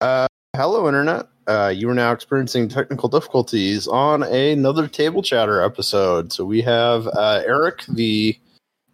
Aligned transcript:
Uh, 0.00 0.26
hello, 0.54 0.86
Internet. 0.86 1.26
Uh, 1.46 1.72
you 1.74 1.88
are 1.88 1.94
now 1.94 2.12
experiencing 2.12 2.68
technical 2.68 3.08
difficulties 3.08 3.88
on 3.88 4.22
another 4.22 4.86
Table 4.86 5.22
Chatter 5.22 5.62
episode. 5.62 6.32
So 6.32 6.44
we 6.44 6.60
have 6.62 7.06
uh, 7.08 7.42
Eric, 7.46 7.84
the 7.88 8.38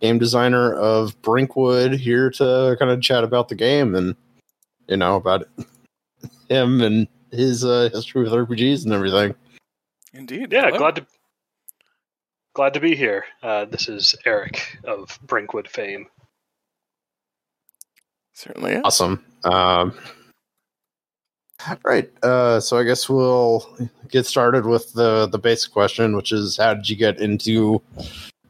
game 0.01 0.19
designer 0.19 0.73
of 0.75 1.21
Brinkwood, 1.21 1.93
here 1.93 2.31
to 2.31 2.77
kind 2.79 2.91
of 2.91 3.03
chat 3.03 3.25
about 3.25 3.49
the 3.49 3.55
game 3.55 3.95
and, 3.95 4.17
you 4.89 4.97
know, 4.97 5.17
about 5.17 5.47
him 6.49 6.81
and 6.81 7.09
his 7.33 7.65
uh, 7.65 7.91
history 7.93 8.23
with 8.23 8.33
RPGs 8.33 8.85
and 8.85 8.93
everything. 8.95 9.35
Indeed. 10.15 10.53
Yeah, 10.53 10.67
Hello. 10.67 10.79
glad 10.79 10.97
to 10.97 11.07
glad 12.55 12.73
to 12.75 12.81
be 12.81 12.95
here. 12.95 13.25
Uh, 13.43 13.65
this 13.65 13.89
is 13.89 14.15
Eric 14.25 14.79
of 14.85 15.19
Brinkwood 15.27 15.69
fame. 15.69 16.07
Certainly 18.33 18.73
is. 18.75 18.83
Awesome. 18.85 19.25
Um, 19.43 19.93
right. 21.85 22.11
Uh, 22.23 22.61
so 22.61 22.79
I 22.79 22.85
guess 22.85 23.09
we'll 23.09 23.67
get 24.09 24.27
started 24.27 24.67
with 24.67 24.93
the 24.93 25.27
the 25.27 25.39
basic 25.39 25.73
question, 25.73 26.17
which 26.17 26.33
is 26.33 26.57
how 26.57 26.75
did 26.75 26.89
you 26.89 26.97
get 26.97 27.21
into 27.21 27.83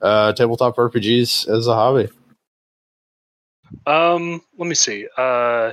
uh, 0.00 0.32
tabletop 0.32 0.76
RPGs 0.76 1.48
as 1.48 1.66
a 1.66 1.74
hobby? 1.74 2.08
Um, 3.86 4.42
let 4.58 4.68
me 4.68 4.74
see. 4.74 5.06
Uh, 5.16 5.72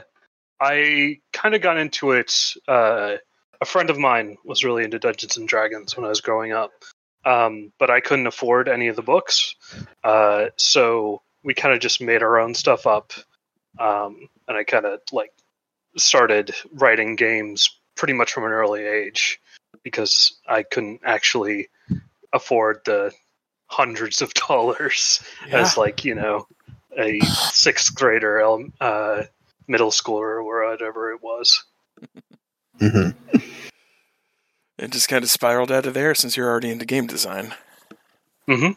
I 0.59 1.19
kind 1.33 1.55
of 1.55 1.61
got 1.61 1.77
into 1.77 2.11
it. 2.11 2.33
Uh, 2.67 3.17
a 3.59 3.65
friend 3.65 3.89
of 3.89 3.97
mine 3.97 4.37
was 4.43 4.63
really 4.63 4.83
into 4.83 4.99
Dungeons 4.99 5.37
and 5.37 5.47
Dragons 5.47 5.95
when 5.95 6.05
I 6.05 6.09
was 6.09 6.21
growing 6.21 6.51
up, 6.51 6.71
um, 7.25 7.71
but 7.79 7.89
I 7.89 7.99
couldn't 7.99 8.27
afford 8.27 8.67
any 8.67 8.87
of 8.87 8.95
the 8.95 9.01
books, 9.01 9.55
uh, 10.03 10.47
so 10.57 11.21
we 11.43 11.53
kind 11.53 11.73
of 11.73 11.79
just 11.79 12.01
made 12.01 12.23
our 12.23 12.39
own 12.39 12.55
stuff 12.55 12.87
up. 12.87 13.13
Um, 13.79 14.27
and 14.47 14.57
I 14.57 14.63
kind 14.63 14.85
of 14.85 14.99
like 15.11 15.31
started 15.97 16.51
writing 16.73 17.15
games 17.15 17.69
pretty 17.95 18.13
much 18.13 18.31
from 18.31 18.43
an 18.45 18.51
early 18.51 18.83
age 18.85 19.39
because 19.83 20.39
I 20.47 20.63
couldn't 20.63 21.01
actually 21.05 21.67
afford 22.33 22.81
the 22.85 23.11
hundreds 23.67 24.21
of 24.21 24.33
dollars 24.47 25.21
Yeah. 25.47 25.61
as 25.61 25.77
like 25.77 26.03
you 26.05 26.15
know 26.15 26.47
a 26.99 27.19
sixth 27.51 27.93
grader 27.95 28.39
ele- 28.39 28.69
uh, 28.81 29.23
middle 29.67 29.91
schooler 29.91 30.43
or 30.43 30.69
whatever 30.69 31.11
it 31.11 31.21
was 31.21 31.63
Mm-hmm. 32.79 33.37
It 34.79 34.89
just 34.89 35.07
kind 35.07 35.23
of 35.23 35.29
spiraled 35.29 35.71
out 35.71 35.85
of 35.85 35.93
there 35.93 36.15
since 36.15 36.35
you're 36.35 36.49
already 36.49 36.71
into 36.71 36.85
game 36.85 37.05
design. 37.05 37.53
Mm-hmm. 38.49 38.71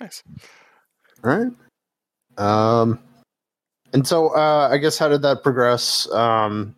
Nice. 0.00 0.22
All 1.22 1.30
right. 1.36 1.52
Um, 2.38 2.98
and 3.94 4.06
so 4.06 4.34
uh, 4.36 4.68
I 4.70 4.78
guess 4.78 4.98
how 4.98 5.08
did 5.08 5.22
that 5.22 5.42
progress? 5.42 6.10
Um, 6.10 6.74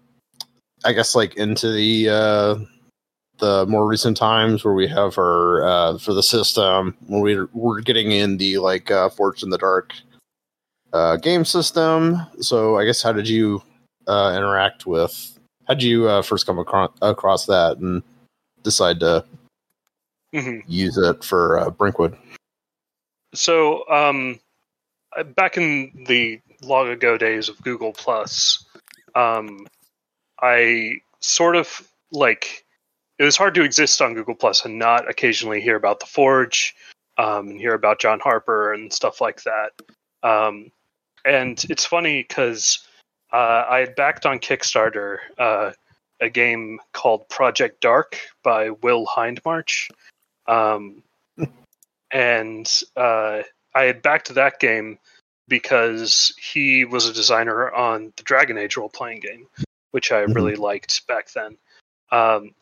I 0.84 0.92
guess 0.92 1.14
like 1.14 1.34
into 1.36 1.72
the 1.72 2.10
uh, 2.10 2.56
the 3.38 3.66
more 3.66 3.86
recent 3.86 4.16
times 4.18 4.64
where 4.64 4.74
we 4.74 4.86
have 4.86 5.18
our 5.18 5.64
uh, 5.64 5.98
for 5.98 6.12
the 6.12 6.22
system 6.22 6.94
when 7.06 7.22
we 7.22 7.42
we're 7.54 7.80
getting 7.80 8.12
in 8.12 8.36
the 8.36 8.58
like 8.58 8.90
uh, 8.90 9.08
Forged 9.08 9.42
in 9.42 9.48
the 9.50 9.58
Dark 9.58 9.94
uh, 10.92 11.16
game 11.16 11.44
system. 11.44 12.18
So 12.40 12.78
I 12.78 12.84
guess 12.84 13.02
how 13.02 13.12
did 13.12 13.28
you 13.28 13.62
uh, 14.06 14.34
interact 14.36 14.86
with? 14.86 15.38
How 15.66 15.74
did 15.74 15.82
you 15.82 16.08
uh, 16.08 16.22
first 16.22 16.46
come 16.46 16.58
across, 16.58 16.92
across 17.02 17.46
that 17.46 17.78
and 17.78 18.02
decide 18.62 19.00
to 19.00 19.24
hmm 20.32 20.58
use 20.68 20.98
it 20.98 21.24
for 21.24 21.58
uh, 21.58 21.70
Brinkwood? 21.70 22.16
so 23.34 23.88
um, 23.90 24.38
back 25.34 25.56
in 25.56 25.90
the 26.06 26.40
long 26.62 26.88
ago 26.88 27.16
days 27.16 27.48
of 27.48 27.60
google 27.62 27.92
plus 27.92 28.64
um, 29.14 29.66
i 30.40 30.94
sort 31.20 31.56
of 31.56 31.88
like 32.12 32.64
it 33.18 33.24
was 33.24 33.36
hard 33.36 33.54
to 33.54 33.62
exist 33.62 34.00
on 34.00 34.14
google 34.14 34.34
plus 34.34 34.64
and 34.64 34.78
not 34.78 35.08
occasionally 35.08 35.60
hear 35.60 35.76
about 35.76 36.00
the 36.00 36.06
forge 36.06 36.74
um, 37.18 37.48
and 37.48 37.60
hear 37.60 37.74
about 37.74 38.00
john 38.00 38.20
harper 38.20 38.72
and 38.72 38.92
stuff 38.92 39.20
like 39.20 39.42
that. 39.44 39.70
Um, 40.22 40.70
and 41.24 41.64
it's 41.70 41.84
funny 41.84 42.22
because 42.22 42.80
uh, 43.32 43.64
i 43.68 43.78
had 43.78 43.94
backed 43.96 44.26
on 44.26 44.38
kickstarter 44.38 45.18
uh, 45.38 45.72
a 46.20 46.30
game 46.30 46.78
called 46.92 47.28
project 47.28 47.80
dark 47.80 48.18
by 48.42 48.70
will 48.70 49.06
hindmarch 49.06 49.90
um, 50.48 51.02
and 52.12 52.82
uh, 52.96 53.42
I 53.74 53.84
had 53.84 54.02
backed 54.02 54.34
that 54.34 54.60
game 54.60 54.98
because 55.48 56.34
he 56.40 56.84
was 56.84 57.06
a 57.06 57.12
designer 57.12 57.70
on 57.72 58.12
the 58.16 58.22
Dragon 58.22 58.58
Age 58.58 58.76
role 58.76 58.88
playing 58.88 59.20
game, 59.20 59.46
which 59.92 60.12
I 60.12 60.22
Mhm. 60.22 60.34
really 60.34 60.56
liked 60.56 61.06
back 61.06 61.30
then. 61.32 61.56
Um, 62.10 62.54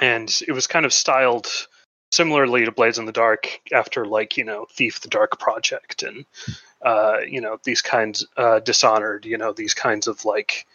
and 0.00 0.42
it 0.46 0.52
was 0.52 0.66
kind 0.66 0.84
of 0.84 0.92
styled 0.92 1.48
similarly 2.10 2.64
to 2.64 2.72
Blades 2.72 2.98
in 2.98 3.06
the 3.06 3.12
Dark 3.12 3.60
after, 3.72 4.04
like, 4.04 4.36
you 4.36 4.44
know, 4.44 4.66
Thief 4.72 5.00
the 5.00 5.08
Dark 5.08 5.38
Project 5.38 6.02
and, 6.02 6.24
uh, 6.82 7.18
you 7.26 7.40
know, 7.40 7.58
these 7.64 7.82
kinds, 7.82 8.26
uh, 8.36 8.60
Dishonored, 8.60 9.24
you 9.24 9.38
know, 9.38 9.52
these 9.52 9.74
kinds 9.74 10.06
of 10.06 10.24
like 10.24 10.66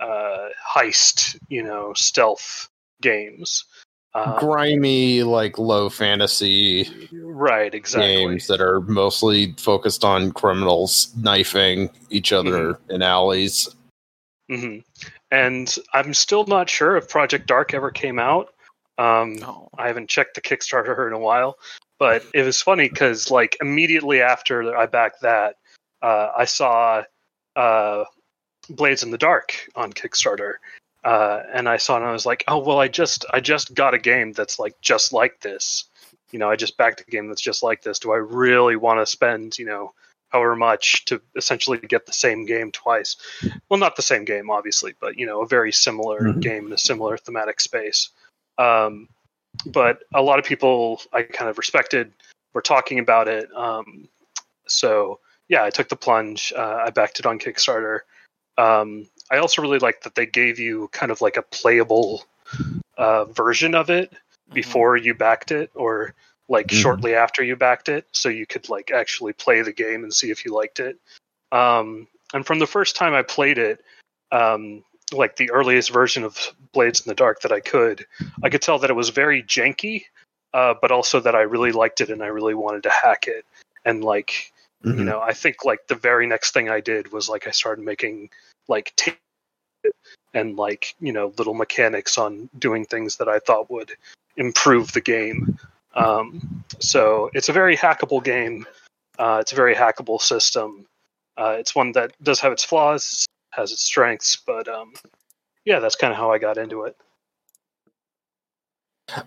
uh, 0.00 0.48
heist, 0.74 1.38
you 1.48 1.62
know, 1.62 1.92
stealth 1.94 2.68
games. 3.00 3.64
Um, 4.14 4.36
Grimy, 4.38 5.22
like 5.22 5.58
low 5.58 5.88
fantasy 5.88 6.86
right, 7.12 7.74
exactly. 7.74 8.08
games 8.14 8.46
that 8.46 8.60
are 8.60 8.80
mostly 8.82 9.54
focused 9.58 10.04
on 10.04 10.32
criminals 10.32 11.12
knifing 11.16 11.88
each 12.10 12.32
other 12.32 12.78
in 12.90 13.00
alleys. 13.00 13.74
hmm 14.50 14.78
And 15.30 15.74
I'm 15.94 16.12
still 16.12 16.44
not 16.46 16.68
sure 16.68 16.96
if 16.96 17.08
Project 17.08 17.46
Dark 17.46 17.72
ever 17.72 17.90
came 17.90 18.18
out. 18.18 18.52
Um, 18.98 19.34
No. 19.36 19.70
I 19.78 19.86
haven't 19.86 20.10
checked 20.10 20.34
the 20.34 20.42
Kickstarter 20.42 21.06
in 21.06 21.14
a 21.14 21.18
while, 21.18 21.56
but 21.98 22.22
it 22.34 22.42
was 22.42 22.60
funny 22.60 22.90
because 22.90 23.30
like 23.30 23.56
immediately 23.62 24.20
after 24.20 24.76
I 24.76 24.84
backed 24.84 25.22
that, 25.22 25.56
uh, 26.02 26.32
I 26.36 26.44
saw 26.44 27.02
uh, 27.56 28.04
Blades 28.68 29.02
in 29.02 29.10
the 29.10 29.18
Dark 29.18 29.54
on 29.74 29.92
Kickstarter, 29.92 30.54
uh, 31.04 31.42
and 31.52 31.68
I 31.68 31.76
saw 31.76 31.94
it 31.94 32.00
and 32.00 32.06
I 32.06 32.12
was 32.12 32.26
like, 32.26 32.44
oh 32.48 32.58
well, 32.58 32.78
I 32.78 32.88
just 32.88 33.24
I 33.32 33.40
just 33.40 33.74
got 33.74 33.94
a 33.94 33.98
game 33.98 34.32
that's 34.32 34.58
like 34.58 34.80
just 34.80 35.12
like 35.12 35.40
this. 35.40 35.84
You 36.30 36.38
know, 36.38 36.48
I 36.48 36.56
just 36.56 36.76
backed 36.76 37.00
a 37.00 37.10
game 37.10 37.28
that's 37.28 37.42
just 37.42 37.62
like 37.62 37.82
this. 37.82 37.98
Do 37.98 38.12
I 38.12 38.16
really 38.16 38.76
want 38.76 39.00
to 39.00 39.06
spend 39.06 39.58
you 39.58 39.66
know 39.66 39.92
however 40.30 40.56
much 40.56 41.04
to 41.04 41.20
essentially 41.36 41.78
get 41.78 42.06
the 42.06 42.12
same 42.12 42.46
game 42.46 42.72
twice? 42.72 43.16
Well, 43.68 43.78
not 43.78 43.96
the 43.96 44.02
same 44.02 44.24
game, 44.24 44.50
obviously, 44.50 44.94
but 44.98 45.18
you 45.18 45.26
know, 45.26 45.42
a 45.42 45.46
very 45.46 45.72
similar 45.72 46.20
Mhm. 46.20 46.40
game 46.40 46.66
in 46.66 46.72
a 46.72 46.78
similar 46.78 47.18
thematic 47.18 47.60
space. 47.60 48.08
Um, 48.56 49.08
but 49.66 50.04
a 50.14 50.22
lot 50.22 50.38
of 50.38 50.44
people 50.44 51.02
I 51.12 51.22
kind 51.22 51.50
of 51.50 51.58
respected 51.58 52.12
were 52.54 52.62
talking 52.62 52.98
about 52.98 53.28
it. 53.28 53.54
Um, 53.54 54.08
so 54.66 55.20
yeah, 55.48 55.64
I 55.64 55.70
took 55.70 55.88
the 55.88 55.96
plunge. 55.96 56.52
Uh, 56.56 56.84
I 56.86 56.90
backed 56.90 57.20
it 57.20 57.26
on 57.26 57.38
Kickstarter. 57.38 58.00
Um, 58.56 59.08
I 59.32 59.38
also 59.38 59.62
really 59.62 59.78
like 59.78 60.02
that 60.02 60.14
they 60.14 60.26
gave 60.26 60.58
you 60.58 60.88
kind 60.92 61.10
of 61.10 61.22
like 61.22 61.38
a 61.38 61.42
playable 61.42 62.24
uh, 62.98 63.24
version 63.24 63.74
of 63.74 63.88
it 63.88 64.12
before 64.52 64.98
you 64.98 65.14
backed 65.14 65.50
it, 65.50 65.70
or 65.74 66.14
like 66.48 66.68
Mhm. 66.68 66.82
shortly 66.82 67.14
after 67.14 67.42
you 67.42 67.56
backed 67.56 67.88
it, 67.88 68.06
so 68.12 68.28
you 68.28 68.44
could 68.46 68.68
like 68.68 68.90
actually 68.90 69.32
play 69.32 69.62
the 69.62 69.72
game 69.72 70.04
and 70.04 70.12
see 70.12 70.30
if 70.30 70.44
you 70.44 70.52
liked 70.52 70.80
it. 70.80 70.98
Um, 71.50 72.06
and 72.34 72.46
from 72.46 72.58
the 72.58 72.66
first 72.66 72.94
time 72.94 73.14
I 73.14 73.22
played 73.22 73.56
it, 73.56 73.82
um, 74.32 74.84
like 75.12 75.36
the 75.36 75.50
earliest 75.50 75.90
version 75.90 76.24
of 76.24 76.38
Blades 76.72 77.00
in 77.00 77.08
the 77.08 77.14
Dark 77.14 77.40
that 77.40 77.52
I 77.52 77.60
could, 77.60 78.06
I 78.42 78.50
could 78.50 78.62
tell 78.62 78.78
that 78.80 78.90
it 78.90 78.94
was 78.94 79.08
very 79.08 79.42
janky, 79.42 80.04
uh, 80.52 80.74
but 80.80 80.92
also 80.92 81.20
that 81.20 81.34
I 81.34 81.42
really 81.42 81.72
liked 81.72 82.02
it 82.02 82.10
and 82.10 82.22
I 82.22 82.26
really 82.26 82.54
wanted 82.54 82.82
to 82.82 82.90
hack 82.90 83.28
it. 83.28 83.46
And 83.86 84.04
like, 84.04 84.52
Mhm. 84.84 84.98
you 84.98 85.04
know, 85.04 85.20
I 85.20 85.32
think 85.32 85.64
like 85.64 85.86
the 85.86 85.94
very 85.94 86.26
next 86.26 86.52
thing 86.52 86.68
I 86.68 86.80
did 86.80 87.12
was 87.12 87.30
like 87.30 87.46
I 87.46 87.50
started 87.50 87.82
making 87.84 88.28
like 88.68 88.92
tape 88.96 89.18
and 90.34 90.56
like 90.56 90.94
you 91.00 91.12
know 91.12 91.32
little 91.38 91.54
mechanics 91.54 92.18
on 92.18 92.48
doing 92.58 92.84
things 92.84 93.16
that 93.16 93.28
I 93.28 93.38
thought 93.38 93.70
would 93.70 93.92
improve 94.36 94.92
the 94.92 95.00
game. 95.00 95.58
Um, 95.94 96.64
so 96.78 97.30
it's 97.34 97.48
a 97.48 97.52
very 97.52 97.76
hackable 97.76 98.22
game. 98.24 98.66
Uh, 99.18 99.38
it's 99.40 99.52
a 99.52 99.56
very 99.56 99.74
hackable 99.74 100.20
system. 100.20 100.86
Uh, 101.36 101.56
it's 101.58 101.74
one 101.74 101.92
that 101.92 102.12
does 102.22 102.40
have 102.40 102.52
its 102.52 102.64
flaws, 102.64 103.26
has 103.50 103.72
its 103.72 103.82
strengths, 103.82 104.36
but 104.36 104.68
um, 104.68 104.92
yeah, 105.64 105.80
that's 105.80 105.96
kind 105.96 106.12
of 106.12 106.16
how 106.16 106.30
I 106.30 106.38
got 106.38 106.58
into 106.58 106.84
it. 106.84 106.96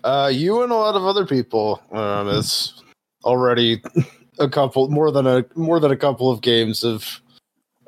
Uh, 0.02 0.30
you 0.32 0.62
and 0.62 0.72
a 0.72 0.74
lot 0.74 0.96
of 0.96 1.04
other 1.04 1.26
people. 1.26 1.80
Um, 1.92 2.28
it's 2.28 2.82
already 3.24 3.82
a 4.38 4.48
couple 4.48 4.88
more 4.88 5.10
than 5.10 5.26
a 5.26 5.44
more 5.54 5.80
than 5.80 5.92
a 5.92 5.96
couple 5.96 6.30
of 6.30 6.40
games 6.40 6.82
have 6.82 7.20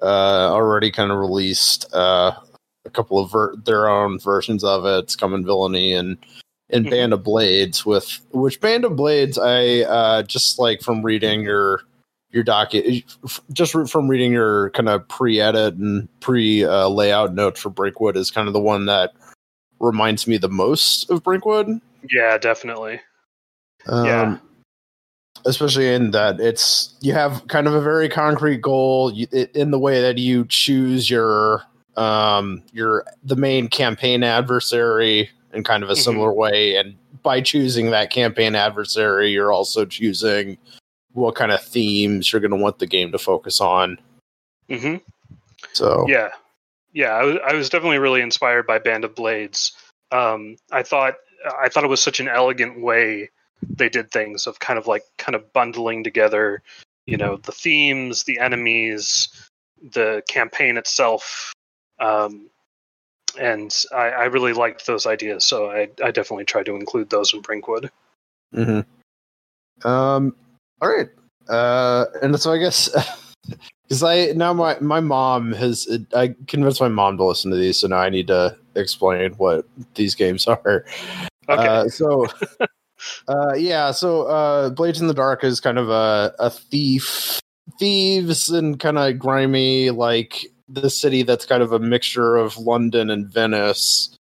uh, 0.02 0.52
already 0.52 0.90
kind 0.90 1.10
of 1.10 1.18
released 1.18 1.92
uh, 1.92 2.32
a 2.88 2.90
couple 2.90 3.18
of 3.18 3.30
ver- 3.30 3.54
their 3.64 3.88
own 3.88 4.18
versions 4.18 4.64
of 4.64 4.84
it. 4.86 5.04
It's 5.04 5.12
Scum 5.12 5.34
and 5.34 5.44
Villainy 5.44 5.92
and 5.92 6.16
and 6.70 6.84
Mhm. 6.86 6.90
Band 6.90 7.12
of 7.14 7.22
Blades 7.22 7.86
with 7.86 8.20
which 8.32 8.60
Band 8.60 8.84
of 8.84 8.94
Blades 8.96 9.38
I 9.38 9.80
uh, 9.82 10.22
just 10.24 10.58
like 10.58 10.82
from 10.82 11.02
reading 11.02 11.42
your 11.42 11.80
your 12.30 12.42
docket 12.42 13.04
just 13.52 13.72
from 13.88 14.08
reading 14.08 14.32
your 14.32 14.68
kind 14.70 14.88
of 14.88 15.06
pre-edit 15.08 15.74
and 15.76 16.08
pre-layout 16.20 17.34
note 17.34 17.56
for 17.56 17.70
Brinkwood 17.70 18.18
is 18.18 18.30
kind 18.30 18.48
of 18.48 18.52
the 18.52 18.60
one 18.60 18.84
that 18.84 19.12
reminds 19.80 20.26
me 20.26 20.36
the 20.36 20.50
most 20.50 21.08
of 21.10 21.22
Brinkwood. 21.22 21.80
Yeah, 22.12 22.36
definitely. 22.36 23.00
Um, 23.86 24.04
Yeah. 24.04 24.36
Especially 25.46 25.88
in 25.94 26.10
that 26.10 26.38
it's 26.40 26.94
you 27.00 27.14
have 27.14 27.46
kind 27.48 27.66
of 27.66 27.72
a 27.72 27.80
very 27.80 28.08
concrete 28.10 28.60
goal 28.60 29.08
in 29.54 29.70
the 29.70 29.78
way 29.78 30.02
that 30.02 30.18
you 30.18 30.44
choose 30.48 31.08
your 31.08 31.62
um 31.98 32.62
your 32.72 33.04
the 33.24 33.36
main 33.36 33.68
campaign 33.68 34.22
adversary 34.22 35.28
in 35.52 35.64
kind 35.64 35.82
of 35.82 35.90
a 35.90 35.94
Mhm. 35.94 36.04
similar 36.04 36.32
way 36.32 36.76
and 36.76 36.96
by 37.22 37.40
choosing 37.40 37.90
that 37.90 38.10
campaign 38.10 38.54
adversary 38.54 39.30
you're 39.30 39.52
also 39.52 39.84
choosing 39.84 40.56
what 41.12 41.34
kind 41.34 41.50
of 41.50 41.62
themes 41.62 42.32
you're 42.32 42.40
going 42.40 42.52
to 42.52 42.56
want 42.56 42.78
the 42.78 42.86
game 42.86 43.10
to 43.10 43.18
focus 43.18 43.60
on 43.60 43.98
hmm 44.68 44.96
so 45.72 46.06
Yeah, 46.08 46.30
yeah. 46.92 47.12
I 47.12 47.24
was, 47.24 47.36
I 47.46 47.54
was 47.54 47.68
definitely 47.68 47.98
really 47.98 48.20
inspired 48.20 48.66
by 48.66 48.78
Band 48.78 49.04
of 49.04 49.14
Blades. 49.14 49.72
Um, 50.12 50.56
I 50.70 50.82
thought 50.82 51.14
I 51.60 51.68
thought 51.68 51.84
it 51.84 51.88
was 51.88 52.02
such 52.02 52.20
an 52.20 52.28
elegant 52.28 52.80
way 52.80 53.30
they 53.68 53.88
did 53.88 54.10
things 54.10 54.46
of 54.46 54.60
kind 54.60 54.78
of 54.78 54.86
like 54.86 55.02
kind 55.18 55.34
of 55.34 55.52
bundling 55.52 56.04
together, 56.04 56.62
you 57.06 57.16
know, 57.16 57.36
the 57.38 57.52
themes, 57.52 58.24
the 58.24 58.38
enemies, 58.38 59.28
the 59.92 60.22
campaign 60.28 60.76
itself, 60.76 61.52
um, 62.00 62.48
and 63.38 63.74
I, 63.94 64.08
I 64.08 64.24
really 64.24 64.52
liked 64.52 64.86
those 64.86 65.06
ideas. 65.06 65.44
So 65.44 65.70
I, 65.70 65.88
I 66.02 66.10
definitely 66.10 66.44
tried 66.44 66.66
to 66.66 66.76
include 66.76 67.10
those 67.10 67.32
in 67.32 67.40
Brinkwood. 67.40 67.90
hmm 68.52 68.80
Um. 69.84 70.34
All 70.80 70.88
right. 70.88 71.08
Uh. 71.48 72.06
And 72.22 72.38
so 72.40 72.52
I 72.52 72.58
guess 72.58 72.88
because 73.88 74.02
I 74.02 74.32
now 74.32 74.52
my 74.52 74.78
my 74.80 75.00
mom 75.00 75.52
has 75.52 75.88
I 76.14 76.34
convinced 76.46 76.80
my 76.80 76.88
mom 76.88 77.16
to 77.18 77.24
listen 77.24 77.50
to 77.50 77.56
these, 77.56 77.80
so 77.80 77.88
now 77.88 77.98
I 77.98 78.10
need 78.10 78.28
to 78.28 78.56
explain 78.74 79.32
what 79.32 79.66
these 79.94 80.14
games 80.14 80.46
are. 80.46 80.84
Okay. 81.48 81.66
Uh, 81.66 81.88
so. 81.88 82.26
Uh, 83.28 83.54
yeah, 83.54 83.92
so 83.92 84.22
uh, 84.22 84.70
Blades 84.70 85.00
in 85.00 85.06
the 85.06 85.14
Dark 85.14 85.44
is 85.44 85.60
kind 85.60 85.78
of 85.78 85.88
a, 85.88 86.34
a 86.40 86.50
thief, 86.50 87.40
thieves 87.78 88.50
and 88.50 88.80
kind 88.80 88.98
of 88.98 89.18
grimy, 89.18 89.90
like 89.90 90.46
the 90.68 90.90
city 90.90 91.22
that's 91.22 91.46
kind 91.46 91.62
of 91.62 91.72
a 91.72 91.78
mixture 91.78 92.36
of 92.36 92.58
London 92.58 93.10
and 93.10 93.26
Venice. 93.26 94.16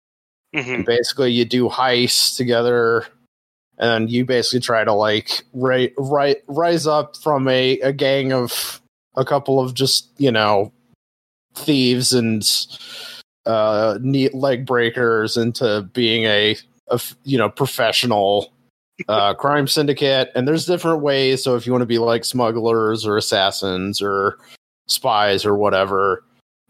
hmm 0.53 0.59
And 0.59 0.85
basically 0.85 1.31
you 1.31 1.45
do 1.45 1.69
heists 1.69 2.35
together 2.37 3.05
and 3.77 4.09
you 4.09 4.25
basically 4.25 4.61
try 4.61 4.83
to 4.83 4.93
like 4.93 5.43
ri- 5.53 5.93
ri- 5.97 6.41
rise 6.47 6.87
up 6.87 7.17
from 7.17 7.47
a, 7.47 7.79
a 7.81 7.93
gang 7.93 8.33
of 8.33 8.81
a 9.15 9.25
couple 9.25 9.59
of 9.59 9.73
just 9.73 10.09
you 10.17 10.31
know 10.31 10.71
thieves 11.55 12.13
and 12.13 12.47
uh 13.45 13.97
neat 14.01 14.33
leg 14.33 14.65
breakers 14.65 15.37
into 15.37 15.87
being 15.93 16.25
a 16.25 16.55
you 17.23 17.37
know 17.37 17.49
professional 17.49 18.53
uh 19.07 19.33
crime 19.33 19.67
syndicate. 19.67 20.31
And 20.33 20.47
there's 20.47 20.65
different 20.65 21.01
ways. 21.01 21.43
So 21.43 21.55
if 21.55 21.65
you 21.65 21.71
want 21.71 21.81
to 21.81 21.87
be 21.87 21.99
like 21.99 22.25
smugglers 22.25 23.05
or 23.05 23.17
assassins 23.17 24.01
or 24.01 24.39
spies 24.87 25.45
or 25.45 25.55
whatever 25.55 26.23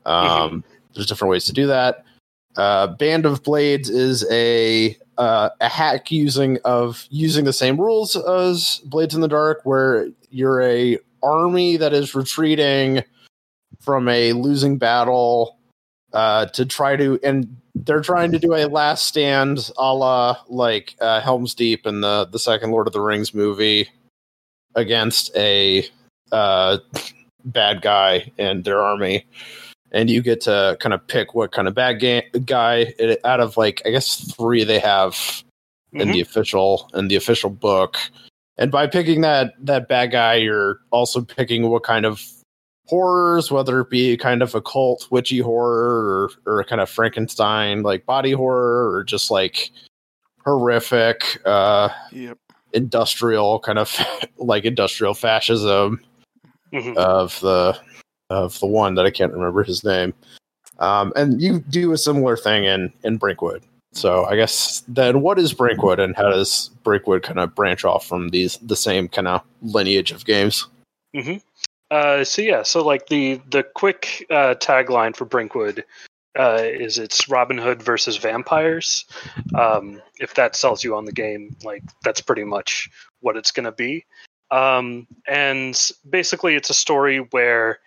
um 0.07 0.63
there's 0.97 1.07
different 1.07 1.31
ways 1.31 1.45
to 1.45 1.53
do 1.53 1.67
that. 1.67 2.03
Uh, 2.57 2.87
Band 2.87 3.25
of 3.25 3.43
Blades 3.43 3.89
is 3.89 4.25
a 4.31 4.97
uh, 5.17 5.49
a 5.61 5.69
hack 5.69 6.11
using 6.11 6.57
of 6.65 7.05
using 7.09 7.45
the 7.45 7.53
same 7.53 7.79
rules 7.79 8.15
as 8.15 8.81
Blades 8.85 9.13
in 9.13 9.21
the 9.21 9.27
Dark, 9.27 9.61
where 9.63 10.09
you're 10.31 10.61
a 10.61 10.97
army 11.21 11.77
that 11.77 11.93
is 11.93 12.15
retreating 12.15 13.03
from 13.79 14.07
a 14.07 14.33
losing 14.33 14.77
battle 14.77 15.57
uh, 16.13 16.47
to 16.47 16.65
try 16.65 16.95
to, 16.95 17.19
and 17.23 17.55
they're 17.75 18.01
trying 18.01 18.31
to 18.31 18.39
do 18.39 18.55
a 18.55 18.65
last 18.65 19.05
stand, 19.05 19.69
a 19.77 19.93
la 19.93 20.37
like 20.47 20.95
uh, 20.99 21.21
Helm's 21.21 21.53
Deep 21.53 21.85
in 21.85 22.01
the 22.01 22.25
the 22.25 22.39
second 22.39 22.71
Lord 22.71 22.87
of 22.87 22.93
the 22.93 23.01
Rings 23.01 23.35
movie, 23.35 23.87
against 24.73 25.35
a 25.35 25.85
uh, 26.31 26.79
bad 27.45 27.83
guy 27.83 28.31
and 28.39 28.63
their 28.63 28.81
army 28.81 29.27
and 29.91 30.09
you 30.09 30.21
get 30.21 30.41
to 30.41 30.77
kind 30.79 30.93
of 30.93 31.05
pick 31.07 31.33
what 31.33 31.51
kind 31.51 31.67
of 31.67 31.73
bad 31.75 31.99
ga- 31.99 32.29
guy 32.45 32.93
it, 32.99 33.19
out 33.23 33.39
of 33.39 33.57
like 33.57 33.81
I 33.85 33.89
guess 33.91 34.31
three 34.35 34.63
they 34.63 34.79
have 34.79 35.43
in 35.93 36.09
Mhm. 36.09 36.13
the 36.13 36.21
official 36.21 36.89
in 36.93 37.07
the 37.07 37.15
official 37.15 37.49
book. 37.49 37.97
And 38.57 38.71
by 38.71 38.87
picking 38.87 39.21
that 39.21 39.53
that 39.59 39.87
bad 39.87 40.11
guy, 40.11 40.35
you're 40.35 40.79
also 40.91 41.21
picking 41.21 41.69
what 41.69 41.83
kind 41.83 42.05
of 42.05 42.21
horrors, 42.87 43.51
whether 43.51 43.81
it 43.81 43.89
be 43.89 44.15
kind 44.17 44.41
of 44.41 44.55
occult, 44.55 45.07
witchy 45.11 45.39
horror, 45.39 46.29
or 46.45 46.53
or 46.53 46.59
a 46.59 46.65
kind 46.65 46.81
of 46.81 46.89
Frankenstein 46.89 47.83
like 47.83 48.05
body 48.05 48.31
horror, 48.31 48.91
or 48.93 49.03
just 49.03 49.29
like 49.31 49.71
horrific, 50.45 51.41
uh, 51.45 51.89
Yep. 52.11 52.37
industrial 52.73 53.59
kind 53.59 53.79
of 53.79 53.95
like 54.37 54.65
industrial 54.65 55.13
fascism 55.13 55.99
Mhm. 56.73 56.95
of 56.97 57.39
the 57.41 57.77
of 58.29 58.59
the 58.59 58.67
one 58.67 58.95
that 58.95 59.05
I 59.05 59.11
can't 59.11 59.33
remember 59.33 59.63
his 59.63 59.83
name. 59.83 60.13
Um, 60.79 61.11
and 61.15 61.41
you 61.41 61.59
do 61.69 61.91
a 61.91 61.97
similar 61.97 62.37
thing 62.37 62.65
in 62.65 62.93
in 63.03 63.17
Brinkwood. 63.17 63.63
So 63.93 64.25
I 64.25 64.35
guess 64.35 64.83
then 64.87 65.21
what 65.21 65.39
is 65.39 65.53
Brinkwood 65.53 65.99
and 65.99 66.15
how 66.15 66.29
does 66.29 66.69
Brinkwood 66.83 67.23
kind 67.23 67.39
of 67.39 67.55
branch 67.55 67.83
off 67.83 68.05
from 68.05 68.29
these 68.29 68.57
the 68.57 68.75
same 68.75 69.07
kind 69.07 69.27
of 69.27 69.41
lineage 69.61 70.11
of 70.11 70.25
games? 70.25 70.67
Uh, 71.89 72.23
so 72.23 72.41
yeah, 72.41 72.63
so 72.63 72.83
like 72.85 73.07
the 73.07 73.41
the 73.49 73.63
quick 73.63 74.25
uh, 74.29 74.55
tagline 74.55 75.15
for 75.15 75.25
Brinkwood 75.25 75.83
uh, 76.37 76.59
is 76.61 76.99
it's 76.99 77.29
Robin 77.29 77.57
Hood 77.57 77.81
versus 77.81 78.17
vampires. 78.17 79.05
Um, 79.55 80.01
if 80.19 80.35
that 80.35 80.55
sells 80.55 80.83
you 80.83 80.95
on 80.95 81.05
the 81.05 81.11
game, 81.11 81.55
like 81.63 81.83
that's 82.03 82.21
pretty 82.21 82.43
much 82.43 82.89
what 83.21 83.37
it's 83.37 83.51
going 83.51 83.65
to 83.65 83.71
be. 83.71 84.05
Um, 84.51 85.07
and 85.27 85.79
basically, 86.09 86.55
it's 86.55 86.69
a 86.69 86.75
story 86.75 87.19
where 87.31 87.79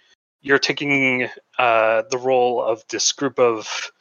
you're 0.42 0.58
taking 0.58 1.28
uh, 1.58 2.02
the 2.10 2.18
role 2.18 2.62
of 2.62 2.82
this 2.88 3.12
group 3.12 3.38
of 3.38 3.92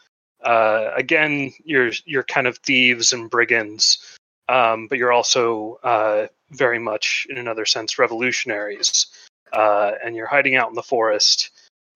uh, 0.43 0.91
again, 0.95 1.51
you're 1.65 1.91
you're 2.05 2.23
kind 2.23 2.47
of 2.47 2.57
thieves 2.59 3.11
and 3.11 3.29
brigands, 3.29 4.17
um, 4.47 4.87
but 4.87 4.97
you're 4.97 5.11
also 5.11 5.79
uh, 5.83 6.27
very 6.51 6.79
much, 6.79 7.27
in 7.29 7.37
another 7.37 7.65
sense, 7.65 7.99
revolutionaries 7.99 9.07
uh, 9.53 9.91
and 10.03 10.15
you're 10.15 10.27
hiding 10.27 10.55
out 10.55 10.69
in 10.69 10.75
the 10.75 10.83
forest 10.83 11.49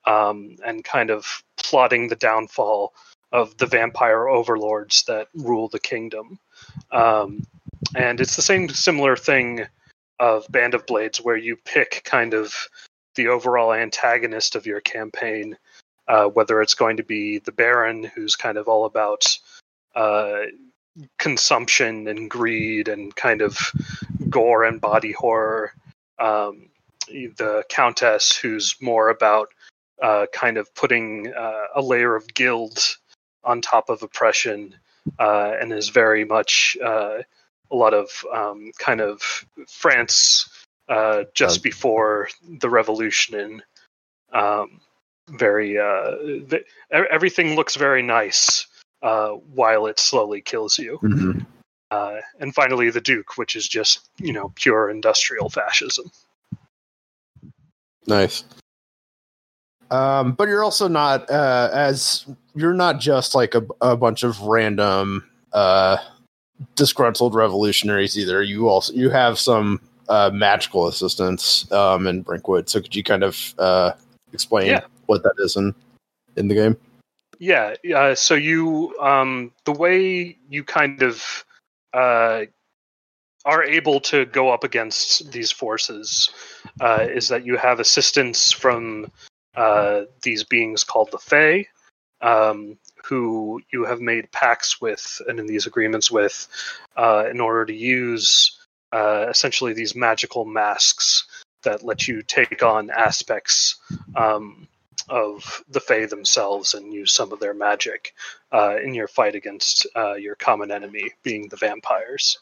um, 0.06 0.56
and 0.66 0.84
kind 0.84 1.10
of 1.10 1.44
plotting 1.58 2.08
the 2.08 2.16
downfall 2.16 2.94
of 3.32 3.58
the 3.58 3.66
vampire 3.66 4.28
overlords 4.28 5.04
that 5.06 5.28
rule 5.34 5.68
the 5.70 5.80
kingdom. 5.80 6.40
Um, 6.92 7.46
and 7.96 8.20
it's 8.22 8.36
the 8.36 8.42
same 8.42 8.70
similar 8.70 9.16
thing 9.16 9.66
of 10.20 10.46
Band 10.50 10.74
of 10.74 10.86
Blades, 10.86 11.20
where 11.22 11.38
you 11.38 11.58
pick 11.66 12.02
kind 12.04 12.34
of 12.34 12.54
the 13.16 13.28
overall 13.28 13.74
antagonist 13.74 14.56
of 14.56 14.66
your 14.66 14.82
campaign, 14.82 15.58
uh, 16.08 16.26
whether 16.26 16.62
it's 16.62 16.76
going 16.76 16.98
to 16.98 17.04
be 17.04 17.40
the 17.40 17.52
Baron, 17.52 18.04
who's 18.04 18.36
kind 18.36 18.58
of 18.58 18.68
all 18.68 18.86
about 18.86 19.38
uh, 19.96 20.42
consumption 21.18 22.08
and 22.08 22.30
greed 22.30 22.88
and 22.88 23.16
kind 23.16 23.42
of 23.42 23.58
gore 24.30 24.64
and 24.64 24.82
body 24.82 25.12
horror. 25.12 25.74
Um, 26.20 26.70
the 27.08 27.64
countess 27.70 28.36
who's 28.36 28.76
more 28.82 29.10
about 29.10 29.50
uh, 30.02 30.26
kind 30.34 30.58
of 30.58 30.74
putting 30.76 31.34
uh, 31.34 31.66
a 31.76 31.82
layer 31.82 32.16
of 32.16 32.34
guilt 32.34 32.98
on 33.44 33.62
top 33.62 33.90
of 33.90 34.04
oppression 34.04 34.76
uh, 35.20 35.54
and 35.60 35.72
is 35.74 35.90
very 35.90 36.26
much 36.26 36.78
uh, 36.84 37.20
a 37.72 37.76
lot 37.76 37.94
of 37.94 38.10
um, 38.34 38.72
kind 38.78 39.02
of 39.02 39.22
France 39.68 40.50
uh, 40.90 41.24
just 41.34 41.60
Uh, 41.60 41.64
before 41.64 42.30
the 42.60 42.70
revolution 42.70 43.40
and 43.40 43.64
um, 44.34 44.80
very 45.30 45.78
uh, 45.78 46.18
th- 46.50 46.66
everything 46.92 47.56
looks 47.56 47.76
very 47.76 48.02
nice 48.02 48.68
uh, 49.02 49.30
while 49.30 49.86
it 49.86 50.00
slowly 50.00 50.42
kills 50.42 50.78
you 50.78 51.00
uh, 51.92 52.20
and 52.40 52.54
finally 52.54 52.90
the 52.90 53.02
duke 53.02 53.38
which 53.38 53.56
is 53.56 53.68
just 53.68 54.10
you 54.18 54.34
know 54.34 54.52
pure 54.56 54.90
industrial 54.90 55.50
fascism 55.50 56.12
Nice. 58.08 58.44
Um, 59.92 60.34
but 60.34 60.48
you're 60.48 60.64
also 60.64 60.88
not 60.88 61.30
uh, 61.30 61.70
as 61.72 62.26
you're 62.56 62.74
not 62.74 63.00
just 63.00 63.36
like 63.36 63.54
a, 63.54 63.66
a 63.82 63.96
bunch 63.96 64.24
of 64.24 64.42
random 64.42 65.30
uh, 65.52 65.98
disgruntled 66.76 67.36
revolutionaries 67.36 68.18
either. 68.18 68.42
You 68.42 68.70
also 68.70 68.94
you 68.94 69.10
have 69.10 69.38
some 69.38 69.82
uh, 70.10 70.30
magical 70.34 70.88
assistance 70.88 71.72
um, 71.72 72.08
in 72.08 72.22
Brinkwood. 72.22 72.70
So 72.70 72.82
could 72.82 72.96
you 72.96 73.04
kind 73.04 73.24
of 73.24 73.54
uh, 73.58 73.92
explain 74.32 74.68
Yeah. 74.68 74.82
what 75.06 75.24
that 75.24 75.36
is 75.40 75.56
in 75.56 75.74
in 76.36 76.48
the 76.48 76.56
game? 76.56 76.78
Yeah, 77.40 77.76
uh, 77.96 78.16
so 78.16 78.36
you 78.36 78.96
um, 79.00 79.52
the 79.66 79.74
way 79.74 80.38
you 80.50 80.64
kind 80.64 81.02
of 81.02 81.46
uh, 81.94 82.46
are 83.46 83.64
able 83.64 84.00
to 84.00 84.26
go 84.26 84.50
up 84.50 84.64
against 84.64 85.32
these 85.32 85.52
forces 85.52 86.30
uh, 86.80 87.06
is 87.10 87.28
that 87.28 87.46
you 87.46 87.58
have 87.58 87.80
assistance 87.80 88.52
from 88.52 89.12
uh, 89.56 90.04
these 90.22 90.44
beings 90.44 90.84
called 90.84 91.12
the 91.12 91.18
Fae, 91.18 91.66
um, 92.22 92.78
who 93.04 93.62
you 93.72 93.84
have 93.84 94.00
made 94.00 94.32
pacts 94.32 94.80
with 94.80 95.22
and 95.28 95.40
in 95.40 95.46
these 95.46 95.68
agreements 95.68 96.10
with 96.10 96.48
uh, 96.96 97.26
in 97.30 97.40
order 97.42 97.66
to 97.66 97.74
use 97.74 98.63
uh, 98.94 99.26
essentially 99.30 99.74
these 99.74 99.96
magical 99.96 100.46
masks 100.46 101.26
that 101.64 101.84
let 101.84 102.08
you 102.08 102.22
take 102.22 102.62
on 102.62 102.90
aspects 102.92 103.76
um, 104.16 104.68
of 105.10 105.64
the 105.70 105.80
Fae 105.80 106.06
themselves 106.06 106.74
and 106.74 106.94
use 106.94 107.12
some 107.12 107.34
of 107.34 107.40
their 107.40 107.54
magic 107.54 108.14
uh, 108.52 108.78
in 108.78 108.94
your 108.94 109.08
fight 109.08 109.36
against 109.36 109.88
uh, 109.96 110.14
your 110.14 110.36
common 110.36 110.72
enemy, 110.72 111.12
being 111.24 111.50
the 111.50 111.58
vampires. 111.58 112.38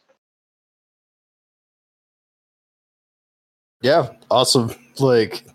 Yeah, 3.81 4.10
awesome. 4.29 4.72
Like 5.00 5.46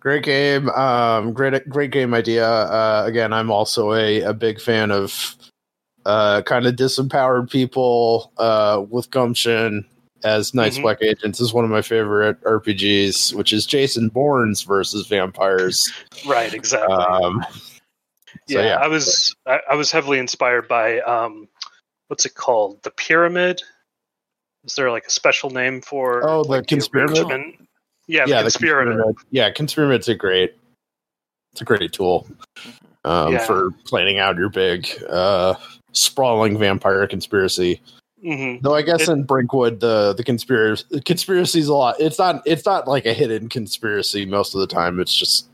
great 0.00 0.24
game. 0.24 0.70
Um 0.70 1.34
great 1.34 1.68
great 1.68 1.90
game 1.90 2.14
idea. 2.14 2.48
Uh 2.48 3.04
again, 3.06 3.34
I'm 3.34 3.50
also 3.50 3.92
a, 3.92 4.22
a 4.22 4.32
big 4.32 4.60
fan 4.60 4.90
of 4.90 5.36
uh 6.06 6.40
kind 6.42 6.66
of 6.66 6.74
disempowered 6.76 7.50
people 7.50 8.32
uh 8.38 8.82
with 8.88 9.10
gumption 9.10 9.84
as 10.24 10.54
Night's 10.54 10.78
Mhm. 10.78 10.82
Black 10.82 11.02
Agents 11.02 11.40
is 11.40 11.52
one 11.52 11.64
of 11.64 11.70
my 11.70 11.82
favorite 11.82 12.42
RPGs, 12.44 13.34
which 13.34 13.52
is 13.52 13.66
Jason 13.66 14.08
Bourne's 14.08 14.62
versus 14.62 15.06
vampires. 15.06 15.92
Right, 16.26 16.52
exactly. 16.54 16.94
Um 16.94 17.44
so, 18.48 18.58
yeah, 18.58 18.64
yeah. 18.64 18.76
I 18.76 18.88
was 18.88 19.34
I, 19.46 19.60
I 19.70 19.74
was 19.74 19.90
heavily 19.90 20.18
inspired 20.18 20.66
by 20.68 21.00
um, 21.00 21.48
what's 22.08 22.26
it 22.26 22.34
called? 22.34 22.82
The 22.82 22.90
pyramid. 22.90 23.62
Is 24.64 24.74
there 24.74 24.90
like 24.90 25.06
a 25.06 25.10
special 25.10 25.50
name 25.50 25.80
for? 25.82 26.26
Oh, 26.28 26.42
the 26.44 26.50
like, 26.50 26.66
Conspiramid? 26.66 27.10
arrangement? 27.10 27.68
Yeah, 28.08 28.24
yeah, 28.26 28.42
the 28.42 28.50
the 28.50 28.58
Conspiramid. 28.58 28.96
Conspiramid. 28.96 29.14
Yeah, 29.30 29.50
Conspiramid's 29.52 30.08
a 30.08 30.14
great 30.14 30.54
it's 31.52 31.60
a 31.60 31.64
great 31.64 31.92
tool 31.92 32.26
um, 33.04 33.34
Yeah. 33.34 33.46
for 33.46 33.70
planning 33.86 34.18
out 34.18 34.36
your 34.36 34.48
big 34.50 34.88
uh 35.08 35.54
sprawling 35.92 36.58
vampire 36.58 37.06
conspiracy. 37.06 37.80
Hmm 38.24 38.56
Though 38.62 38.74
I 38.74 38.82
guess 38.82 39.02
It- 39.02 39.12
in 39.12 39.24
Brinkwood 39.24 39.80
the 39.80 40.14
the 40.14 40.24
conspiracy 40.24 40.84
conspiracy's 41.04 41.68
a 41.68 41.74
lot. 41.74 41.96
It's 42.00 42.18
not 42.18 42.42
it's 42.46 42.64
not 42.64 42.88
like 42.88 43.04
a 43.06 43.12
hidden 43.12 43.48
conspiracy 43.48 44.24
most 44.24 44.54
of 44.54 44.60
the 44.60 44.66
time. 44.66 44.98
It's 45.00 45.14
just 45.14 45.46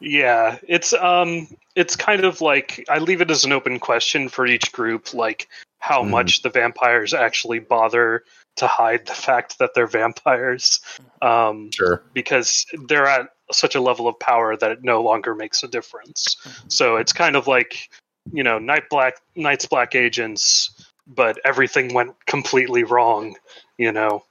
Yeah, 0.00 0.58
it's 0.68 0.92
um, 0.94 1.48
it's 1.76 1.96
kind 1.96 2.24
of 2.24 2.40
like 2.40 2.84
I 2.88 2.98
leave 2.98 3.20
it 3.20 3.30
as 3.30 3.44
an 3.44 3.52
open 3.52 3.78
question 3.78 4.28
for 4.28 4.46
each 4.46 4.72
group, 4.72 5.14
like 5.14 5.48
how 5.80 6.02
Mhm. 6.02 6.10
much 6.10 6.42
the 6.42 6.50
vampires 6.50 7.12
actually 7.14 7.58
bother 7.58 8.24
to 8.56 8.66
hide 8.66 9.06
the 9.06 9.14
fact 9.14 9.58
that 9.58 9.70
they're 9.74 9.86
vampires, 9.86 10.80
um, 11.22 11.70
sure. 11.72 12.02
because 12.12 12.66
they're 12.86 13.06
at 13.06 13.28
such 13.50 13.74
a 13.74 13.80
level 13.80 14.06
of 14.06 14.18
power 14.20 14.56
that 14.56 14.70
it 14.70 14.84
no 14.84 15.02
longer 15.02 15.34
makes 15.34 15.62
a 15.62 15.68
difference. 15.68 16.36
So 16.68 16.96
it's 16.96 17.12
kind 17.12 17.34
of 17.36 17.46
like 17.46 17.88
you 18.32 18.44
know, 18.44 18.58
Night 18.60 18.84
Black, 18.88 19.14
Night's 19.34 19.66
Black 19.66 19.96
Agents, 19.96 20.70
but 21.06 21.38
everything 21.44 21.94
went 21.94 22.14
completely 22.26 22.84
wrong. 22.84 23.36
You 23.78 23.92
know, 23.92 24.24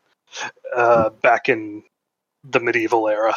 uh, 0.76 1.10
back 1.10 1.50
in 1.50 1.84
the 2.44 2.60
medieval 2.60 3.08
era. 3.08 3.34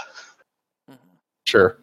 Sure. 1.47 1.77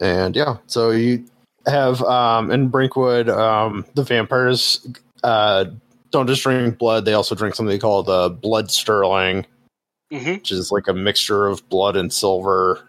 And 0.00 0.36
yeah, 0.36 0.56
so 0.66 0.90
you 0.90 1.24
have 1.66 2.02
um 2.02 2.50
in 2.50 2.68
Brinkwood, 2.68 3.28
um 3.28 3.84
the 3.94 4.02
vampires 4.02 4.86
uh 5.22 5.66
don't 6.10 6.26
just 6.26 6.42
drink 6.42 6.78
blood, 6.78 7.04
they 7.04 7.12
also 7.12 7.34
drink 7.34 7.54
something 7.54 7.78
called 7.78 8.08
uh, 8.08 8.28
blood 8.28 8.70
sterling, 8.70 9.44
hmm 10.10 10.34
which 10.34 10.50
is 10.50 10.72
like 10.72 10.88
a 10.88 10.94
mixture 10.94 11.46
of 11.46 11.68
blood 11.68 11.96
and 11.96 12.12
silver 12.12 12.86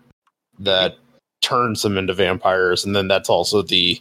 that 0.60 0.98
turns 1.42 1.82
them 1.82 1.98
into 1.98 2.14
vampires, 2.14 2.86
and 2.86 2.96
then 2.96 3.08
that's 3.08 3.30
also 3.30 3.62
the 3.62 4.00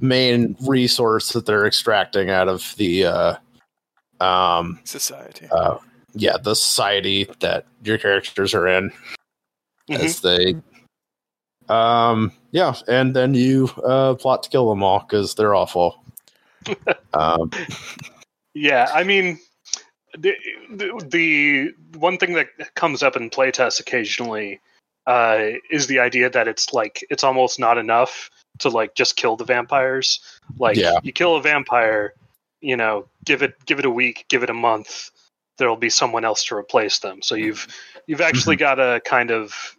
main 0.00 0.56
resource 0.66 1.32
that 1.32 1.46
they're 1.46 1.66
extracting 1.66 2.30
out 2.30 2.48
of 2.48 2.74
the 2.76 3.04
uh 3.04 3.34
um 4.20 4.80
Society. 4.84 5.48
uh 5.50 5.78
yeah, 6.14 6.36
the 6.36 6.54
society 6.54 7.28
that 7.40 7.66
your 7.84 7.98
characters 7.98 8.54
are 8.54 8.66
in 8.68 8.92
Mhm. 9.90 10.00
as 10.00 10.20
they 10.20 10.54
um 11.68 12.32
yeah 12.50 12.74
and 12.88 13.14
then 13.16 13.34
you 13.34 13.68
uh 13.84 14.14
plot 14.14 14.42
to 14.42 14.50
kill 14.50 14.68
them 14.68 14.82
all 14.82 15.00
because 15.00 15.34
they're 15.34 15.54
awful 15.54 16.04
um 17.14 17.50
Yeah, 18.54 18.90
I 18.92 19.02
mean, 19.02 19.38
the, 20.18 20.34
the 20.70 21.06
the 21.08 21.98
one 21.98 22.18
thing 22.18 22.34
that 22.34 22.48
comes 22.74 23.02
up 23.02 23.16
in 23.16 23.30
playtests 23.30 23.80
occasionally 23.80 24.60
uh, 25.06 25.52
is 25.70 25.86
the 25.86 25.98
idea 25.98 26.28
that 26.28 26.48
it's 26.48 26.72
like 26.72 27.02
it's 27.08 27.24
almost 27.24 27.58
not 27.58 27.78
enough 27.78 28.30
to 28.58 28.68
like 28.68 28.94
just 28.94 29.16
kill 29.16 29.36
the 29.36 29.44
vampires. 29.44 30.20
Like 30.58 30.76
Yeah. 30.76 30.98
you 31.02 31.12
kill 31.12 31.36
a 31.36 31.42
vampire, 31.42 32.14
you 32.60 32.76
know, 32.76 33.06
give 33.24 33.42
it 33.42 33.54
give 33.66 33.78
it 33.78 33.84
a 33.84 33.90
week, 33.90 34.24
give 34.28 34.42
it 34.42 34.50
a 34.50 34.54
month, 34.54 35.10
there'll 35.58 35.76
be 35.76 35.90
someone 35.90 36.24
else 36.24 36.44
to 36.46 36.56
replace 36.56 36.98
them. 37.00 37.22
So 37.22 37.34
you've 37.34 37.66
you've 38.06 38.20
actually 38.28 38.56
got 38.56 38.76
to 38.76 39.00
kind 39.04 39.30
of 39.30 39.76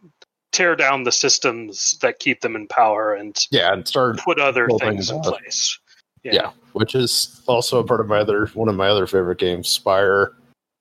tear 0.52 0.76
down 0.76 1.04
the 1.04 1.12
systems 1.12 1.98
that 2.02 2.20
keep 2.20 2.42
them 2.42 2.56
in 2.56 2.68
power 2.68 3.14
and 3.16 3.48
yeah 3.52 3.74
and 3.74 3.88
start 3.88 4.20
put 4.20 4.40
other 4.40 4.68
things 4.80 5.10
in 5.10 5.18
up. 5.18 5.24
place. 5.24 5.80
Yeah. 6.24 6.52
which 6.72 6.96
is 6.96 7.42
also 7.48 7.80
a 7.80 7.84
part 7.84 8.00
of 8.00 8.08
my 8.08 8.20
other 8.20 8.46
one 8.54 8.70
of 8.70 8.76
my 8.76 8.88
other 8.88 9.08
favorite 9.08 9.40
games 9.40 9.68
spire 9.68 10.34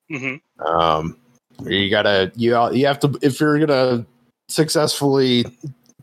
hmm 0.09 0.37
um 0.65 1.17
you 1.65 1.91
gotta 1.91 2.31
you 2.37 2.51
you 2.73 2.87
have 2.87 3.01
to 3.01 3.19
if 3.23 3.41
you're 3.41 3.59
gonna 3.59 4.07
successfully 4.49 5.45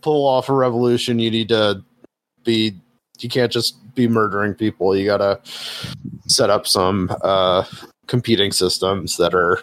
pull 0.01 0.27
off 0.27 0.49
a 0.49 0.53
revolution 0.53 1.19
you 1.19 1.29
need 1.31 1.49
to 1.49 1.83
be 2.43 2.73
you 3.19 3.29
can't 3.29 3.51
just 3.51 3.75
be 3.95 4.07
murdering 4.07 4.53
people 4.53 4.95
you 4.95 5.05
gotta 5.05 5.39
set 6.27 6.49
up 6.49 6.65
some 6.67 7.09
uh 7.21 7.63
competing 8.07 8.51
systems 8.51 9.17
that 9.17 9.33
are 9.33 9.61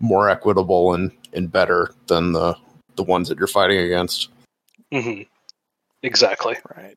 more 0.00 0.28
equitable 0.30 0.94
and 0.94 1.10
and 1.32 1.50
better 1.52 1.90
than 2.06 2.32
the 2.32 2.54
the 2.96 3.02
ones 3.02 3.28
that 3.28 3.38
you're 3.38 3.46
fighting 3.46 3.78
against 3.78 4.28
hmm 4.92 5.22
Exactly. 6.02 6.56
Right. 6.76 6.94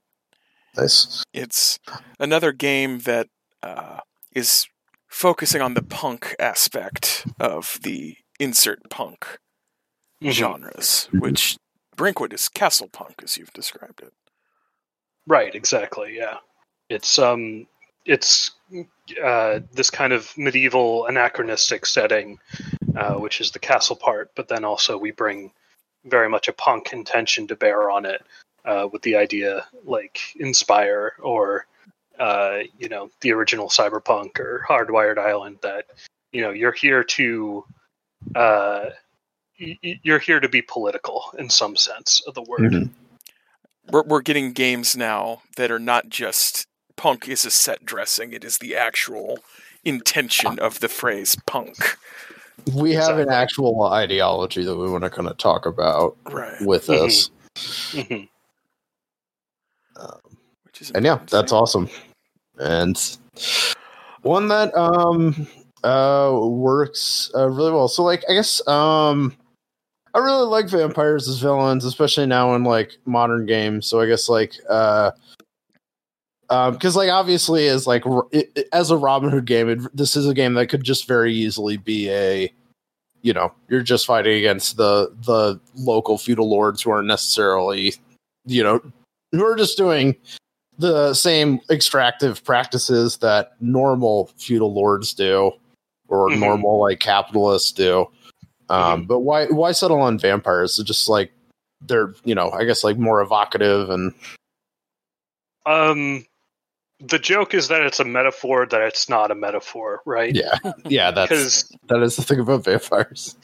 nice 0.77 1.23
It's 1.33 1.79
another 2.19 2.51
game 2.51 2.99
that 2.99 3.27
uh, 3.63 3.99
is 4.35 4.67
focusing 5.09 5.61
on 5.61 5.73
the 5.73 5.81
punk 5.81 6.35
aspect 6.39 7.25
of 7.39 7.79
the 7.81 8.15
insert 8.39 8.79
punk 8.89 9.37
Mhm. 10.23 10.31
genres, 10.31 11.07
Mhm. 11.11 11.21
which 11.21 11.57
Brinkwood 11.99 12.31
is 12.31 12.47
castle 12.47 12.87
punk, 12.87 13.15
as 13.25 13.35
you've 13.35 13.51
described 13.51 14.01
it. 14.01 14.13
Right, 15.27 15.53
exactly. 15.53 16.15
Yeah, 16.15 16.37
it's 16.87 17.19
um, 17.19 17.67
it's 18.05 18.51
uh, 19.21 19.59
this 19.73 19.89
kind 19.89 20.13
of 20.13 20.31
medieval 20.37 21.07
anachronistic 21.07 21.85
setting, 21.85 22.39
uh, 22.95 23.15
which 23.15 23.41
is 23.41 23.51
the 23.51 23.59
castle 23.59 23.97
part, 23.97 24.31
but 24.33 24.47
then 24.47 24.63
also 24.63 24.97
we 24.97 25.11
bring 25.11 25.51
very 26.05 26.29
much 26.29 26.47
a 26.47 26.53
punk 26.53 26.93
intention 26.93 27.47
to 27.47 27.57
bear 27.57 27.91
on 27.91 28.05
it, 28.05 28.25
uh, 28.63 28.87
with 28.89 29.01
the 29.01 29.17
idea 29.17 29.67
like 29.83 30.21
inspire 30.37 31.15
or 31.21 31.67
uh, 32.17 32.59
you 32.77 32.87
know 32.87 33.09
the 33.19 33.33
original 33.33 33.67
cyberpunk 33.67 34.39
or 34.39 34.63
hardwired 34.69 35.17
island 35.17 35.57
that 35.63 35.87
you 36.31 36.41
know 36.41 36.51
you're 36.51 36.71
here 36.71 37.03
to 37.03 37.65
uh, 38.35 38.85
you're 39.59 40.19
here 40.19 40.39
to 40.39 40.49
be 40.49 40.61
political 40.61 41.25
in 41.37 41.49
some 41.49 41.75
sense 41.75 42.21
of 42.27 42.33
the 42.33 42.41
word. 42.43 42.71
Mhm. 42.71 42.89
We're, 43.91 44.03
we're 44.03 44.21
getting 44.21 44.53
games 44.53 44.95
now 44.95 45.41
that 45.57 45.71
are 45.71 45.79
not 45.79 46.09
just 46.09 46.65
punk 46.95 47.27
is 47.27 47.45
a 47.45 47.51
set 47.51 47.85
dressing; 47.85 48.33
it 48.33 48.43
is 48.43 48.57
the 48.59 48.75
actual 48.75 49.39
intention 49.83 50.59
of 50.59 50.79
the 50.79 50.87
phrase 50.89 51.35
punk. 51.45 51.97
we 52.75 52.93
have 52.93 53.17
an 53.17 53.29
actual 53.29 53.83
ideology 53.85 54.63
that 54.65 54.75
we 54.75 54.89
want 54.89 55.03
to 55.03 55.09
kind 55.09 55.27
of 55.29 55.37
talk 55.37 55.65
about 55.65 56.15
Right. 56.25 56.59
with 56.61 56.85
Mhm. 56.87 57.05
this 57.05 57.29
Mhm. 57.93 58.29
Which 60.65 60.81
is 60.81 60.91
and 60.91 61.05
yeah 61.05 61.19
that's 61.29 61.51
awesome 61.53 61.89
and 62.59 63.17
one 64.23 64.49
that 64.49 64.75
um 64.75 65.47
uh 65.85 66.37
works 66.41 67.31
uh, 67.33 67.47
really 67.47 67.71
well 67.71 67.87
so 67.87 68.03
like 68.03 68.23
i 68.29 68.33
guess 68.33 68.65
um 68.67 69.33
i 70.13 70.19
really 70.19 70.45
like 70.45 70.67
vampires 70.67 71.27
as 71.27 71.39
villains 71.39 71.85
especially 71.85 72.25
now 72.25 72.55
in 72.55 72.63
like 72.63 72.97
modern 73.05 73.45
games 73.45 73.87
so 73.87 73.99
i 74.01 74.05
guess 74.05 74.27
like 74.29 74.53
uh 74.69 75.11
um 76.49 76.73
because 76.73 76.95
like 76.95 77.09
obviously 77.09 77.67
as 77.67 77.85
like 77.87 78.03
it, 78.31 78.51
it- 78.55 78.69
as 78.73 78.91
a 78.91 78.97
robin 78.97 79.29
hood 79.29 79.45
game 79.45 79.69
it, 79.69 79.79
this 79.95 80.15
is 80.15 80.27
a 80.27 80.33
game 80.33 80.53
that 80.55 80.67
could 80.67 80.83
just 80.83 81.07
very 81.07 81.33
easily 81.33 81.77
be 81.77 82.09
a 82.09 82.51
you 83.21 83.33
know 83.33 83.53
you're 83.67 83.81
just 83.81 84.05
fighting 84.05 84.37
against 84.37 84.77
the 84.77 85.13
the 85.25 85.59
local 85.75 86.17
feudal 86.17 86.49
lords 86.49 86.81
who 86.81 86.89
aren't 86.91 87.07
necessarily 87.07 87.93
you 88.45 88.63
know 88.63 88.81
who 89.31 89.43
are 89.45 89.55
just 89.55 89.77
doing 89.77 90.15
the 90.79 91.13
same 91.13 91.59
extractive 91.69 92.41
practices 92.45 93.17
that 93.17 93.51
normal 93.59 94.31
feudal 94.37 94.73
lords 94.73 95.13
do 95.13 95.51
or 96.07 96.29
Mhm. 96.29 96.39
normal 96.39 96.79
like 96.79 96.99
capitalists 97.01 97.71
do. 97.73 98.07
Um, 98.69 99.05
but 99.05 99.19
why 99.19 99.47
why 99.47 99.71
settle 99.71 99.99
on 100.01 100.19
vampires? 100.19 100.77
It's 100.79 100.87
just 100.87 101.09
like 101.09 101.31
they're 101.81 102.13
you 102.23 102.35
know 102.35 102.51
I 102.51 102.65
guess 102.65 102.83
like 102.83 102.97
more 102.97 103.21
evocative 103.21 103.89
and 103.89 104.13
Um, 105.65 106.25
the 106.99 107.19
joke 107.19 107.53
is 107.53 107.67
that 107.69 107.81
it's 107.81 107.99
a 107.99 108.05
metaphor 108.05 108.65
that 108.65 108.81
it's 108.81 109.09
not 109.09 109.31
a 109.31 109.35
metaphor, 109.35 110.01
right? 110.05 110.35
yeah 110.35 110.57
yeah 110.85 111.11
that's 111.11 111.29
Because 111.29 111.77
that 111.87 112.01
is 112.01 112.15
the 112.15 112.23
thing 112.23 112.39
about 112.39 112.65
vampires. 112.65 113.35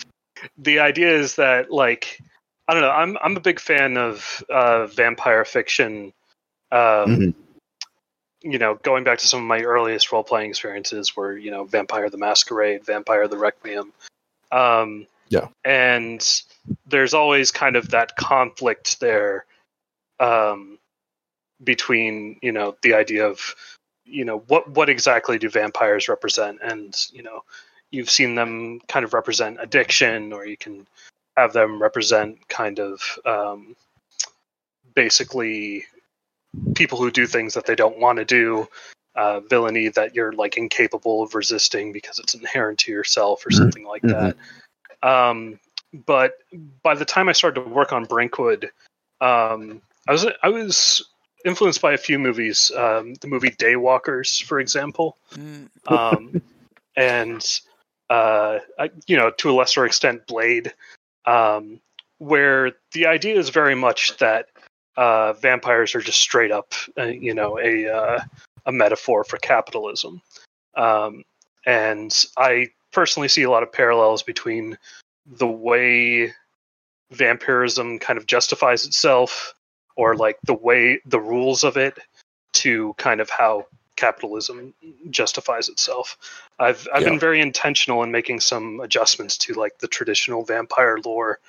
the 0.57 0.79
idea 0.79 1.09
is 1.17 1.35
that 1.35 1.71
like 1.71 2.19
I 2.67 2.73
don't 2.73 2.81
know. 2.81 2.89
I'm 2.91 3.17
I'm 3.21 3.37
a 3.37 3.41
big 3.41 3.59
fan 3.59 3.95
of 3.97 4.43
uh, 4.49 4.87
vampire 4.87 5.45
fiction. 5.45 6.13
Um, 6.71 7.07
Mhm. 7.07 7.33
You 8.41 8.59
know, 8.59 8.75
going 8.83 9.03
back 9.03 9.17
to 9.19 9.27
some 9.27 9.39
of 9.41 9.47
my 9.47 9.61
earliest 9.61 10.11
role 10.11 10.23
playing 10.23 10.49
experiences, 10.51 11.15
were 11.15 11.35
you 11.37 11.49
know 11.51 11.63
Vampire 11.63 12.09
the 12.11 12.17
Masquerade, 12.17 12.83
Vampire 12.85 13.27
the 13.27 13.37
Requiem. 13.37 13.91
Um, 14.51 15.07
Yeah. 15.29 15.47
and 15.63 16.43
there's 16.85 17.13
always 17.13 17.51
kind 17.51 17.75
of 17.75 17.89
that 17.89 18.15
conflict 18.15 18.99
there 18.99 19.45
um, 20.19 20.77
between 21.63 22.37
you 22.41 22.51
know 22.51 22.75
the 22.81 22.93
idea 22.93 23.25
of 23.25 23.55
you 24.05 24.25
know 24.25 24.39
what 24.47 24.69
what 24.69 24.89
exactly 24.89 25.37
do 25.37 25.49
vampires 25.49 26.07
represent, 26.07 26.59
and 26.61 26.95
you 27.11 27.23
know 27.23 27.43
you've 27.91 28.09
seen 28.09 28.35
them 28.35 28.79
kind 28.87 29.05
of 29.05 29.13
represent 29.13 29.57
addiction, 29.59 30.33
or 30.33 30.45
you 30.45 30.57
can 30.57 30.87
have 31.37 31.53
them 31.53 31.81
represent 31.81 32.47
kind 32.47 32.79
of 32.79 33.01
um, 33.25 33.75
basically 34.95 35.85
people 36.75 36.97
who 36.97 37.11
do 37.11 37.27
things 37.27 37.53
that 37.53 37.65
they 37.65 37.75
don't 37.75 37.99
want 37.99 38.17
to 38.17 38.25
do, 38.25 38.67
uh, 39.15 39.39
villainy 39.41 39.89
that 39.89 40.15
you're 40.15 40.31
like 40.33 40.57
incapable 40.57 41.23
of 41.23 41.35
resisting 41.35 41.91
because 41.91 42.19
it's 42.19 42.33
inherent 42.33 42.79
to 42.79 42.91
yourself 42.91 43.45
or 43.45 43.49
Mhm. 43.49 43.57
something 43.57 43.85
like 43.85 44.01
Mhm. 44.03 44.11
that. 44.11 44.37
Um, 45.03 45.59
but 46.05 46.33
by 46.83 46.95
the 46.95 47.05
time 47.05 47.29
I 47.29 47.33
started 47.33 47.61
to 47.61 47.69
work 47.69 47.93
on 47.93 48.05
Brinkwood, 48.05 48.69
um, 49.21 49.81
I 50.07 50.11
was 50.11 50.25
I 50.43 50.49
was 50.49 51.07
influenced 51.45 51.81
by 51.81 51.93
a 51.93 51.97
few 51.97 52.19
movies. 52.19 52.71
Um, 52.75 53.13
the 53.15 53.27
movie 53.27 53.51
Daybreakers, 53.51 54.43
for 54.43 54.59
example 54.59 55.17
Mm, 55.35 55.69
um, 55.91 56.41
and 56.95 57.61
uh, 58.09 58.59
I- 58.79 58.91
you 59.07 59.17
know, 59.17 59.31
to 59.31 59.49
a 59.49 59.53
lesser 59.53 59.85
extent, 59.85 60.27
Blade, 60.27 60.73
um, 61.25 61.79
where 62.19 62.73
the 62.93 63.07
idea 63.07 63.37
is 63.37 63.49
very 63.49 63.75
much 63.75 64.17
that 64.17 64.47
uh, 64.97 65.33
vampires 65.33 65.93
are 65.95 66.01
just 66.01 66.19
straight 66.21 66.51
up, 66.51 66.73
uh, 66.97 67.03
you 67.03 67.33
know, 67.33 67.59
a 67.59 67.87
uh, 67.89 68.19
a 68.65 68.71
metaphor 68.71 69.23
for 69.23 69.37
capitalism, 69.37 70.21
um, 70.75 71.23
and 71.65 72.25
I 72.37 72.69
personally 72.95 73.27
see 73.27 73.43
a 73.43 73.49
lot 73.51 73.61
of 73.61 73.71
parallels 73.71 74.23
between 74.23 74.77
the 75.27 75.47
way 75.47 76.33
vampirism 77.11 77.99
kind 77.99 78.17
of 78.17 78.25
justifies 78.25 78.85
itself, 78.85 79.53
or 79.95 80.13
mm-hmm. 80.13 80.21
like 80.21 80.37
the 80.45 80.53
way 80.53 81.01
the 81.05 81.19
rules 81.19 81.63
of 81.63 81.77
it, 81.77 81.99
to 82.53 82.95
kind 82.97 83.21
of 83.21 83.29
how 83.29 83.67
capitalism 83.97 84.73
justifies 85.09 85.69
itself. 85.69 86.17
I've 86.59 86.87
I've 86.93 87.03
Yeah. 87.03 87.09
been 87.09 87.19
very 87.19 87.41
intentional 87.41 88.03
in 88.03 88.11
making 88.11 88.39
some 88.39 88.79
adjustments 88.79 89.37
to 89.39 89.53
like 89.53 89.77
the 89.79 89.87
traditional 89.87 90.43
vampire 90.43 90.97
lore 91.05 91.39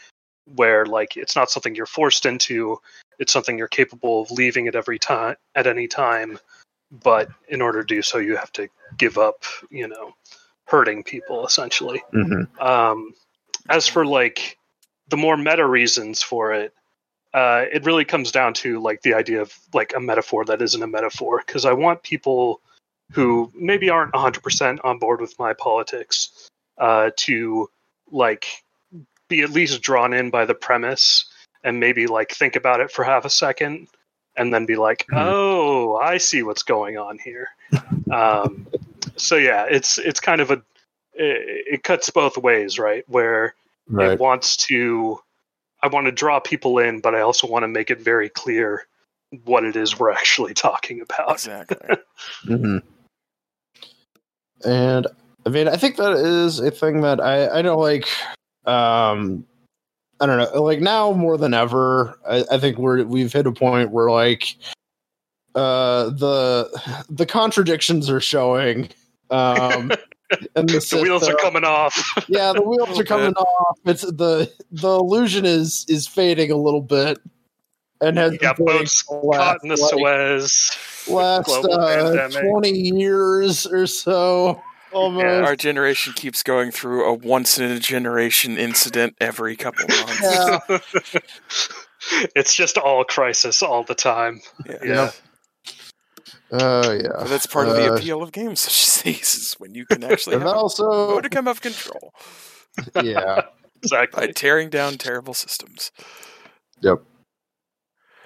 where 0.55 0.87
like 0.87 1.17
it's 1.17 1.35
not 1.35 1.51
something 1.51 1.75
you're 1.75 1.87
forced 1.87 2.27
into, 2.27 2.81
it's 3.19 3.33
something 3.33 3.59
you're 3.59 3.69
capable 3.69 4.23
of 4.23 4.31
leaving 4.31 4.69
at 4.69 4.77
every 4.77 4.99
time 4.99 5.37
at 5.55 5.67
any 5.67 5.89
time, 5.89 6.39
but 6.91 7.29
in 7.49 7.61
order 7.63 7.83
to 7.83 7.95
do 7.95 8.03
so 8.03 8.19
you 8.19 8.37
have 8.37 8.53
to 8.53 8.69
give 8.97 9.19
up, 9.19 9.45
you 9.71 9.89
know, 9.89 10.15
hurting 10.67 11.03
people 11.03 11.47
essentially. 11.47 12.03
Mhm. 12.13 12.61
Um, 12.61 13.15
as 13.69 13.87
for 13.89 14.05
like 14.05 14.59
the 15.09 15.17
more 15.17 15.37
meta 15.37 15.67
reasons 15.67 16.23
for 16.23 16.53
it, 16.53 16.75
uh, 17.35 17.65
it 17.73 17.85
really 17.85 18.05
comes 18.05 18.33
down 18.33 18.55
to 18.55 18.81
like 18.81 19.03
the 19.03 19.15
idea 19.15 19.41
of 19.41 19.53
like 19.73 19.93
a 19.95 20.01
metaphor 20.01 20.45
that 20.45 20.63
isn't 20.63 20.83
a 20.83 20.87
metaphor. 20.87 21.43
Because 21.47 21.65
I 21.65 21.73
want 21.73 22.03
people 22.03 22.61
who 23.13 23.53
maybe 23.55 23.89
aren't 23.89 24.13
100% 24.15 24.81
on 24.85 24.99
board 24.99 25.21
with 25.21 25.39
my 25.39 25.53
politics 25.53 26.49
uh, 26.79 27.11
to 27.17 27.71
like 28.11 28.47
be 29.29 29.43
at 29.43 29.51
least 29.51 29.81
drawn 29.83 30.13
in 30.13 30.31
by 30.31 30.45
the 30.45 30.55
premise 30.55 31.25
and 31.63 31.79
maybe 31.81 32.07
like 32.07 32.33
think 32.33 32.57
about 32.57 32.81
it 32.81 32.91
for 32.91 33.05
half 33.05 33.25
a 33.25 33.31
second 33.31 33.89
and 34.37 34.53
then 34.53 34.67
be 34.67 34.77
like, 34.77 35.07
Mhm. 35.11 35.17
oh, 35.17 35.97
I 35.97 36.19
see 36.19 36.43
what's 36.43 36.63
going 36.63 36.99
on 36.99 37.19
here. 37.19 37.49
um, 38.13 38.67
so 39.17 39.37
yeah, 39.37 39.67
it's 39.69 39.99
it's 39.99 40.21
kind 40.21 40.41
of 40.41 40.51
a 40.51 40.63
it, 41.15 41.67
it 41.75 41.83
cuts 41.83 42.11
both 42.11 42.37
ways, 42.37 42.79
right? 42.79 43.05
Where 43.09 43.55
Right. 43.89 44.13
it 44.13 44.21
wants 44.21 44.57
to 44.69 45.19
I 45.83 45.89
want 45.89 46.07
to 46.07 46.13
draw 46.13 46.41
people 46.41 46.79
in, 46.79 47.01
but 47.01 47.15
I 47.15 47.21
also 47.21 47.47
want 47.47 47.63
to 47.63 47.69
make 47.69 47.91
it 47.91 48.01
very 48.01 48.29
clear 48.29 48.87
what 49.45 49.65
it 49.65 49.77
is 49.77 49.99
we're 49.99 50.11
actually 50.11 50.55
talking 50.69 51.01
about. 51.01 51.35
exactly. 51.35 51.97
hmm 52.45 52.79
And 54.65 55.07
I 55.45 55.49
mean, 55.51 55.69
I 55.69 55.77
think 55.77 55.97
that 55.97 56.13
is 56.15 56.59
a 56.59 56.71
thing 56.71 57.03
that 57.03 57.21
I 57.21 57.59
I 57.59 57.63
don't 57.63 57.81
like 57.81 58.09
um 58.65 59.47
I 60.21 60.27
don't 60.27 60.39
know 60.39 60.63
like 60.63 60.81
now 60.81 61.13
more 61.13 61.37
than 61.39 61.55
ever 61.55 62.19
I, 62.29 62.45
I 62.51 62.59
think 62.59 62.79
we're 62.79 63.05
we've 63.05 63.33
hit 63.33 63.47
a 63.47 63.53
point 63.53 63.91
where 63.91 64.11
like 64.11 64.57
uh 65.55 66.11
the 66.11 67.05
the 67.09 67.27
contradictions 67.27 68.11
are 68.11 68.21
showing 68.21 68.89
um 69.31 69.91
and 70.57 70.69
the, 70.69 70.87
The 70.91 71.01
wheels 71.03 71.29
are 71.29 71.37
coming 71.37 71.65
off. 71.65 71.95
yeah 72.29 72.53
the 72.53 72.63
wheels 72.63 72.99
are 72.99 73.05
coming 73.05 73.35
off 73.35 73.79
it's 73.85 74.03
the 74.03 74.51
the 74.71 74.89
illusion 74.91 75.45
is 75.45 75.85
is 75.89 76.07
fading 76.09 76.51
a 76.51 76.57
little 76.57 76.81
bit 76.83 77.19
and 78.01 78.19
has 78.19 78.33
You 78.33 78.39
got 78.39 78.57
been 78.57 78.67
boats 78.67 79.03
for 79.03 79.21
the 79.23 79.37
Caught 79.39 79.59
in 79.63 79.69
the 79.71 79.77
last, 79.77 79.93
like, 79.95 80.01
Suez. 80.51 81.09
last 81.09 81.65
uh, 81.65 82.29
20 82.41 82.71
years 82.71 83.67
or 83.67 83.87
so 83.87 84.61
almost 84.93 85.25
Our 85.25 85.57
generation 85.57 86.13
keeps 86.15 86.43
going 86.43 86.71
through 86.71 87.05
a 87.05 87.15
once 87.15 87.59
in 87.59 87.71
a 87.71 87.79
generation 87.79 88.59
incident 88.59 89.15
every 89.21 89.57
couple 89.57 89.87
months. 89.89 90.21
yeah 90.23 90.59
it's 92.35 92.55
just 92.55 92.79
all 92.79 93.05
crisis 93.05 93.63
all 93.63 93.83
the 93.85 93.95
time. 93.95 94.41
Yeah. 94.67 94.77
Yeah. 94.85 95.11
Oh 96.53 96.93
yeah 96.93 97.09
But 97.19 97.29
that's 97.29 97.47
part 97.47 97.69
of 97.69 97.77
the 97.77 97.93
Uh, 97.93 97.97
appeal 97.97 98.23
of 98.23 98.33
games 98.33 98.61
such 98.61 98.87
as 98.87 99.03
these 99.03 99.35
is 99.35 99.55
when 99.59 99.75
you 99.75 99.85
can 99.87 100.05
actually 100.05 100.35
and 100.37 100.45
have 100.45 100.53
a 100.53 100.57
also 100.57 101.15
modicum 101.15 101.49
of 101.49 101.61
control 101.61 102.13
yeah 103.03 103.23
by 103.43 103.45
Exactly. 103.83 104.33
tearing 104.33 104.71
down 104.71 104.97
terrible 104.97 105.35
systems. 105.35 105.93
Yep. 106.81 107.03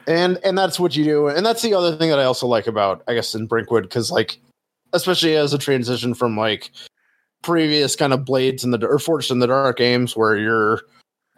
And 0.06 0.38
and 0.44 0.56
that's 0.56 0.78
what 0.80 0.96
you 0.96 1.04
do 1.04 1.26
and 1.28 1.44
that's 1.44 1.62
the 1.62 1.74
other 1.74 1.96
thing 1.96 2.08
that 2.10 2.18
i 2.18 2.24
also 2.24 2.46
like 2.46 2.66
about 2.66 3.02
i 3.06 3.14
guess 3.14 3.34
in 3.34 3.46
brinkwood 3.46 3.82
because 3.84 4.10
like 4.10 4.40
especially 4.92 5.36
as 5.36 5.52
a 5.52 5.58
transition 5.58 6.14
from 6.14 6.36
like 6.36 6.70
previous 7.42 7.94
kind 7.96 8.12
of 8.12 8.24
blades 8.24 8.64
in 8.64 8.70
the 8.70 8.84
or 8.86 8.98
forged 8.98 9.30
in 9.30 9.38
the 9.38 9.46
dark 9.46 9.76
games 9.76 10.16
where 10.16 10.36
you're 10.36 10.80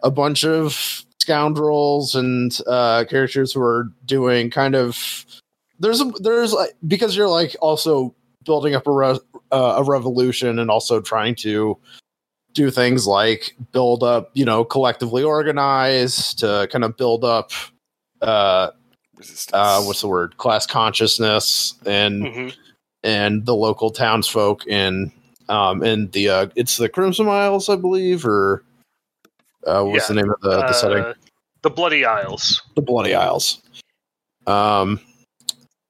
a 0.01 0.09
bunch 0.11 0.43
of 0.45 1.03
scoundrels 1.21 2.15
and 2.15 2.59
uh 2.67 3.03
characters 3.09 3.51
who 3.53 3.61
are 3.61 3.89
doing 4.05 4.49
kind 4.49 4.75
of 4.75 5.25
there's 5.83 6.01
a 6.01 6.05
there's 6.21 6.53
like 6.53 6.71
because 6.87 7.15
you're 7.15 7.29
like 7.29 7.55
also 7.61 8.15
building 8.45 8.73
up 8.73 8.87
a 8.87 8.91
re- 8.91 9.19
uh, 9.51 9.75
a 9.77 9.83
revolution 9.83 10.57
and 10.59 10.71
also 10.71 10.99
trying 11.01 11.35
to 11.35 11.77
do 12.53 12.71
things 12.71 13.05
like 13.05 13.55
build 13.71 14.01
up 14.03 14.31
you 14.33 14.45
know 14.45 14.63
collectively 14.63 15.23
organize 15.23 16.33
to 16.35 16.67
kind 16.71 16.83
of 16.83 16.95
build 16.97 17.23
up 17.23 17.51
uh 18.21 18.69
uh 19.53 19.81
what's 19.83 20.01
the 20.01 20.07
word 20.07 20.37
class 20.37 20.65
consciousness 20.65 21.75
and 21.85 22.27
hmm 22.27 22.49
and 23.05 23.45
the 23.45 23.53
local 23.55 23.89
townsfolk 23.91 24.65
in 24.67 25.11
um 25.49 25.83
in 25.83 26.09
the 26.11 26.29
uh 26.29 26.47
it's 26.55 26.77
the 26.77 26.87
crimson 26.87 27.27
isles 27.27 27.67
i 27.69 27.75
believe 27.75 28.25
or 28.25 28.63
uh 29.67 29.83
what's 29.83 30.07
Yeah. 30.09 30.15
the 30.15 30.21
name 30.21 30.31
of 30.31 30.39
the, 30.41 30.57
the 30.57 30.73
setting 30.73 31.03
Uh, 31.03 31.13
the 31.63 31.69
Bloody 31.69 32.05
Isles. 32.05 32.61
the 32.75 32.81
bloody 32.81 33.13
isles 33.15 33.61
um 34.47 34.99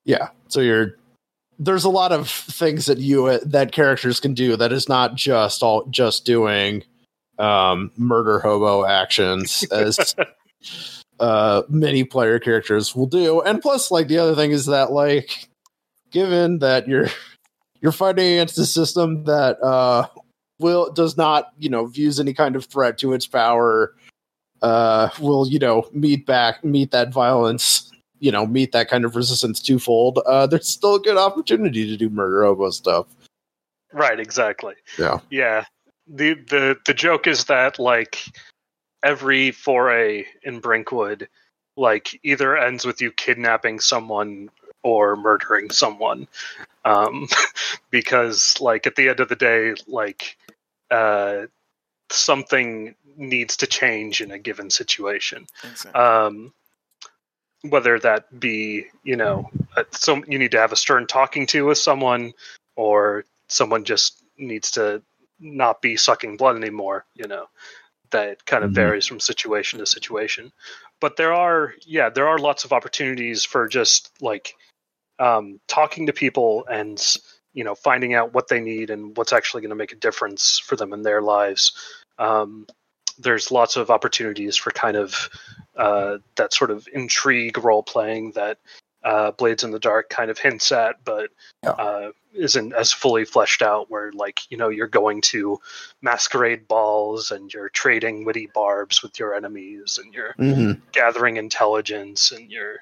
yeah. 0.05 0.29
So 0.47 0.61
you're 0.61 0.95
there's 1.59 1.83
a 1.83 1.89
lot 1.89 2.11
of 2.11 2.29
things 2.29 2.85
that 2.87 2.97
you 2.97 3.39
that 3.39 3.71
characters 3.71 4.19
can 4.19 4.33
do 4.33 4.55
that 4.57 4.71
is 4.71 4.89
not 4.89 5.15
just 5.15 5.63
all 5.63 5.85
just 5.85 6.25
doing 6.25 6.83
um 7.39 7.91
murder 7.97 8.39
hobo 8.39 8.85
actions 8.85 9.63
as 9.71 10.15
uh 11.19 11.63
many 11.69 12.03
player 12.03 12.39
characters 12.39 12.95
will 12.95 13.05
do. 13.05 13.41
And 13.41 13.61
plus 13.61 13.91
like 13.91 14.07
the 14.07 14.17
other 14.17 14.35
thing 14.35 14.51
is 14.51 14.65
that 14.65 14.91
like 14.91 15.47
given 16.11 16.59
that 16.59 16.87
you're 16.87 17.07
you're 17.81 17.91
fighting 17.91 18.33
against 18.33 18.57
a 18.57 18.65
system 18.65 19.23
that 19.25 19.61
uh 19.61 20.07
will 20.59 20.91
does 20.91 21.17
not 21.17 21.51
you 21.57 21.69
know 21.69 21.85
views 21.85 22.19
any 22.19 22.33
kind 22.33 22.55
of 22.55 22.65
threat 22.65 22.97
to 22.99 23.13
its 23.13 23.25
power 23.27 23.95
uh 24.61 25.09
will 25.19 25.47
you 25.47 25.59
know 25.59 25.87
meet 25.91 26.25
back 26.25 26.63
meet 26.63 26.91
that 26.91 27.11
violence 27.11 27.92
you 28.23 28.31
know 28.31 28.47
meet 28.47 28.71
that 28.71 28.89
kind 28.89 29.03
of 29.03 29.17
resistance 29.17 29.59
twofold, 29.59 30.19
uh, 30.19 30.47
there's 30.47 30.69
still 30.69 30.95
a 30.95 30.99
good 30.99 31.17
opportunity 31.17 31.85
to 31.85 31.97
do 31.97 32.09
murder 32.09 32.45
hobo 32.45 32.69
stuff. 32.69 33.07
Right, 33.91 34.17
exactly. 34.17 34.75
Yeah. 34.97 35.19
Yeah. 35.29 35.65
The 36.07 36.35
the 36.35 36.77
the 36.85 36.93
joke 36.93 37.27
is 37.27 37.45
that 37.45 37.79
like 37.79 38.23
every 39.03 39.51
foray 39.51 40.25
in 40.41 40.61
Brinkwood 40.61 41.27
like 41.75 42.17
either 42.23 42.57
ends 42.57 42.85
with 42.85 43.01
you 43.01 43.11
kidnapping 43.11 43.81
someone 43.81 44.49
or 44.83 45.17
murdering 45.17 45.69
someone. 45.69 46.27
Um 46.85 47.27
because 47.91 48.55
like 48.61 48.87
at 48.87 48.95
the 48.95 49.09
end 49.09 49.19
of 49.19 49.27
the 49.27 49.35
day 49.35 49.75
like 49.85 50.37
uh 50.89 51.47
something 52.09 52.95
needs 53.17 53.57
to 53.57 53.67
change 53.67 54.21
in 54.21 54.31
a 54.31 54.39
given 54.39 54.69
situation. 54.69 55.45
Exactly. 55.63 56.01
Um 56.01 56.53
whether 57.69 57.99
that 57.99 58.39
be, 58.39 58.85
you 59.03 59.15
know, 59.15 59.49
some 59.91 60.23
you 60.27 60.37
need 60.37 60.51
to 60.51 60.59
have 60.59 60.71
a 60.71 60.77
stern 60.77 61.07
talking 61.07 61.45
to 61.47 61.65
with 61.65 61.77
someone 61.77 62.33
or 62.75 63.25
someone 63.47 63.83
just 63.83 64.23
needs 64.37 64.71
to 64.71 65.01
not 65.39 65.81
be 65.81 65.97
sucking 65.97 66.37
blood 66.37 66.55
anymore 66.55 67.05
you 67.15 67.27
know 67.27 67.47
that 68.11 68.45
kind 68.45 68.63
of 68.63 68.71
Mhm. 68.71 68.75
varies 68.75 69.07
from 69.07 69.19
situation 69.19 69.79
to 69.79 69.85
situation 69.85 70.51
but 70.99 71.17
there 71.17 71.33
are 71.33 71.73
yeah 71.81 72.09
there 72.09 72.27
are 72.27 72.37
lots 72.37 72.63
of 72.63 72.71
opportunities 72.71 73.43
for 73.43 73.67
just 73.67 74.11
like 74.21 74.55
um, 75.19 75.59
talking 75.67 76.05
to 76.07 76.13
people 76.13 76.65
and 76.67 77.17
you 77.53 77.63
know 77.63 77.75
finding 77.75 78.13
out 78.13 78.33
what 78.33 78.47
they 78.47 78.59
need 78.59 78.89
and 78.89 79.15
what's 79.17 79.33
actually 79.33 79.61
going 79.61 79.69
to 79.69 79.75
make 79.75 79.91
a 79.91 79.95
difference 79.95 80.59
for 80.59 80.75
them 80.75 80.93
in 80.93 81.01
their 81.01 81.21
lives 81.21 81.73
um, 82.19 82.65
there's 83.19 83.51
lots 83.51 83.75
of 83.75 83.89
opportunities 83.89 84.55
for 84.55 84.71
kind 84.71 84.97
of 84.97 85.29
uh, 85.75 86.17
that 86.35 86.53
sort 86.53 86.71
of 86.71 86.87
intrigue 86.93 87.57
role 87.57 87.83
playing 87.83 88.31
that 88.33 88.57
uh, 89.03 89.31
blades 89.31 89.63
in 89.63 89.71
the 89.71 89.79
dark 89.79 90.09
kind 90.09 90.31
of 90.31 90.37
hints 90.37 90.71
at 90.71 90.95
but 91.03 91.29
Yeah. 91.63 91.71
uh, 91.71 92.11
isn't 92.33 92.73
as 92.73 92.91
fully 92.91 93.25
fleshed 93.25 93.61
out 93.61 93.91
where 93.91 94.11
like 94.13 94.39
you 94.49 94.57
know 94.57 94.69
you're 94.69 94.87
going 94.87 95.21
to 95.21 95.59
masquerade 96.01 96.67
balls 96.67 97.29
and 97.31 97.53
you're 97.53 97.69
trading 97.69 98.25
witty 98.25 98.49
barbs 98.53 99.03
with 99.03 99.19
your 99.19 99.35
enemies 99.35 99.99
and 100.01 100.13
you're 100.13 100.33
Mm-hmm. 100.39 100.79
gathering 100.91 101.37
intelligence 101.37 102.31
and 102.31 102.49
you're 102.51 102.77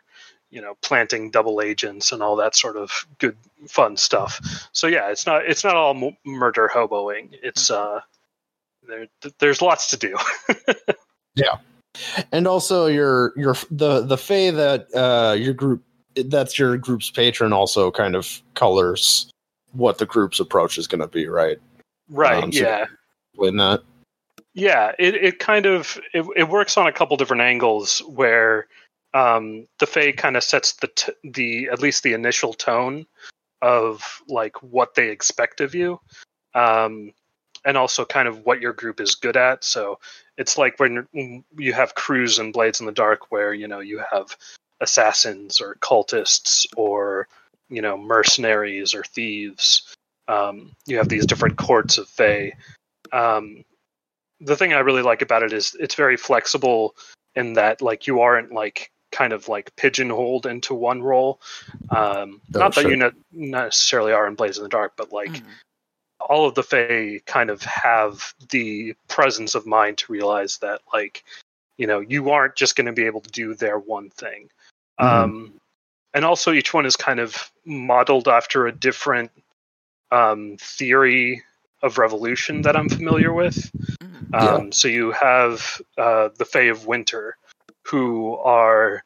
you 0.52 0.62
know 0.62 0.76
planting 0.82 1.32
double 1.32 1.62
agents 1.62 2.12
and 2.12 2.22
all 2.22 2.36
that 2.36 2.56
sort 2.56 2.78
of 2.78 3.06
good 3.20 3.36
fun 3.67 3.98
stuff 3.98 4.39
so 4.74 4.88
yeah 4.88 5.10
it's 5.10 5.26
not 5.26 5.46
it's 5.46 5.63
not 5.63 5.76
all 5.76 5.96
m- 5.96 6.17
murder 6.26 6.70
hoboing 6.74 7.30
it's 7.44 7.72
uh 7.72 8.00
there 8.88 9.08
there's 9.39 9.62
lots 9.62 9.88
to 9.88 9.98
do. 9.98 10.17
Yeah, 11.34 11.60
and 12.34 12.46
also 12.46 12.88
your 12.88 13.32
your 13.38 13.56
the 13.72 14.02
the 14.02 14.17
Fae 14.17 14.52
that 14.52 14.88
uh 14.94 15.34
your 15.34 15.54
group 15.54 15.82
that's 16.26 16.60
your 16.60 16.76
group's 16.78 17.10
patron 17.10 17.54
also 17.54 17.89
kind 17.89 18.17
of 18.17 18.41
colors 18.54 19.32
what 19.72 19.98
the 19.98 20.06
group's 20.06 20.41
approach 20.41 20.78
is 20.78 20.88
going 20.88 21.00
to 21.00 21.08
be 21.08 21.28
right? 21.28 21.58
Right 22.10 22.44
Um, 22.44 22.52
so- 22.52 22.63
yeah. 22.63 22.86
In 23.39 23.56
that. 23.58 23.82
Yeah, 24.54 24.91
it, 25.00 25.15
it 25.15 25.39
kind 25.39 25.65
of 25.65 25.98
it, 26.13 26.26
it 26.36 26.50
works 26.50 26.76
on 26.76 26.86
a 26.86 26.91
couple 26.91 27.15
different 27.15 27.41
angles 27.44 28.00
where 28.10 28.67
um, 29.13 29.65
the 29.80 29.86
Fae 29.88 30.12
kind 30.12 30.36
of 30.36 30.44
sets 30.44 30.74
the 30.74 30.88
t- 30.88 31.13
the 31.24 31.70
at 31.70 31.82
least 31.82 32.04
the 32.04 32.12
initial 32.12 32.54
tone 32.54 33.06
of 33.62 34.22
like 34.28 34.62
what 34.62 34.96
they 34.96 35.08
expect 35.10 35.62
of 35.62 35.74
you, 35.74 35.98
um, 36.56 37.13
and 37.65 37.78
also 37.78 38.06
kind 38.06 38.28
of 38.28 38.45
what 38.45 38.62
your 38.62 38.74
group 38.74 39.00
is 39.00 39.15
good 39.15 39.38
at. 39.38 39.63
So 39.63 40.00
it's 40.38 40.58
like 40.58 40.80
when 40.80 41.08
when 41.12 41.43
you 41.58 41.74
have 41.74 41.95
crews 41.95 42.39
and 42.39 42.54
Blades 42.54 42.80
in 42.80 42.86
the 42.86 42.91
Dark, 42.91 43.32
where 43.32 43.54
you 43.54 43.67
know 43.67 43.80
you 43.80 44.02
have 44.12 44.36
assassins 44.80 45.62
or 45.62 45.76
cultists 45.76 46.65
or 46.76 47.28
you 47.69 47.82
know 47.82 47.97
mercenaries 47.97 48.93
or 48.93 49.04
thieves. 49.04 49.93
Um, 50.28 50.71
you 50.86 50.97
have 50.97 51.10
these 51.10 51.26
different 51.26 51.58
courts 51.58 51.97
of 51.97 52.08
Fae. 52.08 52.54
Um, 53.12 53.63
the 54.39 54.56
thing 54.56 54.74
I 54.74 54.80
really 54.80 55.02
like 55.04 55.21
about 55.21 55.43
it 55.43 55.54
is 55.54 55.76
it's 55.80 55.95
very 55.95 56.17
flexible 56.17 56.95
in 57.36 57.54
that 57.54 57.82
like 57.82 58.08
you 58.08 58.21
aren't 58.21 58.52
like 58.52 58.91
kind 59.12 59.34
of 59.34 59.47
like 59.50 59.76
pigeonholed 59.76 60.45
into 60.45 60.74
one 60.74 61.02
role. 61.04 61.41
Um, 61.89 62.41
Oh, 62.56 62.60
not 62.60 62.76
that 62.76 62.82
sure. 62.82 62.91
you 62.91 62.97
ne- 62.97 63.12
necessarily 63.32 64.13
are 64.13 64.26
in 64.26 64.36
Blades 64.36 64.58
in 64.58 64.63
the 64.63 64.69
Dark, 64.69 64.93
but 64.95 65.12
like 65.12 65.32
Mhm. 65.32 65.43
All 66.29 66.47
of 66.47 66.55
the 66.55 66.63
Fae 66.63 67.19
kind 67.25 67.49
of 67.49 67.62
have 67.63 68.34
the 68.49 68.93
presence 69.07 69.55
of 69.55 69.65
mind 69.65 69.97
to 69.99 70.12
realize 70.12 70.57
that 70.60 70.81
like 70.93 71.23
you 71.77 71.88
know 71.88 71.99
you 71.99 72.29
aren't 72.29 72.55
just 72.55 72.75
going 72.75 72.88
to 72.88 72.93
be 72.93 73.05
able 73.05 73.21
to 73.21 73.31
do 73.31 73.53
their 73.53 73.79
one 73.79 74.10
thing. 74.10 74.49
Mhm. 74.99 75.05
Um, 75.05 75.53
and 76.13 76.25
also 76.25 76.51
each 76.51 76.73
one 76.73 76.86
is 76.86 76.95
kind 76.95 77.19
of 77.19 77.51
modeled 77.65 78.27
after 78.27 78.67
a 78.67 78.71
different 78.71 79.31
um, 80.12 80.57
theory 80.60 81.43
of 81.81 81.97
revolution 81.97 82.62
that 82.63 82.75
I'm 82.75 82.89
familiar 82.89 83.34
with. 83.34 83.71
Mhm. 84.03 84.27
Yeah. 84.34 84.55
Um, 84.55 84.71
So 84.71 84.88
you 84.88 85.12
have 85.12 85.81
uh, 85.97 86.29
the 86.38 86.45
Fae 86.45 86.69
of 86.69 86.86
Winter, 86.86 87.38
who 87.84 88.36
are 88.38 89.03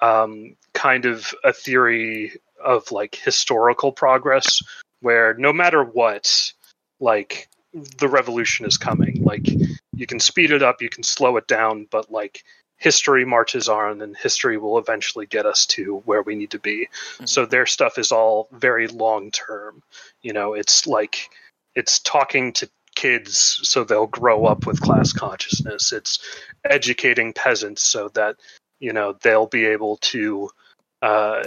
um, 0.00 0.56
kind 0.74 1.04
of 1.04 1.34
a 1.44 1.52
theory 1.52 2.32
of 2.64 2.90
like 2.90 3.14
historical 3.14 3.92
progress, 3.92 4.62
where 5.00 5.34
no 5.34 5.52
matter 5.52 5.82
what, 5.82 6.52
like 7.00 7.48
the 7.72 8.08
revolution 8.08 8.66
is 8.66 8.76
coming. 8.76 9.22
Like 9.22 9.46
you 9.94 10.06
can 10.06 10.20
speed 10.20 10.50
it 10.50 10.62
up, 10.62 10.82
you 10.82 10.88
can 10.88 11.02
slow 11.02 11.36
it 11.36 11.46
down, 11.46 11.86
but 11.90 12.10
like 12.10 12.44
history 12.76 13.24
marches 13.24 13.68
on, 13.68 14.00
and 14.02 14.16
history 14.16 14.56
will 14.56 14.78
eventually 14.78 15.26
get 15.26 15.46
us 15.46 15.66
to 15.66 15.98
where 16.04 16.22
we 16.22 16.34
need 16.34 16.50
to 16.52 16.58
be. 16.58 16.88
So 17.24 17.44
their 17.44 17.66
stuff 17.66 17.98
is 17.98 18.12
all 18.12 18.48
very 18.52 18.86
long 18.88 19.30
term. 19.30 19.82
You 20.22 20.32
know, 20.32 20.54
it's 20.54 20.86
like 20.86 21.30
it's 21.74 21.98
talking 22.00 22.52
to 22.54 22.68
kids 22.94 23.60
so 23.62 23.84
they'll 23.84 24.06
grow 24.08 24.44
up 24.46 24.66
with 24.66 24.80
class 24.80 25.12
consciousness. 25.12 25.92
It's 25.92 26.18
educating 26.64 27.32
peasants 27.32 27.82
so 27.82 28.08
that 28.14 28.36
you 28.80 28.92
know 28.92 29.16
they'll 29.22 29.46
be 29.46 29.66
able 29.66 29.98
to, 29.98 30.50
uh, 31.02 31.44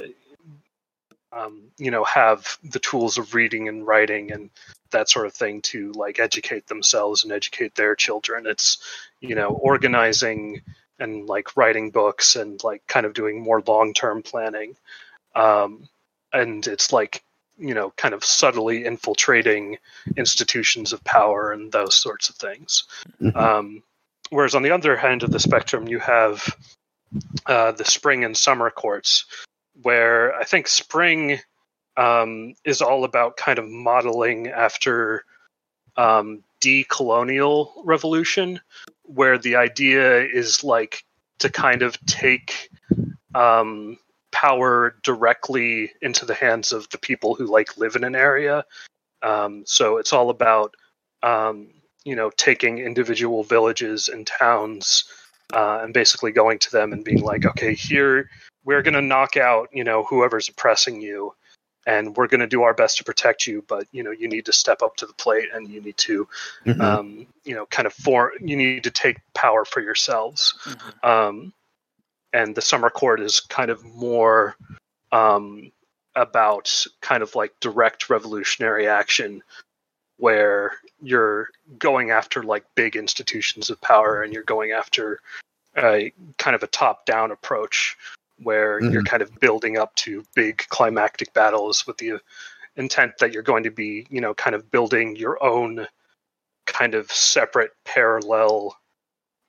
um, 1.33 1.63
you 1.77 1.91
know, 1.91 2.03
have 2.03 2.57
the 2.63 2.79
tools 2.79 3.17
of 3.17 3.33
reading 3.33 3.67
and 3.67 3.85
writing 3.87 4.31
and 4.31 4.49
that 4.91 5.09
sort 5.09 5.25
of 5.25 5.33
thing 5.33 5.61
to 5.61 5.91
like 5.93 6.19
educate 6.19 6.67
themselves 6.67 7.23
and 7.23 7.31
educate 7.31 7.75
their 7.75 7.95
children. 7.95 8.45
It's 8.45 8.77
you 9.21 9.35
know 9.35 9.49
organizing 9.49 10.61
and 10.99 11.27
like 11.27 11.57
writing 11.57 11.89
books 11.89 12.35
and 12.35 12.63
like 12.63 12.85
kind 12.87 13.05
of 13.05 13.13
doing 13.13 13.41
more 13.41 13.63
long 13.65 13.93
term 13.93 14.21
planning. 14.21 14.75
Um, 15.35 15.87
and 16.33 16.65
it's 16.67 16.91
like 16.91 17.23
you 17.57 17.73
know 17.73 17.91
kind 17.97 18.13
of 18.13 18.23
subtly 18.23 18.85
infiltrating 18.85 19.77
institutions 20.17 20.93
of 20.93 21.03
power 21.03 21.51
and 21.51 21.71
those 21.71 21.95
sorts 21.95 22.29
of 22.29 22.35
things. 22.35 22.83
Mhm. 23.21 23.35
Um, 23.35 23.83
whereas 24.29 24.55
on 24.55 24.63
the 24.63 24.71
other 24.71 24.97
end 24.97 25.23
of 25.23 25.31
the 25.31 25.39
spectrum, 25.39 25.87
you 25.87 25.99
have 25.99 26.55
uh, 27.45 27.71
the 27.71 27.85
spring 27.85 28.23
and 28.23 28.35
summer 28.35 28.69
courts, 28.69 29.25
where 29.81 30.35
I 30.35 30.43
think 30.43 30.67
spring 30.67 31.39
um, 31.97 32.53
is 32.65 32.81
all 32.81 33.03
about 33.03 33.37
kind 33.37 33.59
of 33.59 33.67
modeling 33.67 34.47
after 34.47 35.25
um, 35.97 36.43
decolonial 36.61 37.71
revolution, 37.83 38.59
where 39.03 39.37
the 39.37 39.55
idea 39.55 40.21
is 40.21 40.63
like 40.63 41.03
to 41.39 41.49
kind 41.49 41.81
of 41.81 41.99
take 42.05 42.69
um, 43.35 43.97
power 44.31 44.95
directly 45.03 45.91
into 46.01 46.25
the 46.25 46.33
hands 46.33 46.71
of 46.71 46.87
the 46.89 46.97
people 46.97 47.35
who 47.35 47.45
like 47.45 47.77
live 47.77 47.95
in 47.95 48.03
an 48.03 48.15
area. 48.15 48.63
Um, 49.21 49.63
so 49.65 49.97
it's 49.97 50.13
all 50.13 50.29
about 50.29 50.75
um, 51.23 51.69
you 52.03 52.15
know 52.15 52.31
taking 52.37 52.79
individual 52.79 53.43
villages 53.43 54.07
and 54.07 54.25
towns 54.25 55.03
uh, 55.53 55.81
and 55.83 55.93
basically 55.93 56.31
going 56.31 56.59
to 56.59 56.71
them 56.71 56.93
and 56.93 57.03
being 57.03 57.21
like, 57.21 57.45
okay, 57.45 57.73
here 57.73 58.29
we're 58.63 58.81
going 58.81 58.93
to 58.93 59.01
knock 59.01 59.37
out 59.37 59.69
you 59.71 59.83
know 59.83 60.03
whoever's 60.03 60.49
oppressing 60.49 61.01
you, 61.01 61.33
and 61.87 62.15
we're 62.15 62.27
going 62.27 62.41
to 62.41 62.47
do 62.47 62.63
our 62.63 62.73
best 62.73 62.97
to 62.97 63.03
protect 63.03 63.47
you, 63.47 63.63
but 63.67 63.87
you 63.91 64.03
know 64.03 64.11
you 64.11 64.27
need 64.27 64.45
to 64.45 64.53
step 64.53 64.81
up 64.81 64.95
to 64.97 65.05
the 65.05 65.13
plate 65.13 65.49
and 65.53 65.67
you 65.67 65.81
need 65.81 65.97
to 65.97 66.27
Mhm. 66.65 66.81
um, 66.81 67.27
you 67.43 67.55
know 67.55 67.65
kind 67.67 67.85
of 67.85 67.93
for 67.93 68.33
you 68.39 68.55
need 68.55 68.83
to 68.83 68.91
take 68.91 69.17
power 69.33 69.65
for 69.65 69.81
yourselves 69.81 70.53
Mhm. 70.65 71.03
um, 71.07 71.53
and 72.33 72.55
the 72.55 72.61
summer 72.61 72.89
court 72.89 73.19
is 73.19 73.39
kind 73.39 73.69
of 73.71 73.83
more 73.83 74.55
um, 75.11 75.71
about 76.15 76.85
kind 77.01 77.23
of 77.23 77.35
like 77.35 77.53
direct 77.59 78.09
revolutionary 78.09 78.87
action 78.87 79.43
where 80.17 80.77
you're 81.01 81.49
going 81.77 82.11
after 82.11 82.43
like 82.43 82.63
big 82.75 82.95
institutions 82.95 83.69
of 83.69 83.81
power 83.81 84.21
and 84.21 84.33
you're 84.33 84.43
going 84.43 84.71
after 84.71 85.19
a 85.77 86.13
kind 86.37 86.55
of 86.55 86.63
a 86.63 86.67
top 86.67 87.05
down 87.05 87.31
approach 87.31 87.97
where 88.43 88.81
you're 88.81 89.03
kind 89.03 89.21
of 89.21 89.39
building 89.39 89.77
up 89.77 89.93
to 89.95 90.23
big 90.35 90.57
climactic 90.69 91.33
battles 91.33 91.85
with 91.85 91.97
the 91.97 92.19
intent 92.75 93.17
that 93.19 93.33
you're 93.33 93.43
going 93.43 93.63
to 93.63 93.71
be 93.71 94.07
you 94.09 94.21
know 94.21 94.33
kind 94.33 94.55
of 94.55 94.71
building 94.71 95.15
your 95.15 95.43
own 95.43 95.87
kind 96.65 96.95
of 96.95 97.11
separate 97.11 97.71
parallel 97.83 98.77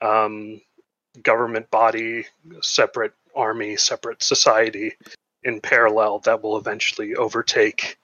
um, 0.01 0.61
government 1.23 1.71
body, 1.71 2.27
separate 2.61 3.13
army, 3.35 3.77
separate 3.77 4.23
society 4.23 4.93
in 5.45 5.61
parallel 5.61 6.21
that 6.21 6.43
will 6.43 6.57
eventually 6.57 7.15
overtake 7.15 7.99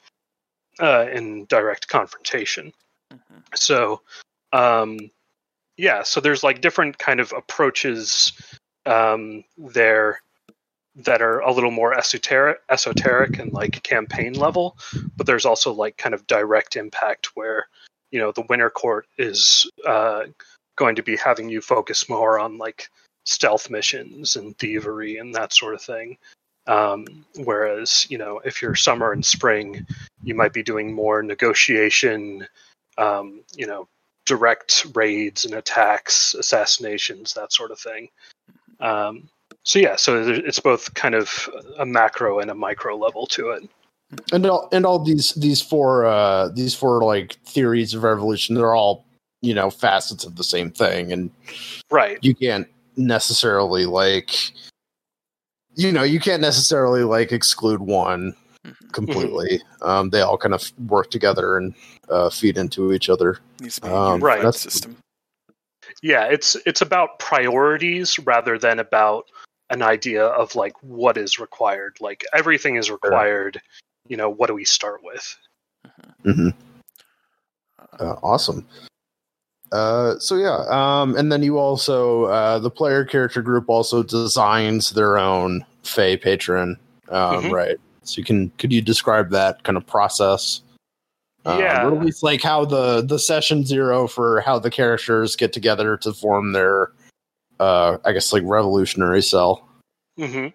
uh, 0.81 1.07
in 1.13 1.45
direct 1.47 1.89
confrontation. 1.89 2.73
Mhm. 3.13 3.43
So, 3.55 4.03
um, 4.53 4.99
yeah, 5.77 6.03
so 6.03 6.21
there's 6.21 6.43
like 6.43 6.61
different 6.61 6.99
kind 6.99 7.21
of 7.21 7.33
approaches 7.33 8.33
um, 8.87 9.45
there 9.57 10.21
that 10.99 11.23
are 11.23 11.41
a 11.41 11.53
little 11.53 11.71
more 11.71 11.97
esoteric, 11.97 12.61
esoteric 12.71 13.39
and 13.39 13.53
like 13.53 13.83
campaign 13.83 14.35
level, 14.35 14.77
but 15.17 15.27
there's 15.27 15.45
also 15.45 15.73
like 15.73 15.97
kind 15.97 16.15
of 16.15 16.27
direct 16.27 16.77
impact 16.77 17.31
where 17.35 17.69
you 18.11 18.19
know 18.19 18.33
the 18.33 18.45
winter 18.49 18.71
court 18.71 19.07
is 19.17 19.71
uh, 19.87 20.25
going 20.77 20.97
to 20.97 21.03
be 21.03 21.17
having 21.17 21.49
you 21.49 21.61
focus 21.61 22.09
more 22.09 22.39
on 22.39 22.59
like 22.59 22.89
stealth 23.25 23.71
missions 23.71 24.37
and 24.37 24.59
thievery 24.59 25.19
and 25.19 25.35
that 25.35 25.53
sort 25.53 25.75
of 25.75 25.83
thing. 25.83 26.19
Um, 26.67 27.07
whereas 27.45 28.07
you 28.11 28.19
know 28.19 28.41
if 28.45 28.61
you're 28.61 28.75
summer 28.75 29.13
and 29.13 29.25
spring, 29.25 29.87
you 30.23 30.35
might 30.35 30.53
be 30.53 30.65
doing 30.65 30.93
more 30.93 31.23
negotiation, 31.23 32.47
um, 32.99 33.43
you 33.55 33.67
know, 33.67 33.89
direct 34.27 34.87
raids 34.95 35.45
and 35.45 35.55
attacks, 35.55 36.35
assassinations, 36.35 37.35
that 37.35 37.53
sort 37.53 37.71
of 37.71 37.79
thing. 37.79 38.09
Um, 38.81 39.29
so 39.69 39.79
yeah, 39.79 39.97
so 39.97 40.23
it's 40.27 40.59
both 40.61 40.95
kind 40.95 41.15
of 41.15 41.49
a 41.79 41.85
macro 41.85 42.39
and 42.41 42.51
a 42.51 42.55
micro 42.55 42.97
level 42.97 43.27
to 43.27 43.51
it. 43.51 43.69
and 44.33 44.47
all 44.47 44.67
and 44.73 44.87
all 44.87 44.99
these 44.99 45.35
these 45.35 45.61
four 45.61 46.07
uh 46.07 46.49
these 46.49 46.75
four 46.75 47.05
like 47.05 47.35
theories 47.45 47.93
of 47.93 48.03
evolution 48.07 48.55
they're 48.55 48.75
all 48.75 49.05
you 49.43 49.53
know 49.53 49.69
facets 49.69 50.25
of 50.25 50.37
the 50.37 50.43
same 50.45 50.71
thing 50.71 51.13
and 51.13 51.31
Right. 51.91 52.17
you 52.23 52.35
can't 52.35 52.67
necessarily 52.97 53.85
like 53.85 54.31
you 55.75 55.93
know 55.93 56.03
you 56.05 56.21
can't 56.21 56.41
necessarily 56.41 57.05
like 57.05 57.33
exclude 57.33 57.81
one 57.83 58.35
Mhm. 58.67 58.93
completely 58.93 59.61
um 59.83 60.09
they 60.11 60.23
all 60.23 60.39
kind 60.39 60.55
of 60.55 60.73
work 60.89 61.11
together 61.11 61.59
and 61.59 61.75
uh 62.09 62.31
feed 62.31 62.57
into 62.57 62.93
each 62.95 63.11
other 63.11 63.39
Needs 63.61 63.75
to 63.77 63.83
be 63.83 63.89
a 63.89 63.95
Um, 63.95 64.25
right. 64.25 64.39
that's- 64.39 64.63
system. 64.63 64.97
Yeah, 66.03 66.25
it's 66.25 66.57
it's 66.67 66.81
about 66.81 67.19
priorities 67.19 68.19
rather 68.21 68.59
than 68.59 68.79
about 68.79 69.27
an 69.71 69.83
idea 69.83 70.25
of 70.27 70.55
like 70.55 70.75
what 70.83 71.17
is 71.17 71.39
required. 71.39 71.97
Like 72.01 72.25
everything 72.35 72.77
is 72.77 72.91
required. 72.91 73.61
You 74.09 74.17
know, 74.17 74.31
what 74.31 74.47
do 74.47 74.55
we 74.55 74.65
start 74.65 75.01
with? 75.03 75.37
hmm 76.25 76.49
uh, 78.01 78.17
awesome 78.23 78.67
uh 79.73 80.19
so 80.19 80.37
yeah 80.37 80.65
um 80.69 81.15
and 81.17 81.31
then 81.31 81.43
you 81.43 81.59
also 81.59 82.25
uh 82.25 82.59
the 82.59 82.71
player 82.71 83.05
character 83.05 83.41
group 83.43 83.69
also 83.69 84.03
designs 84.03 84.91
their 84.91 85.19
own 85.19 85.65
Fae 85.85 86.17
patron 86.17 86.77
um 87.11 87.45
Mhm. 87.45 87.51
right 87.53 87.77
so 88.03 88.19
you 88.19 88.25
can 88.25 88.51
could 88.59 88.73
you 88.73 88.81
describe 88.83 89.31
that 89.31 89.63
kind 89.63 89.77
of 89.77 89.87
process 89.87 90.63
Um, 91.45 91.59
Yeah. 91.61 91.85
or 91.87 91.95
at 91.95 92.05
least 92.05 92.23
like 92.23 92.43
how 92.43 92.65
the 92.65 93.03
the 93.03 93.19
session 93.19 93.65
zero 93.65 94.09
for 94.09 94.41
how 94.41 94.59
the 94.59 94.71
characters 94.71 95.37
get 95.37 95.53
together 95.53 95.97
to 95.99 96.13
form 96.13 96.53
their 96.53 96.91
uh 97.61 97.99
i 98.05 98.13
guess 98.13 98.33
like 98.33 98.43
revolutionary 98.45 99.23
cell 99.23 99.69
Mm-hmm. 100.19 100.49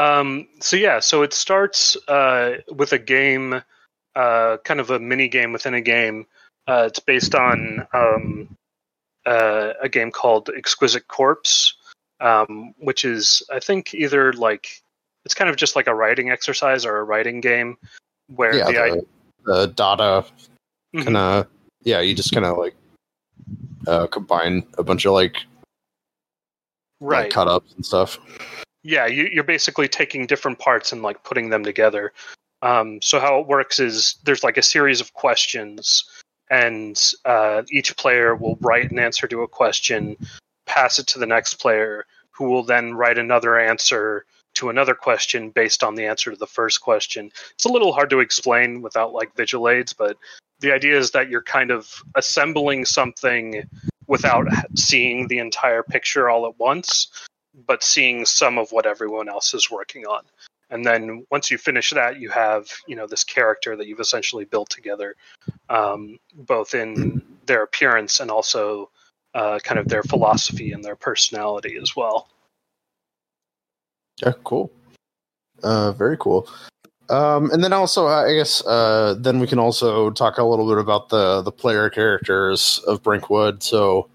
Um, 0.00 0.48
so 0.60 0.76
yeah, 0.76 1.00
so 1.00 1.22
it 1.22 1.32
starts 1.32 1.96
uh, 2.08 2.56
with 2.74 2.92
a 2.92 2.98
game, 2.98 3.62
uh, 4.14 4.56
kind 4.64 4.80
of 4.80 4.90
a 4.90 4.98
mini 4.98 5.28
game 5.28 5.52
within 5.52 5.74
a 5.74 5.80
game. 5.80 6.26
Uh, 6.66 6.84
it's 6.86 6.98
based 6.98 7.34
on 7.34 7.86
um, 7.94 8.48
uh, 9.24 9.72
a 9.80 9.88
game 9.88 10.10
called 10.10 10.50
Exquisite 10.56 11.08
Corpse, 11.08 11.74
um, 12.20 12.74
which 12.78 13.04
is 13.04 13.42
I 13.52 13.60
think 13.60 13.94
either 13.94 14.32
like 14.32 14.82
it's 15.24 15.34
kind 15.34 15.48
of 15.48 15.56
just 15.56 15.76
like 15.76 15.86
a 15.86 15.94
writing 15.94 16.30
exercise 16.30 16.84
or 16.84 16.98
a 16.98 17.04
writing 17.04 17.40
game 17.40 17.76
where 18.34 18.56
yeah 18.56 18.64
the, 18.64 18.82
idea 18.82 19.02
the, 19.44 19.54
the 19.54 19.66
data 19.68 20.24
kind 20.96 21.16
of 21.16 21.46
yeah 21.84 22.00
you 22.00 22.14
just 22.14 22.32
kind 22.32 22.44
of 22.44 22.58
like 22.58 22.74
uh 23.86 24.06
combine 24.08 24.66
a 24.78 24.82
bunch 24.82 25.04
of 25.04 25.12
like, 25.12 25.36
right 27.00 27.24
like 27.24 27.30
cut 27.30 27.48
ups 27.48 27.72
and 27.74 27.84
stuff. 27.84 28.18
Yeah 28.82 29.06
you, 29.06 29.28
you're 29.32 29.44
basically 29.44 29.88
taking 29.88 30.26
different 30.26 30.58
parts 30.58 30.92
and 30.92 31.02
like 31.02 31.22
putting 31.24 31.50
them 31.50 31.64
together. 31.64 32.12
Um, 32.62 33.00
so 33.02 33.20
how 33.20 33.38
it 33.40 33.46
works 33.46 33.78
is 33.78 34.16
there's 34.24 34.42
like 34.42 34.56
a 34.56 34.62
series 34.62 35.00
of 35.00 35.12
questions 35.12 36.04
and 36.50 37.00
uh, 37.24 37.62
each 37.70 37.96
player 37.96 38.34
will 38.34 38.56
write 38.60 38.90
an 38.90 38.98
answer 38.98 39.26
to 39.28 39.42
a 39.42 39.48
question 39.48 40.16
pass 40.66 40.98
it 40.98 41.06
to 41.06 41.18
the 41.18 41.26
next 41.26 41.54
player 41.54 42.06
who 42.30 42.48
will 42.48 42.62
then 42.62 42.94
write 42.94 43.18
another 43.18 43.58
answer 43.58 44.24
to 44.54 44.68
another 44.68 44.94
question 44.94 45.50
based 45.50 45.84
on 45.84 45.94
the 45.94 46.06
answer 46.06 46.30
to 46.30 46.36
the 46.36 46.46
first 46.46 46.80
question. 46.80 47.30
It's 47.54 47.64
a 47.64 47.72
little 47.72 47.92
hard 47.92 48.10
to 48.10 48.20
explain 48.20 48.82
without 48.82 49.12
like 49.12 49.36
visual 49.36 49.68
aids 49.68 49.92
but 49.92 50.16
the 50.60 50.72
idea 50.72 50.98
is 50.98 51.10
that 51.10 51.28
you're 51.28 51.42
kind 51.42 51.70
of 51.70 52.02
assembling 52.14 52.84
something 52.84 53.68
without 54.06 54.46
seeing 54.74 55.28
the 55.28 55.38
entire 55.38 55.82
picture 55.82 56.28
all 56.28 56.46
at 56.46 56.58
once 56.58 57.08
but 57.66 57.82
seeing 57.82 58.26
some 58.26 58.58
of 58.58 58.70
what 58.72 58.86
everyone 58.86 59.28
else 59.28 59.54
is 59.54 59.70
working 59.70 60.04
on. 60.04 60.22
And 60.68 60.84
then 60.84 61.24
once 61.30 61.50
you 61.50 61.58
finish 61.58 61.90
that, 61.90 62.18
you 62.18 62.28
have 62.30 62.68
you 62.86 62.96
know 62.96 63.06
this 63.06 63.24
character 63.24 63.76
that 63.76 63.86
you've 63.86 64.00
essentially 64.00 64.44
built 64.44 64.68
together, 64.68 65.14
um, 65.68 66.18
both 66.34 66.74
in 66.74 67.22
their 67.46 67.62
appearance 67.62 68.18
and 68.18 68.30
also 68.30 68.90
uh, 69.34 69.60
kind 69.62 69.78
of 69.78 69.88
their 69.88 70.02
philosophy 70.02 70.72
and 70.72 70.84
their 70.84 70.96
personality 70.96 71.78
as 71.80 71.94
well. 71.94 72.28
Yeah, 74.20 74.32
cool. 74.42 74.72
Uh, 75.62 75.92
very 75.92 76.16
cool. 76.18 76.48
Um, 77.08 77.50
and 77.50 77.62
then 77.62 77.72
also, 77.72 78.06
I 78.06 78.34
guess, 78.34 78.64
uh, 78.66 79.14
then 79.18 79.38
we 79.38 79.46
can 79.46 79.58
also 79.58 80.10
talk 80.10 80.38
a 80.38 80.44
little 80.44 80.68
bit 80.68 80.78
about 80.78 81.08
the 81.08 81.42
the 81.42 81.52
player 81.52 81.88
characters 81.88 82.80
of 82.86 83.02
Brinkwood. 83.02 83.62
So, 83.62 84.08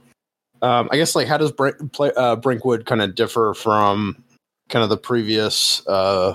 um, 0.62 0.90
I 0.92 0.98
guess, 0.98 1.16
like, 1.16 1.28
how 1.28 1.38
does 1.38 1.52
Brink, 1.52 1.94
play, 1.94 2.12
uh, 2.18 2.36
Brinkwood 2.36 2.86
kind 2.86 3.02
of 3.02 3.16
differ 3.16 3.54
from 3.54 4.22
kind 4.70 4.84
of 4.84 4.90
the 4.90 4.98
previous 4.98 5.86
uh, 5.88 6.34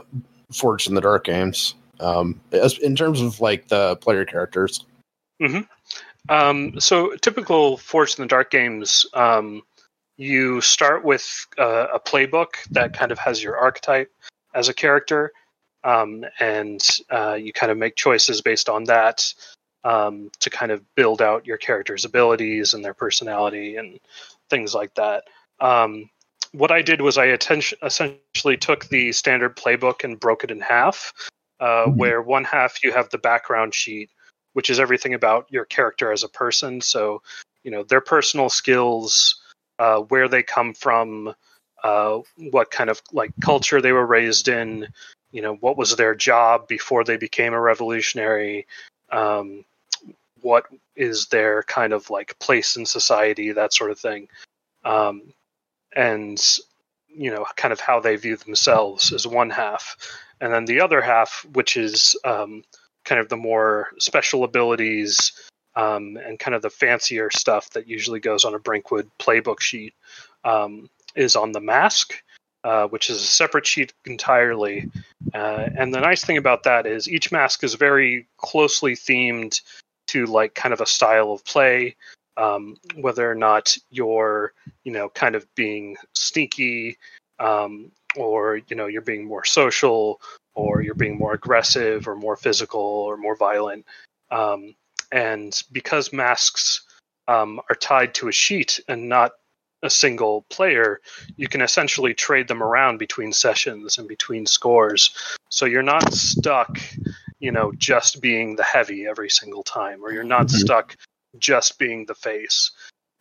Forged 0.52 0.88
in 0.88 0.94
the 0.94 1.00
Dark 1.00 1.24
games? 1.24 1.74
Um, 2.00 2.40
in 2.82 2.94
terms 2.94 3.20
of 3.20 3.40
like 3.40 3.68
the 3.68 3.96
player 3.96 4.24
characters. 4.24 4.84
Um, 6.28 6.78
so 6.80 7.14
typical 7.16 7.76
Forged 7.78 8.18
in 8.18 8.24
the 8.24 8.28
Dark 8.28 8.50
games, 8.50 9.06
um, 9.14 9.62
you 10.16 10.60
start 10.60 11.04
with 11.04 11.46
uh, 11.58 11.86
a 11.92 12.00
playbook 12.00 12.54
that 12.70 12.94
kind 12.94 13.12
of 13.12 13.18
has 13.18 13.42
your 13.42 13.56
archetype 13.56 14.10
as 14.54 14.68
a 14.68 14.74
character, 14.74 15.32
um, 15.86 16.24
and 16.40 16.86
uh, 17.10 17.34
you 17.34 17.52
kind 17.52 17.70
of 17.70 17.78
make 17.78 17.96
choices 17.96 18.42
based 18.42 18.68
on 18.68 18.84
that 18.84 19.32
um, 19.84 20.30
to 20.40 20.50
kind 20.50 20.72
of 20.72 20.82
build 20.96 21.22
out 21.22 21.46
your 21.46 21.56
character's 21.56 22.04
abilities 22.04 22.74
and 22.74 22.84
their 22.84 22.94
personality 22.94 23.76
and 23.76 24.00
things 24.50 24.74
like 24.74 24.94
that. 24.94 25.24
Um, 25.60 26.10
what 26.52 26.72
I 26.72 26.82
did 26.82 27.00
was 27.00 27.16
I 27.16 27.26
atten- 27.26 27.78
essentially 27.82 28.56
took 28.56 28.88
the 28.88 29.12
standard 29.12 29.56
playbook 29.56 30.04
and 30.04 30.18
broke 30.18 30.44
it 30.44 30.50
in 30.50 30.60
half, 30.60 31.12
uh, 31.60 31.86
Mhm. 31.86 31.96
where 31.96 32.20
one 32.20 32.44
half 32.44 32.82
you 32.82 32.92
have 32.92 33.08
the 33.10 33.18
background 33.18 33.74
sheet 33.74 34.10
which 34.56 34.70
is 34.70 34.80
everything 34.80 35.12
about 35.12 35.46
your 35.50 35.66
character 35.66 36.10
as 36.10 36.24
a 36.24 36.30
person. 36.30 36.80
So, 36.80 37.20
you 37.62 37.70
know, 37.70 37.82
their 37.82 38.00
personal 38.00 38.48
skills, 38.48 39.38
uh, 39.78 39.98
where 39.98 40.28
they 40.28 40.42
come 40.42 40.72
from, 40.72 41.34
uh, 41.84 42.20
what 42.38 42.70
kind 42.70 42.88
of 42.88 43.02
like 43.12 43.32
culture 43.42 43.82
they 43.82 43.92
were 43.92 44.06
raised 44.06 44.48
in, 44.48 44.88
you 45.32 45.42
know, 45.42 45.54
what 45.56 45.76
was 45.76 45.96
their 45.96 46.14
job 46.14 46.68
before 46.68 47.04
they 47.04 47.16
became 47.16 47.52
a 47.52 47.60
revolutionary, 47.60 48.66
um, 49.10 49.64
what 50.40 50.64
is 50.94 51.26
their 51.26 51.62
kind 51.64 51.92
of 51.92 52.08
like 52.10 52.38
place 52.38 52.76
in 52.76 52.86
society, 52.86 53.52
that 53.52 53.74
sort 53.74 53.90
of 53.90 53.98
thing. 53.98 54.28
Um, 54.84 55.32
and, 55.94 56.40
you 57.08 57.30
know, 57.30 57.46
kind 57.56 57.72
of 57.72 57.80
how 57.80 58.00
they 58.00 58.16
view 58.16 58.36
themselves 58.36 59.12
as 59.12 59.26
one 59.26 59.50
half. 59.50 59.96
And 60.40 60.52
then 60.52 60.66
the 60.66 60.80
other 60.80 61.00
half, 61.00 61.46
which 61.52 61.76
is, 61.76 62.16
um, 62.24 62.62
kind 63.04 63.20
of 63.20 63.28
the 63.28 63.36
more 63.36 63.88
special 63.98 64.44
abilities 64.44 65.32
um, 65.76 66.16
and 66.16 66.38
kind 66.38 66.54
of 66.54 66.62
the 66.62 66.70
fancier 66.70 67.30
stuff 67.30 67.70
that 67.70 67.86
usually 67.86 68.20
goes 68.20 68.44
on 68.44 68.54
a 68.54 68.58
Brinkwood 68.58 69.08
playbook 69.18 69.60
sheet 69.60 69.94
um, 70.44 70.90
is 71.14 71.36
on 71.36 71.52
the 71.52 71.60
mask, 71.60 72.22
uh, 72.64 72.86
which 72.88 73.08
is 73.08 73.22
a 73.22 73.26
separate 73.26 73.66
sheet 73.66 73.92
entirely. 74.06 74.90
Uh, 75.34 75.68
and 75.76 75.92
the 75.92 76.00
nice 76.00 76.24
thing 76.24 76.36
about 76.36 76.62
that 76.64 76.86
is 76.86 77.08
each 77.08 77.32
mask 77.32 77.64
is 77.64 77.74
very 77.74 78.26
closely 78.36 78.92
themed 78.92 79.60
to 80.08 80.26
like 80.26 80.54
kind 80.54 80.72
of 80.72 80.80
a 80.80 80.86
style 80.86 81.32
of 81.32 81.44
play. 81.44 81.96
Um, 82.36 82.76
whether 82.96 83.30
or 83.30 83.34
not 83.34 83.76
you're, 83.90 84.52
you 84.84 84.92
know, 84.92 85.08
kind 85.08 85.34
of 85.34 85.46
being 85.54 85.96
sneaky, 86.14 86.98
um, 87.38 87.90
or 88.14 88.60
you 88.68 88.76
know, 88.76 88.86
you're 88.86 89.00
being 89.00 89.24
more 89.24 89.44
social, 89.44 90.20
or 90.54 90.82
you're 90.82 90.94
being 90.94 91.16
more 91.16 91.32
aggressive 91.32 92.06
or 92.06 92.14
more 92.14 92.36
physical 92.36 92.80
or 92.80 93.16
more 93.16 93.36
violent. 93.36 93.86
Um, 94.30 94.74
and 95.12 95.62
because 95.72 96.12
masks 96.12 96.82
um, 97.28 97.60
are 97.70 97.76
tied 97.76 98.14
to 98.14 98.28
a 98.28 98.32
sheet 98.32 98.80
and 98.88 99.08
not 99.08 99.32
a 99.82 99.90
single 99.90 100.42
player, 100.50 101.00
you 101.36 101.48
can 101.48 101.60
essentially 101.60 102.14
trade 102.14 102.48
them 102.48 102.62
around 102.62 102.98
between 102.98 103.32
sessions 103.32 103.98
and 103.98 104.08
between 104.08 104.46
scores. 104.46 105.10
So 105.50 105.66
you're 105.66 105.82
not 105.82 106.12
stuck, 106.12 106.80
you 107.38 107.52
know, 107.52 107.72
just 107.78 108.20
being 108.20 108.56
the 108.56 108.64
heavy 108.64 109.06
every 109.06 109.30
single 109.30 109.62
time, 109.62 110.02
or 110.04 110.12
you're 110.12 110.24
not 110.24 110.48
Mhm. 110.48 110.60
stuck 110.60 110.96
just 111.38 111.78
being 111.78 112.06
the 112.06 112.14
face. 112.14 112.70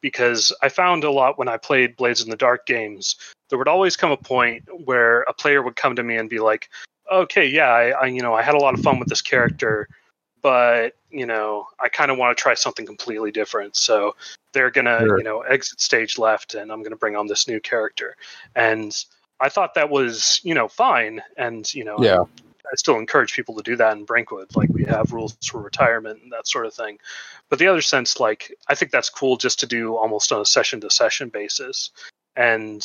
Because 0.02 0.54
I 0.62 0.70
found 0.70 1.04
a 1.04 1.12
lot 1.12 1.38
when 1.38 1.48
I 1.48 1.58
played 1.58 1.96
Blades 1.96 2.22
in 2.22 2.30
the 2.30 2.38
Dark 2.38 2.66
games, 2.66 3.16
there 3.50 3.58
would 3.58 3.68
always 3.68 3.98
come 3.98 4.12
a 4.12 4.18
point 4.18 4.64
where 4.86 5.22
a 5.24 5.34
player 5.34 5.62
would 5.62 5.76
come 5.76 5.96
to 5.96 6.04
me 6.04 6.16
and 6.16 6.30
be 6.30 6.40
like, 6.40 6.70
"Okay, 7.12 7.46
yeah, 7.46 7.70
I, 7.70 7.90
I 7.90 8.06
you 8.08 8.22
know, 8.22 8.34
I 8.34 8.42
had 8.44 8.56
a 8.56 8.60
lot 8.60 8.74
of 8.74 8.80
fun 8.82 9.00
with 9.00 9.08
this 9.10 9.22
character, 9.22 9.90
but 10.42 10.96
you 11.10 11.26
know, 11.26 11.68
I 11.80 11.90
kind 11.90 12.12
of 12.12 12.18
want 12.18 12.36
to 12.38 12.42
try 12.42 12.54
something 12.54 12.86
completely 12.86 13.32
different." 13.32 13.76
So 13.76 14.16
they're 14.56 14.72
gonna, 14.72 15.02
Sure. 15.02 15.18
you 15.20 15.24
know, 15.24 15.42
exit 15.42 15.80
stage 15.82 16.18
left, 16.18 16.56
and 16.56 16.72
I'm 16.72 16.82
gonna 16.82 16.96
bring 16.96 17.16
on 17.16 17.28
this 17.28 17.48
new 17.48 17.60
character. 17.60 18.16
And 18.56 18.92
I 19.40 19.50
thought 19.50 19.74
that 19.76 19.90
was, 19.90 20.40
you 20.44 20.56
know, 20.56 20.68
fine. 20.68 21.22
And 21.38 21.72
you 21.76 21.84
know, 21.84 21.98
Yeah. 22.02 22.24
I 22.72 22.76
still 22.78 22.98
encourage 22.98 23.34
people 23.36 23.54
to 23.56 23.62
do 23.62 23.76
that 23.76 23.96
in 23.96 24.06
Brinkwood. 24.06 24.56
Like 24.56 24.70
we 24.70 24.86
have 24.86 25.12
rules 25.12 25.38
for 25.46 25.62
retirement 25.62 26.24
and 26.24 26.32
that 26.32 26.48
sort 26.48 26.66
of 26.66 26.74
thing. 26.74 26.98
But 27.50 27.60
the 27.60 27.68
other 27.68 27.82
sense, 27.82 28.20
like 28.20 28.52
I 28.70 28.74
think 28.74 28.92
that's 28.92 29.10
cool 29.10 29.38
just 29.38 29.60
to 29.60 29.68
do 29.68 29.96
almost 29.98 30.32
on 30.32 30.42
a 30.42 30.46
session 30.46 30.80
to 30.82 30.90
session 30.90 31.30
basis, 31.30 31.92
and 32.36 32.82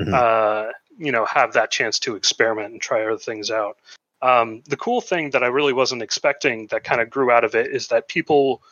Mhm. 0.00 0.12
uh, 0.12 0.72
you 0.98 1.12
know 1.12 1.24
have 1.24 1.52
that 1.54 1.70
chance 1.70 1.98
to 2.00 2.16
experiment 2.16 2.72
and 2.72 2.82
try 2.82 3.02
other 3.02 3.16
things 3.16 3.50
out. 3.50 3.78
Um, 4.20 4.62
the 4.66 4.76
cool 4.76 5.00
thing 5.00 5.30
that 5.30 5.42
I 5.42 5.48
really 5.48 5.72
wasn't 5.72 6.02
expecting 6.02 6.66
that 6.68 6.84
kind 6.84 7.00
of 7.00 7.08
grew 7.10 7.30
out 7.30 7.44
of 7.44 7.54
it 7.54 7.68
is 7.74 7.88
that 7.88 8.08
people 8.08 8.62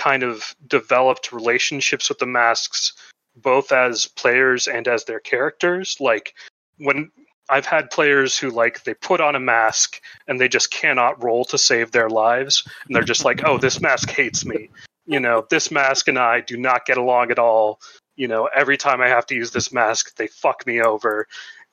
kind 0.00 0.22
of 0.22 0.56
developed 0.66 1.30
relationships 1.30 2.08
with 2.08 2.18
the 2.18 2.26
masks 2.26 2.94
both 3.36 3.70
as 3.70 4.06
players 4.06 4.66
and 4.66 4.88
as 4.88 5.04
their 5.04 5.20
characters. 5.20 5.96
Like 6.00 6.34
when 6.78 7.10
i've 7.50 7.66
had 7.66 7.90
players 7.90 8.38
who 8.38 8.48
like 8.48 8.84
they 8.84 8.94
put 8.94 9.20
on 9.20 9.34
a 9.34 9.40
mask 9.40 10.00
and 10.28 10.40
they 10.40 10.48
just 10.48 10.70
cannot 10.70 11.22
roll 11.22 11.44
to 11.44 11.58
save 11.58 11.90
their 11.90 12.08
lives 12.08 12.62
and 12.86 12.94
they're 12.94 13.02
just 13.02 13.24
like 13.24 13.42
oh 13.44 13.58
this 13.58 13.80
mask 13.80 14.08
hates 14.10 14.46
me. 14.46 14.70
You 15.06 15.20
know 15.20 15.46
this 15.50 15.70
mask 15.70 16.08
and 16.08 16.18
i 16.18 16.40
do 16.40 16.56
not 16.56 16.86
get 16.86 16.96
along 16.96 17.30
at 17.30 17.38
all. 17.38 17.80
You 18.16 18.28
know 18.28 18.48
every 18.54 18.78
time 18.78 19.00
i 19.02 19.08
have 19.08 19.26
to 19.26 19.34
use 19.34 19.50
this 19.50 19.70
mask 19.72 20.16
they 20.16 20.28
fuck 20.28 20.66
me 20.66 20.80
over 20.80 21.26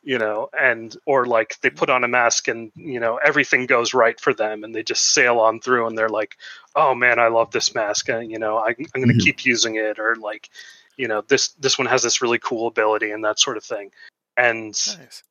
you 0.08 0.18
know 0.18 0.50
and 0.58 0.96
or 1.06 1.26
like 1.26 1.60
they 1.60 1.70
put 1.70 1.90
on 1.90 2.06
a 2.06 2.08
mask 2.08 2.48
and 2.48 2.72
you 2.76 2.98
know 2.98 3.18
everything 3.18 3.66
goes 3.66 3.94
right 3.94 4.22
for 4.22 4.34
them 4.34 4.64
and 4.64 4.74
they 4.74 4.82
just 4.82 5.14
sail 5.14 5.38
on 5.38 5.60
through 5.60 5.86
and 5.86 5.98
they're 5.98 6.08
like 6.08 6.38
oh 6.78 6.96
man 6.96 7.20
i 7.20 7.28
love 7.28 7.52
this 7.52 7.76
mask 7.76 8.08
and 8.08 8.32
you 8.32 8.40
know 8.40 8.58
I, 8.58 8.70
i'm 8.70 9.02
going 9.04 9.10
to 9.10 9.14
Mhm. 9.16 9.20
keep 9.26 9.46
using 9.46 9.76
it 9.76 10.00
or 10.00 10.16
like 10.16 10.50
you 10.96 11.10
know 11.10 11.22
this 11.28 11.50
this 11.60 11.78
one 11.78 11.88
has 11.88 12.04
this 12.04 12.22
really 12.22 12.40
cool 12.40 12.68
ability 12.68 13.12
and 13.12 13.22
that 13.26 13.38
sort 13.38 13.58
of 13.58 13.66
thing 13.66 13.92
and 14.38 14.68
Nice. 14.88 15.24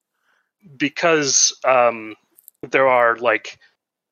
because 0.77 1.59
um, 1.65 2.15
there 2.71 2.87
are 2.87 3.17
like 3.17 3.59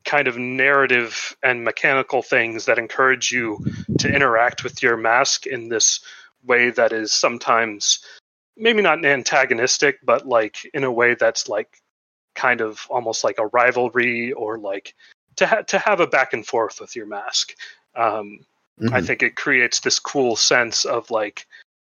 kind 0.07 0.29
of 0.29 0.39
narrative 0.39 1.37
and 1.43 1.63
mechanical 1.63 2.23
things 2.23 2.65
that 2.65 2.79
encourage 2.79 3.31
you 3.31 3.59
to 3.99 4.11
interact 4.11 4.65
with 4.65 4.83
your 4.83 4.97
mask 4.97 5.47
in 5.47 5.69
this 5.69 6.01
way 6.43 6.71
that 6.71 6.93
is 6.93 7.13
sometimes 7.13 7.99
maybe 8.57 8.83
not 8.83 9.05
antagonistic 9.05 9.99
but 10.05 10.27
like 10.27 10.59
in 10.75 10.85
a 10.85 10.93
way 10.93 11.15
that's 11.15 11.49
like 11.49 11.81
kind 12.35 12.61
of 12.61 12.87
almost 12.91 13.25
like 13.25 13.39
a 13.39 13.47
rivalry 13.49 14.33
or 14.33 14.59
like 14.59 14.95
to 15.37 15.47
ha- 15.47 15.63
to 15.63 15.79
have 15.79 16.01
a 16.01 16.07
back 16.07 16.33
and 16.33 16.47
forth 16.47 16.81
with 16.81 16.95
your 16.97 17.07
mask 17.07 17.55
um, 17.97 18.41
I 18.93 19.01
Mhm. 19.01 19.07
think 19.07 19.23
it 19.23 19.37
creates 19.37 19.81
this 19.81 20.01
cool 20.01 20.35
sense 20.35 20.85
of 20.85 21.09
like, 21.13 21.47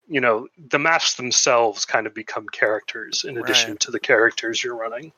you 0.06 0.20
know, 0.20 0.46
the 0.70 0.78
masks 0.78 1.16
themselves 1.16 1.84
kind 1.84 2.06
of 2.06 2.14
become 2.14 2.48
characters 2.48 3.24
in 3.24 3.36
addition 3.36 3.70
Right. 3.72 3.80
to 3.80 3.90
the 3.90 3.98
characters 3.98 4.62
you're 4.62 4.76
running. 4.76 5.12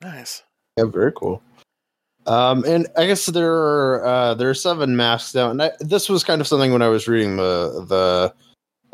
Nice. 0.00 0.42
Yeah, 0.78 0.84
very 0.84 1.12
cool. 1.12 1.42
Um, 2.26 2.64
and 2.64 2.88
I 2.96 3.06
guess 3.06 3.26
there 3.26 3.52
are 3.52 4.06
uh, 4.06 4.34
there 4.34 4.48
are 4.48 4.54
seven 4.54 4.96
masks 4.96 5.34
now, 5.34 5.50
and 5.50 5.62
I, 5.62 5.72
this 5.80 6.08
was 6.08 6.24
kind 6.24 6.40
of 6.40 6.46
something 6.48 6.72
when 6.72 6.82
I 6.82 6.88
was 6.88 7.06
reading 7.06 7.36
the 7.36 7.84
the 7.86 8.34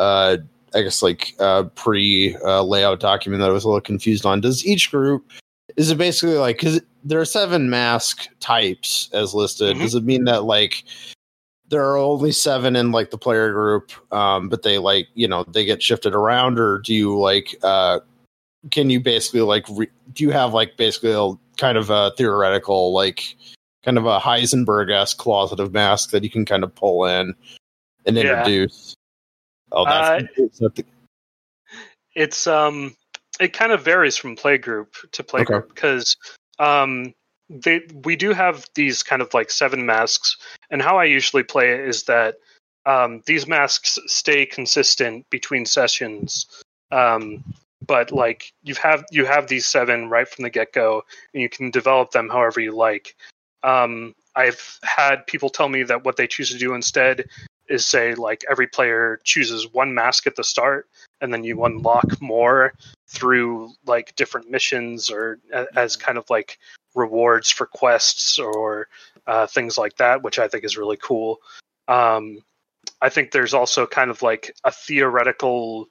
uh, 0.03 0.37
I 0.75 0.83
guess 0.83 1.03
like 1.03 1.35
uh, 1.39 1.65
pre 1.75 2.37
uh, 2.45 2.63
layout 2.63 3.01
document 3.01 3.41
that 3.41 3.51
I 3.51 3.53
was 3.53 3.65
a 3.65 3.69
little 3.69 3.81
confused 3.81 4.25
on. 4.27 4.41
Does 4.41 4.65
each 4.65 4.91
group 4.91 5.31
is 5.77 5.91
it 5.91 5.99
basically 5.99 6.37
like 6.37 6.57
because 6.57 6.81
there 7.05 7.21
are 7.21 7.25
seven 7.25 7.71
mask 7.71 8.29
types 8.41 9.09
as 9.13 9.35
listed? 9.35 9.77
Mhm. 9.77 9.81
Does 9.81 9.95
it 9.95 10.05
mean 10.05 10.25
that 10.25 10.45
like 10.45 10.85
there 11.69 11.83
are 11.85 11.97
only 11.97 12.33
seven 12.33 12.77
in 12.77 12.93
like 12.93 13.11
the 13.11 13.19
player 13.19 13.53
group, 13.53 13.93
um, 14.13 14.49
but 14.49 14.63
they 14.63 14.79
like 14.79 15.09
you 15.15 15.27
know 15.27 15.45
they 15.45 15.65
get 15.65 15.83
shifted 15.83 16.15
around, 16.15 16.59
or 16.59 16.79
do 16.79 16.95
you 16.95 17.19
like 17.19 17.55
uh, 17.63 18.01
can 18.71 18.91
you 18.91 19.01
basically 19.01 19.41
like 19.41 19.65
re- 19.71 19.91
do 20.13 20.25
you 20.25 20.31
have 20.31 20.53
like 20.53 20.77
basically 20.77 21.13
a 21.13 21.33
kind 21.57 21.79
of 21.79 21.91
a 21.91 22.13
theoretical 22.17 22.93
like 22.93 23.37
kind 23.85 23.99
of 23.99 24.07
a 24.07 24.19
Heisenberg-esque 24.21 25.19
closet 25.19 25.59
of 25.59 25.73
masks 25.73 26.13
that 26.13 26.23
you 26.23 26.31
can 26.31 26.45
kind 26.45 26.63
of 26.63 26.73
pull 26.75 27.05
in 27.05 27.35
and 28.07 28.17
Yeah. 28.17 28.39
introduce? 28.39 28.95
Oh, 29.73 29.85
that's 29.85 30.27
the- 30.59 30.85
It's 32.15 32.47
um 32.47 32.95
it 33.41 33.53
kind 33.53 33.73
of 33.73 33.83
varies 33.83 34.17
from 34.17 34.37
play 34.37 34.59
group 34.59 34.95
to 35.13 35.25
play 35.25 35.41
Okay. 35.43 35.55
group 35.55 35.75
because 35.75 36.17
um 36.59 37.15
they 37.49 37.81
we 38.05 38.17
do 38.17 38.33
have 38.33 38.67
these 38.75 39.03
kind 39.03 39.23
of 39.23 39.33
like 39.35 39.51
seven 39.51 39.85
masks 39.87 40.37
and 40.71 40.83
how 40.83 40.99
I 40.99 41.05
usually 41.05 41.43
play 41.43 41.73
it 41.73 41.81
is 41.89 42.05
that 42.05 42.37
um 42.87 43.23
these 43.27 43.47
masks 43.47 43.99
stay 44.07 44.45
consistent 44.45 45.29
between 45.31 45.65
sessions 45.65 46.47
um 46.91 47.43
but 47.87 48.13
like 48.13 48.53
you 48.63 48.75
have 48.75 49.05
you 49.11 49.25
have 49.25 49.47
these 49.49 49.67
seven 49.67 50.09
right 50.11 50.29
from 50.29 50.43
the 50.43 50.51
get-go 50.51 51.03
and 51.33 51.43
you 51.43 51.49
can 51.49 51.71
develop 51.71 52.11
them 52.11 52.29
however 52.29 52.61
you 52.61 52.73
like 52.73 53.15
um 53.63 54.15
I've 54.35 54.79
had 54.83 55.27
people 55.27 55.51
tell 55.51 55.69
me 55.69 55.83
that 55.85 56.05
what 56.05 56.17
they 56.17 56.27
choose 56.27 56.51
to 56.53 56.59
do 56.59 56.75
instead 56.75 57.29
is 57.73 57.87
say 57.87 58.15
like 58.15 58.45
every 58.51 58.67
player 58.67 59.19
chooses 59.25 59.73
one 59.73 59.95
mask 59.95 60.27
at 60.27 60.37
the 60.37 60.45
start 60.45 60.89
and 61.21 61.33
then 61.33 61.43
you 61.43 61.65
unlock 61.65 62.21
more 62.21 62.75
through 63.09 63.73
like 63.87 64.15
different 64.17 64.51
missions 64.51 65.11
or 65.11 65.39
as 65.75 65.97
kind 65.97 66.19
of 66.19 66.29
like 66.29 66.59
rewards 66.95 67.51
for 67.51 67.67
quests 67.67 68.39
or 68.39 68.89
uh, 69.27 69.47
things 69.47 69.79
like 69.79 69.97
that, 69.97 70.23
which 70.23 70.39
I 70.39 70.49
think 70.49 70.65
is 70.65 70.77
really 70.77 70.99
cool. 70.99 71.41
Um, 71.89 72.39
I 73.01 73.09
think 73.09 73.31
there's 73.31 73.55
also 73.55 73.87
kind 73.87 74.11
of 74.11 74.23
like 74.23 74.55
a 74.65 74.71
theoretical 74.71 75.89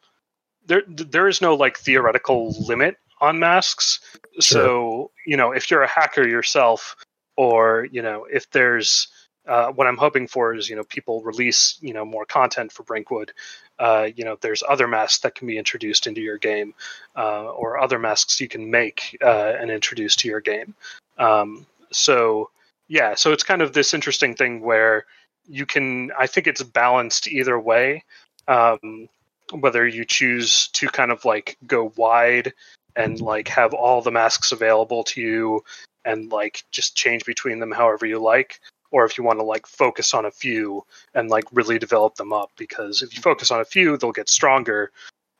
there 0.65 0.84
there 0.88 1.28
is 1.28 1.41
no 1.41 1.56
like 1.56 1.78
theoretical 1.78 2.52
limit 2.67 2.98
on 3.20 3.39
masks. 3.39 4.00
So 4.39 5.12
you 5.26 5.38
know 5.38 5.52
if 5.52 5.72
you're 5.72 5.82
a 5.82 5.88
hacker 5.88 6.28
yourself, 6.28 6.96
or 7.38 7.88
you 7.91 8.02
know 8.02 8.26
if 8.32 8.50
there's 8.52 9.08
uh, 9.47 9.71
what 9.71 9.88
I'm 9.88 9.97
hoping 9.97 10.27
for 10.27 10.54
is 10.54 10.69
you 10.69 10.75
know 10.75 10.84
people 10.84 11.21
release 11.23 11.77
you 11.82 11.93
know 11.93 12.06
more 12.06 12.25
content 12.25 12.71
for 12.71 12.84
Brinkwood. 12.84 13.34
Uh, 13.80 14.10
you 14.15 14.23
know 14.23 14.38
there's 14.41 14.63
other 14.67 14.88
masks 14.88 15.19
that 15.19 15.36
can 15.36 15.47
be 15.47 15.58
introduced 15.58 16.08
into 16.08 16.21
your 16.21 16.38
game, 16.38 16.73
uh, 17.15 17.49
or 17.51 17.80
other 17.80 17.99
masks 17.99 18.39
you 18.39 18.47
can 18.47 18.69
make 18.69 19.17
uh, 19.23 19.54
and 19.60 19.71
introduce 19.71 20.15
to 20.17 20.27
your 20.27 20.41
game. 20.41 20.75
Um, 21.17 21.65
so 21.91 22.49
yeah, 22.88 23.15
so 23.15 23.32
it's 23.32 23.43
kind 23.43 23.62
of 23.62 23.73
this 23.73 23.93
interesting 23.93 24.36
thing 24.36 24.62
where 24.62 25.06
you 25.47 25.65
can. 25.65 26.12
I 26.17 26.27
think 26.27 26.47
it's 26.47 26.63
balanced 26.63 27.27
either 27.27 27.60
way. 27.60 28.04
Um, 28.47 29.10
whether 29.51 29.88
you 29.88 30.06
choose 30.06 30.67
to 30.69 30.88
kind 30.88 31.12
of 31.12 31.25
like 31.25 31.58
go 31.67 31.91
wide 31.97 32.54
and 32.95 33.19
like 33.19 33.47
have 33.47 33.73
all 33.73 34.01
the 34.01 34.12
masks 34.12 34.51
available 34.51 35.04
to 35.04 35.21
you 35.21 35.63
and 36.06 36.32
like 36.32 36.63
just 36.71 36.95
change 36.95 37.25
between 37.25 37.60
them 37.60 37.71
however 37.71 38.06
you 38.06 38.19
like 38.19 38.60
or 38.91 39.06
if 39.06 39.17
you 39.17 39.23
want 39.23 39.39
to 39.39 39.45
like 39.45 39.65
focus 39.65 40.13
on 40.13 40.25
a 40.25 40.32
few 40.32 40.86
and 41.15 41.30
like 41.30 41.45
really 41.51 41.80
develop 41.80 42.15
them 42.15 42.32
up 42.32 42.51
because 42.58 43.01
if 43.01 43.15
you 43.15 43.21
focus 43.21 43.51
on 43.51 43.60
a 43.60 43.65
few 43.65 43.97
they'll 43.97 44.12
get 44.12 44.30
stronger 44.30 44.91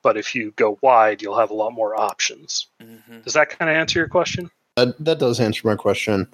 but 0.04 0.18
if 0.18 0.34
you 0.34 0.52
go 0.56 0.78
wide 0.82 1.22
you'll 1.22 1.38
have 1.38 1.52
a 1.52 1.54
lot 1.54 1.72
more 1.72 2.00
options 2.00 2.68
hmm 2.82 3.20
does 3.24 3.34
that 3.34 3.50
kind 3.50 3.70
of 3.70 3.76
answer 3.76 4.00
your 4.00 4.08
question 4.08 4.50
that, 4.78 4.98
that 5.04 5.20
does 5.20 5.40
answer 5.40 5.68
my 5.68 5.76
question. 5.76 6.28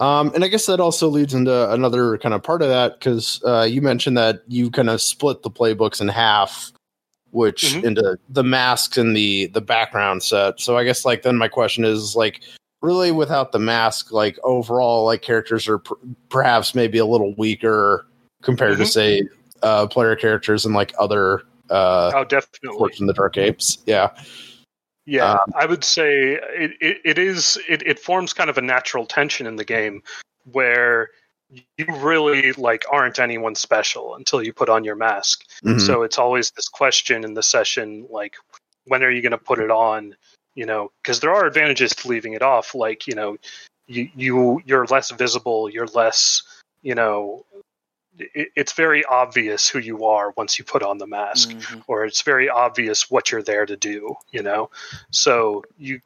Um, 0.00 0.32
and 0.34 0.44
I 0.44 0.48
guess 0.48 0.66
that 0.66 0.80
also 0.80 1.08
leads 1.08 1.34
into 1.34 1.70
another 1.72 2.18
kind 2.18 2.34
of 2.34 2.42
part 2.42 2.62
of 2.62 2.68
that 2.68 2.98
because 2.98 3.40
uh, 3.44 3.62
you 3.68 3.80
mentioned 3.82 4.16
that 4.16 4.42
you 4.48 4.70
kind 4.70 4.90
of 4.90 5.00
split 5.00 5.42
the 5.42 5.50
playbooks 5.50 6.00
in 6.00 6.08
half, 6.08 6.72
which 7.30 7.62
Mhm. 7.62 7.84
into 7.84 8.18
the 8.28 8.44
masks 8.44 8.96
and 8.98 9.14
the 9.16 9.46
the 9.48 9.60
background 9.60 10.22
set. 10.22 10.60
So 10.60 10.76
I 10.76 10.84
guess 10.84 11.04
like 11.04 11.22
then 11.22 11.36
my 11.36 11.48
question 11.48 11.84
is 11.84 12.16
like 12.16 12.40
really 12.82 13.12
without 13.12 13.52
the 13.52 13.58
mask, 13.58 14.12
like 14.12 14.38
overall 14.44 15.04
like 15.04 15.22
characters 15.22 15.68
are 15.68 15.78
per- 15.78 15.96
perhaps 16.28 16.74
maybe 16.74 16.98
a 16.98 17.06
little 17.06 17.34
weaker 17.36 18.06
compared 18.42 18.78
to 18.78 18.84
Mhm. 18.84 18.88
say 18.88 19.22
uh, 19.62 19.86
player 19.86 20.14
characters 20.14 20.64
and 20.66 20.74
like 20.74 20.92
other 20.98 21.42
uh, 21.70 22.12
oh 22.14 22.24
definitely 22.24 22.78
Forged 22.78 23.00
in 23.00 23.06
the 23.06 23.12
Dark 23.14 23.32
games. 23.34 23.78
Yeah. 23.86 24.10
Yeah, 25.06 25.32
Um, 25.32 25.52
I 25.54 25.66
would 25.66 25.82
say 25.84 26.32
it, 26.34 26.72
it, 26.80 27.00
it 27.04 27.18
is 27.18 27.58
it, 27.68 27.82
it 27.86 27.98
forms 27.98 28.32
kind 28.32 28.50
of 28.50 28.58
a 28.58 28.62
natural 28.62 29.06
tension 29.06 29.46
in 29.46 29.56
the 29.56 29.64
game 29.64 30.02
where 30.52 31.10
you 31.50 31.86
really 31.98 32.52
like 32.54 32.84
aren't 32.90 33.18
anyone 33.18 33.54
special 33.54 34.14
until 34.16 34.42
you 34.42 34.52
put 34.52 34.68
on 34.68 34.84
your 34.84 34.96
mask. 34.96 35.44
Mhm. 35.64 35.80
So 35.80 36.02
it's 36.02 36.18
always 36.18 36.50
this 36.52 36.68
question 36.68 37.24
in 37.24 37.34
the 37.34 37.42
session, 37.42 38.06
like, 38.10 38.34
when 38.84 39.02
are 39.02 39.10
you 39.10 39.22
going 39.22 39.30
to 39.32 39.38
put 39.38 39.58
it 39.60 39.70
on? 39.70 40.16
You 40.56 40.66
know, 40.66 40.90
because 41.02 41.20
there 41.20 41.32
are 41.32 41.46
advantages 41.46 41.92
to 41.92 42.08
leaving 42.08 42.32
it 42.32 42.42
off. 42.42 42.74
Like, 42.74 43.06
you 43.06 43.14
know, 43.14 43.36
you 43.86 44.10
you 44.16 44.60
you're 44.64 44.86
less 44.86 45.12
visible. 45.12 45.70
You're 45.70 45.86
less, 45.86 46.42
you 46.82 46.94
know, 46.96 47.44
it, 48.18 48.48
it's 48.56 48.72
very 48.72 49.04
obvious 49.04 49.68
who 49.68 49.78
you 49.78 50.04
are 50.06 50.32
once 50.36 50.58
you 50.58 50.64
put 50.64 50.82
on 50.82 50.98
the 50.98 51.06
mask, 51.06 51.50
Mhm. 51.50 51.84
or 51.86 52.04
it's 52.04 52.22
very 52.22 52.48
obvious 52.48 53.10
what 53.10 53.30
you're 53.30 53.42
there 53.42 53.66
to 53.66 53.76
do. 53.76 54.16
You 54.32 54.42
know, 54.42 54.70
so 55.10 55.62
you, 55.78 56.00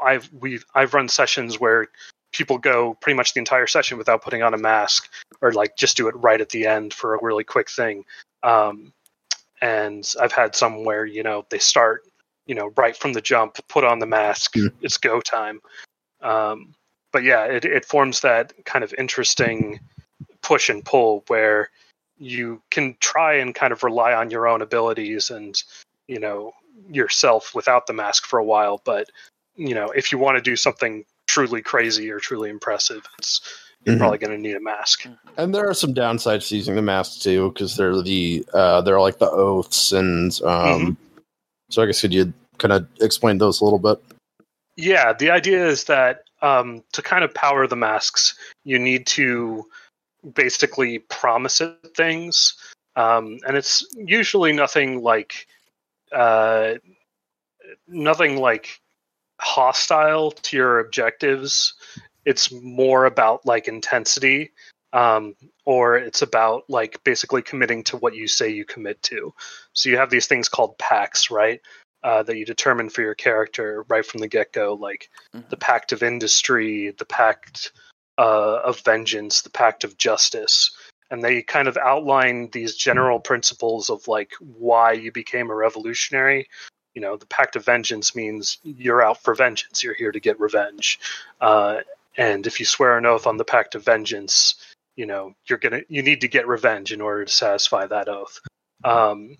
I've 0.00 0.28
we've 0.32 0.64
I've 0.74 0.92
run 0.92 1.08
sessions 1.08 1.58
where 1.58 1.86
people 2.32 2.58
go 2.58 2.94
pretty 3.00 3.16
much 3.16 3.32
the 3.32 3.38
entire 3.38 3.66
session 3.66 3.96
without 3.96 4.20
putting 4.20 4.42
on 4.42 4.52
a 4.52 4.58
mask 4.58 5.08
or 5.40 5.52
like 5.52 5.76
just 5.76 5.96
do 5.96 6.08
it 6.08 6.14
right 6.16 6.40
at 6.40 6.50
the 6.50 6.66
end 6.66 6.92
for 6.92 7.14
a 7.14 7.18
really 7.22 7.44
quick 7.44 7.70
thing 7.70 8.04
um, 8.42 8.92
and 9.62 10.12
i've 10.20 10.32
had 10.32 10.54
some 10.54 10.84
where 10.84 11.06
you 11.06 11.22
know 11.22 11.46
they 11.48 11.58
start 11.58 12.02
you 12.46 12.54
know 12.54 12.70
right 12.76 12.96
from 12.96 13.12
the 13.12 13.20
jump 13.20 13.58
put 13.68 13.84
on 13.84 13.98
the 13.98 14.06
mask 14.06 14.54
Mm. 14.54 14.70
it's 14.82 14.96
go 14.96 15.20
time. 15.20 15.60
Um, 16.22 16.74
but 17.12 17.22
yeah 17.22 17.44
it, 17.44 17.64
it 17.64 17.84
forms 17.84 18.20
that 18.20 18.52
kind 18.64 18.84
of 18.84 18.94
interesting 18.98 19.80
push 20.42 20.68
and 20.68 20.84
pull 20.84 21.24
where 21.28 21.70
you 22.18 22.62
can 22.70 22.96
try 23.00 23.34
and 23.34 23.54
kind 23.54 23.72
of 23.72 23.82
rely 23.82 24.12
on 24.14 24.30
your 24.30 24.46
own 24.48 24.62
abilities 24.62 25.30
and 25.30 25.62
you 26.08 26.18
know 26.20 26.52
yourself 26.90 27.54
without 27.54 27.86
the 27.86 27.92
mask 27.92 28.26
for 28.26 28.38
a 28.38 28.44
while. 28.44 28.80
But 28.84 29.10
you 29.56 29.74
know 29.74 29.88
if 29.90 30.12
you 30.12 30.18
want 30.18 30.36
to 30.36 30.42
do 30.42 30.56
something 30.56 31.04
truly 31.26 31.62
crazy 31.62 32.10
or 32.10 32.20
truly 32.20 32.48
impressive 32.50 33.02
it's 33.18 33.40
you're 33.84 33.94
Mhm. 33.96 33.98
probably 33.98 34.18
going 34.18 34.32
to 34.32 34.38
need 34.38 34.56
a 34.56 34.60
mask. 34.60 35.06
And 35.36 35.54
there 35.54 35.68
are 35.68 35.74
some 35.74 35.94
downsides 35.94 36.48
to 36.48 36.56
using 36.56 36.74
the 36.76 36.82
mask 36.82 37.20
too, 37.20 37.50
because 37.52 37.76
they're 37.76 38.00
the 38.02 38.44
uh, 38.54 38.80
they're 38.80 39.00
like 39.00 39.18
the 39.18 39.30
oaths, 39.30 39.92
and 39.92 40.40
um, 40.42 40.96
so 41.70 41.82
I 41.82 41.86
guess 41.86 42.00
could 42.00 42.14
you 42.14 42.32
kind 42.58 42.72
of 42.72 42.86
explain 43.00 43.38
those 43.38 43.60
a 43.60 43.64
little 43.64 43.78
bit? 43.78 44.02
Yeah, 44.76 45.12
the 45.12 45.30
idea 45.30 45.66
is 45.66 45.84
that 45.84 46.24
um, 46.42 46.82
to 46.92 47.02
kind 47.02 47.24
of 47.24 47.32
power 47.34 47.66
the 47.66 47.76
masks, 47.76 48.34
you 48.64 48.78
need 48.78 49.06
to 49.08 49.64
basically 50.34 50.98
promise 50.98 51.60
it 51.60 51.76
things, 51.96 52.54
um, 52.94 53.38
and 53.46 53.56
it's 53.56 53.86
usually 53.96 54.52
nothing 54.52 55.02
like 55.02 55.46
uh, 56.12 56.74
nothing 57.88 58.38
like 58.38 58.80
hostile 59.40 60.30
to 60.30 60.56
your 60.56 60.78
objectives. 60.78 61.74
It's 62.24 62.50
more 62.52 63.06
about 63.06 63.46
like 63.46 63.68
intensity, 63.68 64.50
um, 64.92 65.34
or 65.64 65.96
it's 65.96 66.22
about 66.22 66.64
like 66.68 67.02
basically 67.04 67.42
committing 67.42 67.84
to 67.84 67.96
what 67.96 68.14
you 68.14 68.26
say 68.26 68.48
you 68.48 68.64
commit 68.64 69.02
to. 69.02 69.32
So 69.72 69.88
you 69.88 69.96
have 69.96 70.10
these 70.10 70.26
things 70.26 70.48
called 70.48 70.78
pacts, 70.78 71.30
right? 71.30 71.60
Uh, 72.02 72.22
that 72.22 72.36
you 72.36 72.44
determine 72.44 72.88
for 72.88 73.02
your 73.02 73.14
character 73.14 73.84
right 73.88 74.06
from 74.06 74.20
the 74.20 74.28
get 74.28 74.52
go, 74.52 74.74
like 74.74 75.10
Mhm. 75.34 75.48
the 75.48 75.56
pact 75.56 75.92
of 75.92 76.02
industry, 76.02 76.90
the 76.98 77.04
pact 77.04 77.72
uh, 78.18 78.60
of 78.64 78.80
vengeance, 78.80 79.42
the 79.42 79.50
pact 79.50 79.84
of 79.84 79.98
justice. 79.98 80.70
And 81.10 81.22
they 81.22 81.42
kind 81.42 81.68
of 81.68 81.76
outline 81.76 82.48
these 82.50 82.74
general 82.74 83.20
principles 83.20 83.90
of 83.90 84.08
like 84.08 84.32
why 84.40 84.92
you 84.92 85.12
became 85.12 85.50
a 85.50 85.54
revolutionary. 85.54 86.48
You 86.94 87.02
know, 87.02 87.16
the 87.16 87.26
pact 87.26 87.56
of 87.56 87.64
vengeance 87.64 88.14
means 88.14 88.58
you're 88.62 89.02
out 89.02 89.22
for 89.22 89.34
vengeance, 89.34 89.82
you're 89.82 89.94
here 89.94 90.12
to 90.12 90.20
get 90.20 90.40
revenge. 90.40 90.98
Uh, 91.40 91.80
and 92.16 92.46
if 92.46 92.58
you 92.58 92.64
swear 92.64 92.96
an 92.96 93.04
oath 93.04 93.26
on 93.26 93.36
the 93.36 93.44
pact 93.44 93.74
of 93.74 93.84
vengeance, 93.84 94.54
you 94.96 95.06
know, 95.06 95.34
you're 95.48 95.58
gonna 95.58 95.82
you 95.88 96.02
need 96.02 96.22
to 96.22 96.28
get 96.28 96.48
revenge 96.48 96.92
in 96.92 97.00
order 97.00 97.24
to 97.24 97.32
satisfy 97.32 97.86
that 97.86 98.08
oath. 98.08 98.40
Um, 98.84 99.36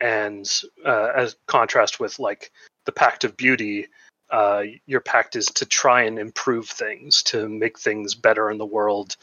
and 0.00 0.50
uh, 0.84 1.12
as 1.14 1.36
contrast 1.46 2.00
with 2.00 2.18
like 2.18 2.50
the 2.86 2.92
pact 2.92 3.24
of 3.24 3.36
beauty 3.36 3.88
uh, 4.30 4.62
your 4.86 5.00
pact 5.00 5.34
is 5.34 5.46
to 5.46 5.66
try 5.66 6.02
and 6.02 6.18
improve 6.18 6.68
things 6.68 7.22
to 7.24 7.48
make 7.48 7.78
things 7.78 8.14
better 8.14 8.50
in 8.50 8.58
the 8.58 8.66
world 8.66 9.16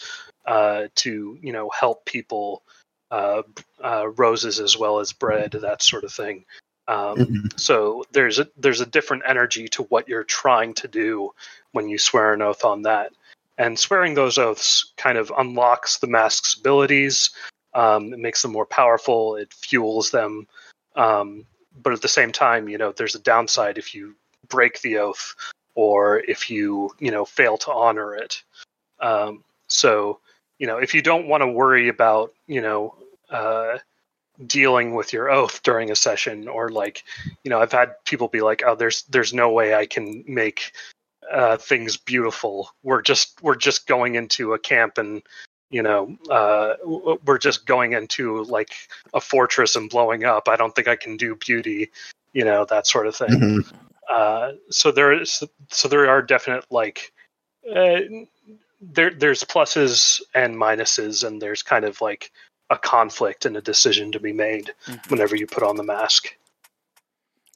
uh, 0.46 0.88
to 0.96 1.38
you 1.42 1.52
know 1.52 1.70
help 1.70 2.06
people 2.06 2.64
uh, 3.12 3.42
uh, 3.84 4.08
roses 4.10 4.60
as 4.60 4.78
well 4.78 5.00
as 5.00 5.14
bread 5.14 5.52
that 5.52 5.82
sort 5.82 6.04
of 6.04 6.12
thing 6.12 6.46
um, 6.88 7.18
Mhm. 7.18 7.60
so 7.60 8.06
there's 8.12 8.40
a 8.40 8.48
there's 8.58 8.82
a 8.82 8.86
different 8.86 9.24
energy 9.26 9.68
to 9.70 9.84
what 9.84 10.08
you're 10.08 10.24
trying 10.24 10.74
to 10.76 10.88
do 10.88 11.34
when 11.72 11.90
you 11.90 11.98
swear 11.98 12.34
an 12.34 12.42
oath 12.42 12.64
on 12.64 12.84
that 12.84 13.12
and 13.58 13.78
swearing 13.78 14.14
those 14.14 14.38
oaths 14.38 14.94
kind 14.98 15.18
of 15.18 15.32
unlocks 15.38 15.98
the 15.98 16.08
mask's 16.08 16.56
abilities 16.56 17.32
um, 17.74 18.14
it 18.14 18.20
makes 18.20 18.42
them 18.42 18.52
more 18.52 18.66
powerful 18.66 19.36
it 19.36 19.54
fuels 19.54 20.12
them 20.12 20.48
um, 20.96 21.46
but 21.82 21.94
at 21.94 22.02
the 22.02 22.08
same 22.08 22.32
time 22.32 22.70
you 22.70 22.78
know 22.78 22.92
there's 22.92 23.16
a 23.16 23.20
downside 23.20 23.78
if 23.78 23.94
you 23.94 24.16
break 24.50 24.82
the 24.82 24.98
oath 24.98 25.36
or 25.78 26.20
if 26.22 26.50
you 26.50 26.90
you 27.00 27.12
know 27.12 27.24
fail 27.24 27.56
to 27.56 27.72
honor 27.72 28.16
it. 28.16 28.42
Um, 29.00 29.44
so 29.68 30.20
you 30.58 30.68
know 30.68 30.78
if 30.78 30.94
you 30.94 31.02
don't 31.02 31.28
want 31.28 31.42
to 31.42 31.48
worry 31.48 31.88
about 31.88 32.34
you 32.48 32.62
know 32.62 32.96
uh, 33.30 33.78
dealing 34.46 34.96
with 34.96 35.14
your 35.14 35.30
oath 35.30 35.62
during 35.64 35.92
a 35.92 35.96
session 35.96 36.48
or 36.48 36.70
like 36.70 37.04
you 37.44 37.50
know 37.50 37.60
i've 37.60 37.72
had 37.72 37.94
people 38.06 38.28
be 38.28 38.42
like 38.42 38.64
oh 38.66 38.76
there's 38.76 39.04
there's 39.04 39.34
no 39.34 39.52
way 39.52 39.74
i 39.74 39.86
can 39.86 40.24
make 40.28 40.74
uh, 41.32 41.58
things 41.58 41.98
beautiful 41.98 42.70
we're 42.84 43.02
just 43.02 43.42
we're 43.42 43.56
just 43.56 43.88
going 43.88 44.16
into 44.16 44.54
a 44.54 44.60
camp 44.60 44.98
and 44.98 45.22
you 45.70 45.82
know 45.84 46.16
uh, 46.30 46.76
we're 47.26 47.38
just 47.38 47.66
going 47.66 47.94
into 47.94 48.44
like 48.44 48.72
a 49.14 49.20
fortress 49.22 49.76
and 49.76 49.90
blowing 49.90 50.24
up 50.24 50.48
i 50.48 50.56
don't 50.56 50.76
think 50.76 50.88
i 50.88 50.96
can 50.96 51.18
do 51.18 51.36
beauty 51.36 51.90
you 52.34 52.46
know 52.46 52.66
that 52.66 52.88
sort 52.88 53.08
of 53.08 53.16
thing 53.16 53.30
Mhm. 53.42 53.74
uh, 54.10 54.54
so 54.70 54.92
there 54.92 55.12
is 55.12 55.44
so 55.70 55.88
there 55.88 56.10
are 56.10 56.22
definite 56.22 56.66
like 56.72 57.12
uh, 57.76 58.00
there 58.80 59.10
there's 59.12 59.44
pluses 59.44 60.22
and 60.34 60.56
minuses 60.56 61.26
and 61.28 61.42
there's 61.42 61.62
kind 61.64 61.84
of 61.84 62.00
like 62.00 62.32
a 62.70 62.78
conflict 62.78 63.46
and 63.46 63.58
a 63.58 63.62
decision 63.62 64.12
to 64.12 64.20
be 64.20 64.32
made 64.34 64.74
Mhm. 64.88 65.10
whenever 65.12 65.36
you 65.36 65.48
put 65.48 65.64
on 65.64 65.76
the 65.76 65.84
mask 65.84 66.36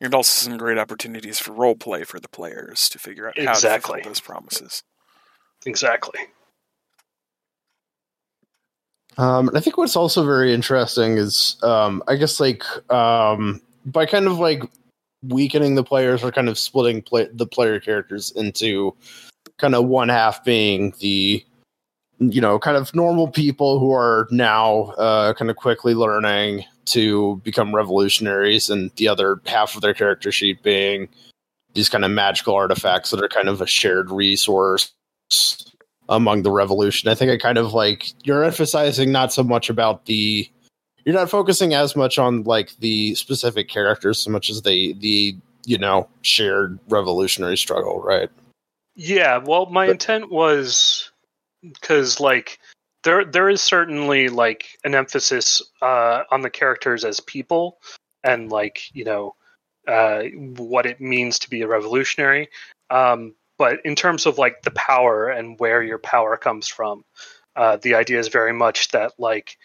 And 0.02 0.14
also 0.16 0.50
some 0.50 0.58
great 0.58 0.80
opportunities 0.80 1.40
for 1.40 1.54
role 1.54 1.76
play 1.76 2.04
for 2.04 2.20
the 2.20 2.28
players 2.28 2.90
to 2.90 3.00
figure 3.00 3.28
out 3.28 3.38
how 3.38 3.52
Exactly. 3.52 4.00
to 4.00 4.04
fulfill 4.04 4.10
those 4.10 4.20
promises. 4.20 4.84
exactly 5.66 6.20
Um, 9.18 9.50
and 9.50 9.58
I 9.58 9.62
think 9.62 9.78
what's 9.78 9.96
also 9.96 10.26
very 10.26 10.54
interesting 10.54 11.18
is, 11.18 11.58
um, 11.64 12.02
I 12.08 12.16
guess, 12.16 12.40
like 12.40 12.64
um, 12.92 13.62
by 13.86 14.06
kind 14.06 14.26
of 14.26 14.40
like 14.40 14.64
weakening 15.28 15.76
the 15.76 15.84
players 15.84 16.24
or 16.24 16.32
kind 16.32 16.50
of 16.50 16.58
splitting 16.58 17.02
play- 17.02 17.30
the 17.34 17.46
player 17.46 17.80
characters 17.80 18.32
into 18.32 18.96
kind 19.58 19.76
of 19.76 19.86
one 19.86 20.10
half 20.10 20.44
being 20.44 20.94
the, 21.00 21.46
you 22.22 22.40
know, 22.40 22.60
kind 22.60 22.78
of 22.78 22.94
normal 22.94 23.28
people 23.28 23.80
who 23.80 23.92
are 23.92 24.28
now 24.32 24.92
uh, 24.98 25.34
kind 25.34 25.50
of 25.50 25.58
quickly 25.58 25.94
learning 25.96 26.64
to 26.86 27.38
become 27.44 27.76
revolutionaries, 27.76 28.70
and 28.70 28.92
the 28.98 29.08
other 29.08 29.42
half 29.46 29.76
of 29.76 29.82
their 29.82 29.94
character 29.94 30.32
sheet 30.32 30.62
being 30.64 31.08
these 31.74 31.90
kind 31.90 32.06
of 32.06 32.12
magical 32.12 32.54
artifacts 32.54 33.12
that 33.12 33.24
are 33.24 33.28
kind 33.30 33.48
of 33.50 33.62
a 33.62 33.68
shared 33.68 34.12
resource 34.12 34.92
among 36.10 36.44
the 36.44 36.52
revolution. 36.52 37.10
I 37.10 37.16
think 37.16 37.32
I 37.32 37.38
kind 37.38 37.58
of 37.58 37.74
like 37.74 38.12
you're 38.24 38.44
emphasizing 38.44 39.12
not 39.12 39.32
so 39.34 39.44
much 39.44 39.70
about 39.70 40.06
the 40.06 40.50
you're 41.06 41.16
not 41.16 41.30
focusing 41.30 41.74
as 41.74 41.96
much 41.96 42.20
on 42.20 42.44
like 42.44 42.76
the 42.80 43.16
specific 43.16 43.68
characters 43.70 44.20
so 44.20 44.30
much 44.30 44.50
as 44.50 44.62
the 44.64 44.94
the 45.00 45.36
you 45.66 45.78
know 45.78 46.08
shared 46.22 46.78
revolutionary 46.90 47.58
struggle, 47.58 48.02
right? 48.02 48.30
yeah 48.96 49.38
well 49.38 49.68
my 49.68 49.86
But- 49.86 49.92
intent 49.94 50.32
was 50.32 51.01
because 51.64 52.20
like 52.20 52.60
there 53.04 53.26
there 53.26 53.50
is 53.50 53.62
certainly 53.62 54.30
like 54.30 54.78
an 54.84 54.96
emphasis 54.96 55.62
uh, 55.82 56.24
on 56.32 56.42
the 56.42 56.50
characters 56.50 57.04
as 57.04 57.20
people 57.20 57.80
and 58.24 58.52
like 58.52 58.84
you 58.94 59.04
know 59.04 59.36
uh, 59.88 60.24
what 60.58 60.86
it 60.86 61.02
means 61.02 61.40
to 61.40 61.50
be 61.50 61.62
a 61.62 61.68
revolutionary. 61.68 62.50
Um, 62.90 63.34
but 63.58 63.80
in 63.86 63.96
terms 63.96 64.26
of 64.26 64.38
like 64.38 64.64
the 64.64 64.72
power 64.72 65.30
and 65.30 65.60
where 65.60 65.84
your 65.84 66.00
power 66.00 66.36
comes 66.36 66.68
from 66.68 67.04
uh, 67.56 67.78
the 67.78 67.96
idea 67.96 68.20
is 68.20 68.28
very 68.28 68.54
much 68.54 68.90
that 68.90 69.14
like 69.18 69.58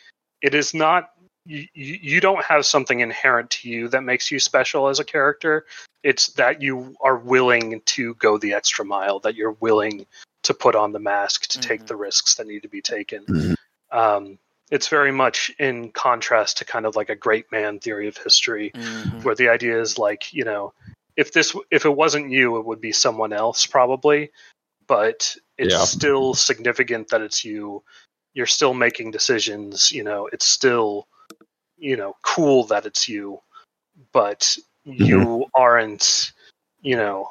it 0.42 0.54
is 0.54 0.74
not 0.74 1.10
you, 1.44 1.66
you 1.74 1.98
you 2.02 2.20
don't 2.20 2.44
have 2.44 2.66
something 2.66 3.00
inherent 3.00 3.50
to 3.50 3.68
you 3.68 3.88
that 3.88 4.02
makes 4.02 4.30
you 4.30 4.38
special 4.38 4.88
as 4.88 4.98
a 4.98 5.04
character. 5.04 5.66
It's 6.02 6.28
that 6.34 6.62
you 6.62 6.94
are 7.00 7.16
willing 7.16 7.80
to 7.86 8.14
go 8.14 8.38
the 8.38 8.54
extra 8.54 8.84
mile 8.84 9.20
that 9.20 9.34
you're 9.34 9.56
willing 9.60 10.06
to 10.42 10.54
put 10.54 10.74
on 10.74 10.92
the 10.92 10.98
mask 10.98 11.46
to 11.48 11.60
take 11.60 11.82
Mhm. 11.82 11.86
the 11.88 11.96
risks 11.96 12.34
that 12.36 12.46
need 12.46 12.62
to 12.62 12.68
be 12.68 12.82
taken 12.82 13.24
Mhm. 13.26 13.54
um, 13.92 14.38
it's 14.70 14.88
very 14.88 15.12
much 15.12 15.50
in 15.58 15.92
contrast 15.92 16.58
to 16.58 16.64
kind 16.64 16.86
of 16.86 16.96
like 16.96 17.08
a 17.08 17.14
great 17.14 17.50
man 17.52 17.78
theory 17.78 18.08
of 18.08 18.16
history 18.16 18.72
Mhm. 18.74 19.24
where 19.24 19.34
the 19.34 19.48
idea 19.48 19.80
is 19.80 19.98
like 19.98 20.32
you 20.32 20.44
know 20.44 20.72
if 21.16 21.32
this 21.32 21.54
if 21.70 21.84
it 21.84 21.96
wasn't 21.96 22.30
you 22.30 22.58
it 22.58 22.64
would 22.64 22.80
be 22.80 22.92
someone 22.92 23.32
else 23.32 23.66
probably 23.66 24.30
but 24.86 25.36
it's 25.58 25.74
Yeah. 25.74 25.84
still 25.84 26.34
significant 26.34 27.08
that 27.08 27.20
it's 27.20 27.44
you 27.44 27.82
you're 28.34 28.46
still 28.46 28.74
making 28.74 29.10
decisions. 29.10 29.90
You 29.90 30.04
know, 30.04 30.28
it's 30.30 30.44
still 30.44 31.08
you 31.78 31.96
know 31.96 32.16
cool 32.22 32.64
that 32.64 32.84
it's 32.86 33.08
you, 33.08 33.40
but 34.12 34.56
you 34.84 35.46
aren't. 35.54 36.32
You 36.82 36.96
know, 36.96 37.30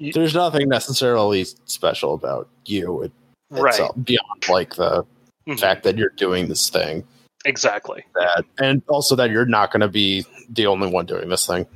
There's 0.00 0.34
nothing 0.34 0.68
necessarily 0.68 1.44
special 1.64 2.14
about 2.14 2.48
you. 2.66 3.02
It, 3.02 3.12
right? 3.50 3.70
itself, 3.70 3.96
beyond 4.04 4.48
like 4.48 4.74
the 4.76 5.04
Mhm. 5.48 5.58
fact 5.58 5.82
that 5.84 5.96
you're 5.96 6.10
doing 6.10 6.48
this 6.48 6.68
thing. 6.70 7.06
Exactly. 7.44 8.04
That 8.14 8.44
and 8.58 8.82
also 8.88 9.16
that 9.16 9.30
you're 9.30 9.46
not 9.46 9.70
going 9.72 9.80
to 9.80 9.88
be 9.88 10.26
the 10.50 10.66
only 10.66 10.88
one 10.90 11.06
doing 11.06 11.28
this 11.28 11.46
thing. 11.46 11.66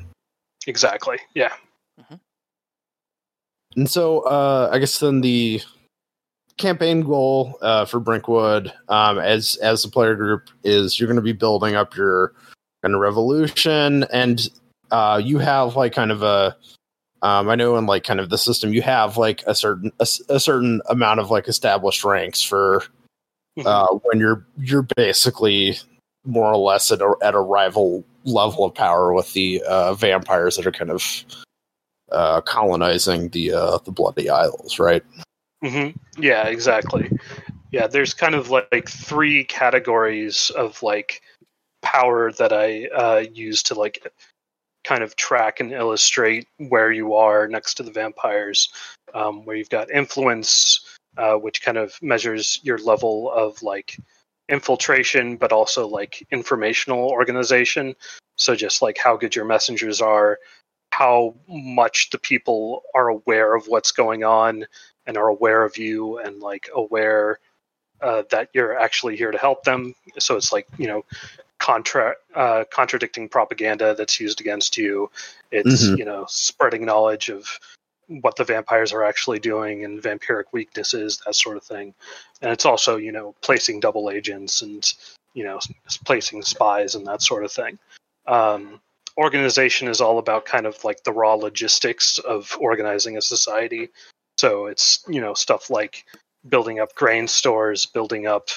Exactly. 0.67 1.19
Yeah. 1.35 1.53
And 3.75 3.89
so, 3.91 4.21
uh, 4.21 4.69
I 4.71 4.79
guess 4.79 4.99
then 4.99 5.23
the 5.23 5.63
campaign 6.59 7.01
goal 7.01 7.59
uh, 7.63 7.87
for 7.87 8.01
Brinkwood, 8.01 8.71
um, 8.89 9.19
as 9.19 9.57
as 9.57 9.83
the 9.83 9.89
player 9.89 10.15
group, 10.15 10.51
is 10.63 11.01
you're 11.01 11.07
going 11.07 11.17
to 11.17 11.23
be 11.23 11.33
building 11.33 11.75
up 11.75 11.97
your 11.97 12.35
kind 12.83 12.95
of 12.95 13.01
revolution, 13.01 14.05
and 14.13 14.47
uh, 14.91 15.19
you 15.25 15.39
have 15.39 15.75
like 15.77 15.95
kind 15.95 16.11
of 16.13 16.23
a. 16.23 16.55
Um, 17.23 17.49
I 17.49 17.55
know 17.55 17.77
in 17.77 17.87
like 17.87 18.05
kind 18.05 18.21
of 18.21 18.31
the 18.31 18.39
system, 18.39 18.73
you 18.73 18.83
have 18.83 19.17
like 19.17 19.43
a 19.47 19.55
certain 19.55 19.93
a 20.01 20.41
certain 20.41 20.83
amount 20.89 21.21
of 21.21 21.31
like 21.31 21.49
established 21.49 22.05
ranks 22.05 22.43
for 22.43 22.83
uh, 23.65 23.87
when 24.03 24.19
you're 24.19 24.45
you're 24.59 24.87
basically 24.97 25.77
more 26.25 26.53
or 26.53 26.57
less 26.57 26.91
at 26.91 27.01
a, 27.01 27.15
at 27.23 27.35
a 27.35 27.41
rival 27.41 28.05
level 28.25 28.65
of 28.65 28.75
power 28.75 29.13
with 29.13 29.33
the 29.33 29.63
uh, 29.69 29.95
vampires 29.95 30.57
that 30.57 30.67
are 30.67 30.73
kind 30.73 30.91
of 30.91 31.25
uh, 32.11 32.41
colonizing 32.41 33.29
the 33.31 33.53
uh, 33.53 33.79
the 33.85 33.93
Bloody 33.93 34.29
Isles, 34.29 34.79
right? 34.79 35.03
hmm 35.63 35.89
Yeah, 36.19 36.47
exactly. 36.49 37.11
Yeah, 37.71 37.87
there's 37.87 38.15
kind 38.15 38.35
of 38.35 38.51
like, 38.51 38.69
like 38.73 38.89
three 38.89 39.45
categories 39.45 40.51
of 40.51 40.83
like 40.83 41.23
power 41.83 42.33
that 42.33 42.53
I 42.53 42.87
uh, 42.89 43.25
use 43.33 43.63
to 43.65 43.75
like 43.75 44.07
kind 44.85 45.03
of 45.03 45.17
track 45.17 45.61
and 45.61 45.73
illustrate 45.73 46.49
where 46.59 46.91
you 46.93 47.15
are 47.15 47.49
next 47.49 47.75
to 47.75 47.83
the 47.83 47.91
vampires. 47.91 48.69
Um, 49.15 49.45
where 49.45 49.57
you've 49.57 49.69
got 49.69 49.91
influence, 49.91 50.97
uh, 51.19 51.35
which 51.35 51.63
kind 51.63 51.77
of 51.77 51.95
measures 52.01 52.59
your 52.63 52.79
level 52.79 53.31
of 53.31 53.63
like 53.63 53.99
infiltration, 54.49 55.37
but 55.37 55.53
also 55.53 55.87
like 55.87 56.27
informational 56.31 57.11
organization. 57.11 57.95
So 58.37 58.55
just 58.55 58.81
like 58.81 58.97
how 58.97 59.17
good 59.17 59.37
your 59.37 59.45
messengers 59.45 60.01
are, 60.01 60.39
how 60.93 61.35
much 61.49 62.11
the 62.11 62.19
people 62.19 62.83
are 62.95 63.09
aware 63.09 63.55
of 63.55 63.67
what's 63.67 63.93
going 63.93 64.25
on 64.25 64.67
and 65.07 65.17
are 65.17 65.29
aware 65.29 65.65
of 65.65 65.77
you 65.77 66.19
and 66.19 66.41
like 66.41 66.69
aware 66.75 67.39
uh, 68.03 68.23
that 68.31 68.49
you're 68.53 68.79
actually 68.79 69.17
here 69.17 69.31
to 69.31 69.39
help 69.39 69.65
them. 69.65 69.95
So 70.19 70.37
it's 70.37 70.53
like 70.53 70.67
you 70.79 70.89
know, 70.89 71.05
contra 71.59 72.15
uh, 72.35 72.65
contradicting 72.71 73.29
propaganda 73.29 73.95
that's 73.95 74.21
used 74.21 74.41
against 74.41 74.77
you. 74.77 75.11
It's 75.51 75.85
Mhm. 75.85 75.99
you 75.99 76.05
know 76.05 76.27
spreading 76.29 76.85
knowledge 76.85 77.29
of 77.29 77.47
what 78.09 78.37
the 78.37 78.45
vampires 78.45 78.93
are 78.93 79.05
actually 79.05 79.39
doing 79.39 79.85
and 79.85 80.03
vampiric 80.03 80.45
weaknesses, 80.53 81.23
that 81.25 81.35
sort 81.35 81.57
of 81.57 81.63
thing. 81.63 81.95
And 82.43 82.51
it's 82.53 82.67
also 82.67 82.97
you 82.97 83.13
know 83.13 83.35
placing 83.43 83.81
double 83.81 84.11
agents 84.11 84.63
and 84.63 84.93
you 85.35 85.45
know 85.45 85.61
placing 86.05 86.43
spies 86.43 86.95
and 86.95 87.07
that 87.07 87.23
sort 87.23 87.45
of 87.45 87.53
thing. 87.53 87.79
Um, 88.27 88.81
organization 89.19 89.89
is 89.89 90.01
all 90.01 90.19
about 90.19 90.45
kind 90.47 90.67
of 90.67 90.83
like 90.85 91.05
the 91.05 91.13
raw 91.13 91.35
logistics 91.35 92.19
of 92.19 92.57
organizing 92.61 93.17
a 93.17 93.23
society. 93.23 93.91
So 94.39 94.67
it's 94.67 95.05
you 95.09 95.21
know 95.21 95.35
stuff 95.35 95.71
like 95.71 96.05
building 96.49 96.81
up 96.81 96.95
grain 96.95 97.29
stores, 97.29 97.87
building 97.87 98.27
up 98.27 98.49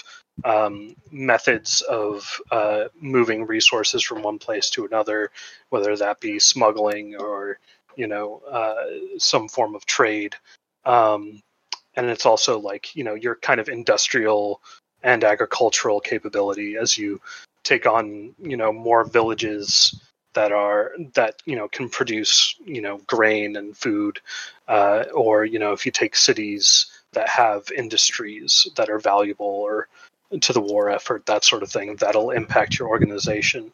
um, 0.43 0.95
methods 1.11 1.81
of 1.81 2.41
uh, 2.51 2.85
moving 2.99 3.45
resources 3.45 4.03
from 4.03 4.21
one 4.21 4.39
place 4.39 4.69
to 4.71 4.85
another, 4.85 5.31
whether 5.69 5.95
that 5.95 6.19
be 6.19 6.39
smuggling 6.39 7.15
or 7.15 7.59
you 7.95 8.07
know 8.07 8.41
uh, 8.49 8.85
some 9.17 9.47
form 9.47 9.75
of 9.75 9.85
trade. 9.85 10.35
Um, 10.83 11.41
and 11.95 12.07
it's 12.07 12.25
also 12.25 12.59
like 12.59 12.95
you 12.95 13.03
know 13.03 13.13
your 13.13 13.35
kind 13.35 13.59
of 13.59 13.69
industrial 13.69 14.61
and 15.03 15.23
agricultural 15.23 15.99
capability 15.99 16.75
as 16.75 16.97
you 16.97 17.21
take 17.63 17.85
on 17.85 18.33
you 18.41 18.57
know 18.57 18.73
more 18.73 19.05
villages 19.05 20.01
that 20.33 20.51
are 20.51 20.91
that 21.13 21.41
you 21.45 21.55
know 21.55 21.67
can 21.67 21.89
produce 21.89 22.55
you 22.65 22.81
know 22.81 22.99
grain 23.07 23.55
and 23.55 23.75
food 23.77 24.19
uh, 24.67 25.05
or 25.13 25.45
you 25.45 25.57
know 25.57 25.71
if 25.71 25.85
you 25.85 25.91
take 25.91 26.15
cities 26.15 26.87
that 27.15 27.27
have 27.27 27.71
industries 27.71 28.67
that 28.77 28.89
are 28.89 28.99
valuable 28.99 29.45
or 29.45 29.87
to 30.41 30.53
the 30.53 30.61
war 30.61 30.89
effort 30.89 31.25
that 31.25 31.43
sort 31.43 31.63
of 31.63 31.71
thing 31.71 31.95
that'll 31.97 32.31
impact 32.31 32.79
your 32.79 32.87
organization. 32.87 33.71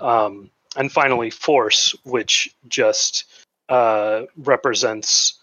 Um, 0.00 0.50
and 0.76 0.92
finally 0.92 1.30
force 1.30 1.94
which 2.04 2.54
just 2.68 3.24
uh, 3.68 4.22
represents 4.36 5.38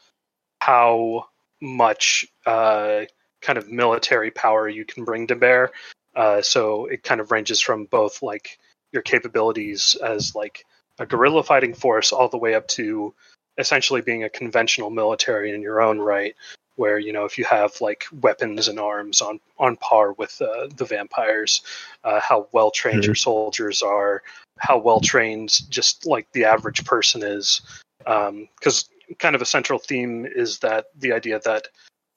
how 0.59 1.27
much 1.61 2.25
uh, 2.45 3.01
kind 3.41 3.57
of 3.57 3.71
military 3.71 4.31
power 4.31 4.67
you 4.67 4.85
can 4.85 5.03
bring 5.03 5.27
to 5.27 5.35
bear. 5.35 5.71
Uh, 6.15 6.41
so 6.41 6.85
it 6.85 7.03
kind 7.03 7.19
of 7.19 7.31
ranges 7.31 7.59
from 7.59 7.85
both 7.85 8.21
like 8.21 8.57
your 8.91 9.01
capabilities 9.01 9.95
as 10.03 10.33
like 10.35 10.65
a 10.99 11.05
guerrilla 11.05 11.43
fighting 11.43 11.73
force 11.73 12.11
all 12.11 12.29
the 12.29 12.37
way 12.37 12.55
up 12.55 12.67
to 12.67 13.13
essentially 13.57 14.01
being 14.01 14.23
a 14.23 14.29
conventional 14.29 14.89
military 14.89 15.53
in 15.53 15.61
your 15.61 15.81
own 15.81 15.99
right 15.99 16.35
where 16.75 16.99
you 16.99 17.13
know 17.13 17.25
if 17.25 17.37
you 17.37 17.45
have 17.45 17.79
like 17.81 18.05
weapons 18.21 18.67
and 18.67 18.79
arms 18.79 19.21
on 19.21 19.39
on 19.57 19.75
par 19.77 20.13
with 20.13 20.41
uh, 20.41 20.67
the 20.75 20.85
vampires 20.85 21.61
uh, 22.03 22.19
how 22.19 22.47
well 22.51 22.71
trained 22.71 23.03
Mhm. 23.03 23.07
your 23.07 23.15
soldiers 23.15 23.81
are 23.81 24.23
how 24.59 24.77
well 24.77 24.99
trained 24.99 25.69
just 25.69 26.05
like 26.05 26.31
the 26.31 26.45
average 26.45 26.85
person 26.85 27.23
is 27.23 27.61
because 27.99 28.89
kind 29.19 29.35
of 29.35 29.41
a 29.41 29.45
central 29.45 29.79
theme 29.79 30.25
is 30.25 30.59
that 30.59 30.85
the 30.97 31.11
idea 31.11 31.39
that 31.39 31.67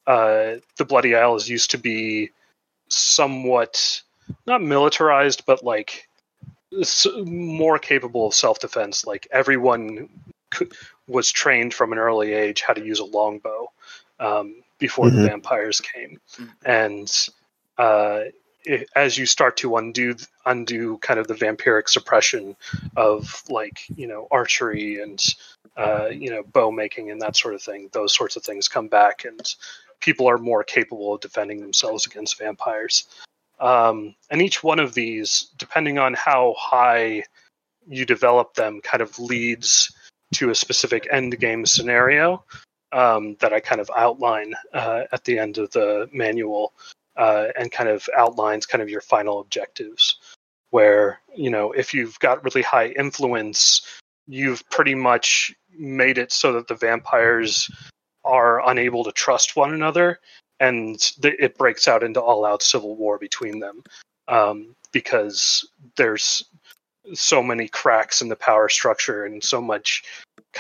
uh, 0.07 0.55
the 0.77 0.85
bloody 0.85 1.15
isles 1.15 1.49
used 1.49 1.71
to 1.71 1.79
be 1.79 2.31
somewhat 2.89 4.03
not 4.47 4.63
militarized 4.63 5.45
but 5.47 5.63
like 5.65 6.09
more 7.25 7.79
capable 7.79 8.27
of 8.27 8.35
self-defense 8.35 9.07
like 9.07 9.27
everyone 9.31 10.09
was 11.09 11.31
trained 11.33 11.75
from 11.75 11.93
an 11.93 11.99
early 11.99 12.33
age 12.33 12.63
how 12.63 12.73
to 12.73 12.85
use 12.85 13.01
a 13.01 13.05
longbow 13.05 13.71
um, 14.21 14.63
before 14.79 15.07
Mhm. 15.07 15.15
the 15.15 15.29
vampires 15.29 15.81
came. 15.81 16.21
And 16.65 17.11
uh, 17.79 18.25
i 18.69 18.85
as 18.97 19.17
you 19.17 19.25
start 19.25 19.57
to 19.57 19.77
undo 19.77 20.15
undo 20.47 20.99
kind 20.99 21.21
of 21.21 21.29
the 21.29 21.35
vampiric 21.35 21.89
suppression 21.89 22.57
of 22.97 23.43
like 23.49 23.83
you 23.97 24.07
know 24.07 24.27
archery 24.31 25.01
and 25.01 25.25
uh, 25.77 26.09
you 26.11 26.29
know 26.31 26.43
bow 26.43 26.71
making 26.71 27.11
and 27.11 27.21
that 27.23 27.37
sort 27.37 27.55
of 27.55 27.63
thing 27.63 27.89
those 27.93 28.13
sorts 28.15 28.35
of 28.37 28.43
things 28.43 28.67
come 28.69 28.89
back 28.89 29.25
and 29.25 29.55
people 30.01 30.27
are 30.29 30.39
more 30.39 30.65
capable 30.65 31.15
of 31.15 31.21
defending 31.21 31.61
themselves 31.61 32.07
against 32.07 32.39
vampires. 32.39 33.07
Um, 33.61 34.15
and 34.31 34.41
each 34.43 34.63
one 34.63 34.79
of 34.81 34.95
these 34.95 35.51
depending 35.57 35.99
on 35.99 36.15
how 36.15 36.55
high 36.59 37.25
you 37.89 38.05
develop 38.05 38.55
them 38.55 38.81
kind 38.83 39.03
of 39.03 39.19
leads 39.19 39.93
to 40.35 40.51
a 40.51 40.55
specific 40.55 41.09
end 41.11 41.39
game 41.41 41.65
scenario 41.65 42.45
um, 42.93 43.37
that 43.41 43.53
I 43.53 43.61
kind 43.61 43.81
of 43.81 43.91
outline 43.97 44.55
uh, 44.73 45.05
at 45.13 45.25
the 45.25 45.39
end 45.39 45.59
of 45.59 45.71
the 45.73 46.09
manual 46.13 46.73
uh, 47.17 47.49
and 47.59 47.73
kind 47.73 47.89
of 47.89 48.09
outlines 48.17 48.67
kind 48.67 48.83
of 48.83 48.89
your 48.89 49.01
final 49.01 49.41
objectives. 49.41 50.17
Where, 50.71 51.21
you 51.35 51.49
know, 51.49 51.73
if 51.73 51.95
you've 51.95 52.19
got 52.19 52.45
really 52.45 52.61
high 52.61 52.89
influence, 52.89 53.81
you've 54.27 54.69
pretty 54.69 54.95
much 54.95 55.55
made 55.79 56.19
it 56.19 56.31
so 56.31 56.53
that 56.53 56.69
the 56.69 56.75
vampires 56.75 57.71
are 58.25 58.69
unable 58.69 59.05
to 59.05 59.13
trust 59.13 59.57
one 59.57 59.73
another 59.73 60.19
and 60.61 61.01
th- 61.23 61.37
it 61.39 61.57
breaks 61.57 61.89
out 61.89 62.03
into 62.03 62.21
all 62.21 62.45
out 62.45 62.63
civil 62.63 62.97
war 62.97 63.19
between 63.19 63.61
them 63.61 63.83
um, 64.27 64.75
because 64.93 65.69
there's 65.97 66.45
so 67.15 67.43
many 67.43 67.69
cracks 67.69 68.21
in 68.21 68.29
the 68.29 68.37
power 68.37 68.69
structure 68.69 69.25
and 69.25 69.43
so 69.43 69.61
much 69.61 70.03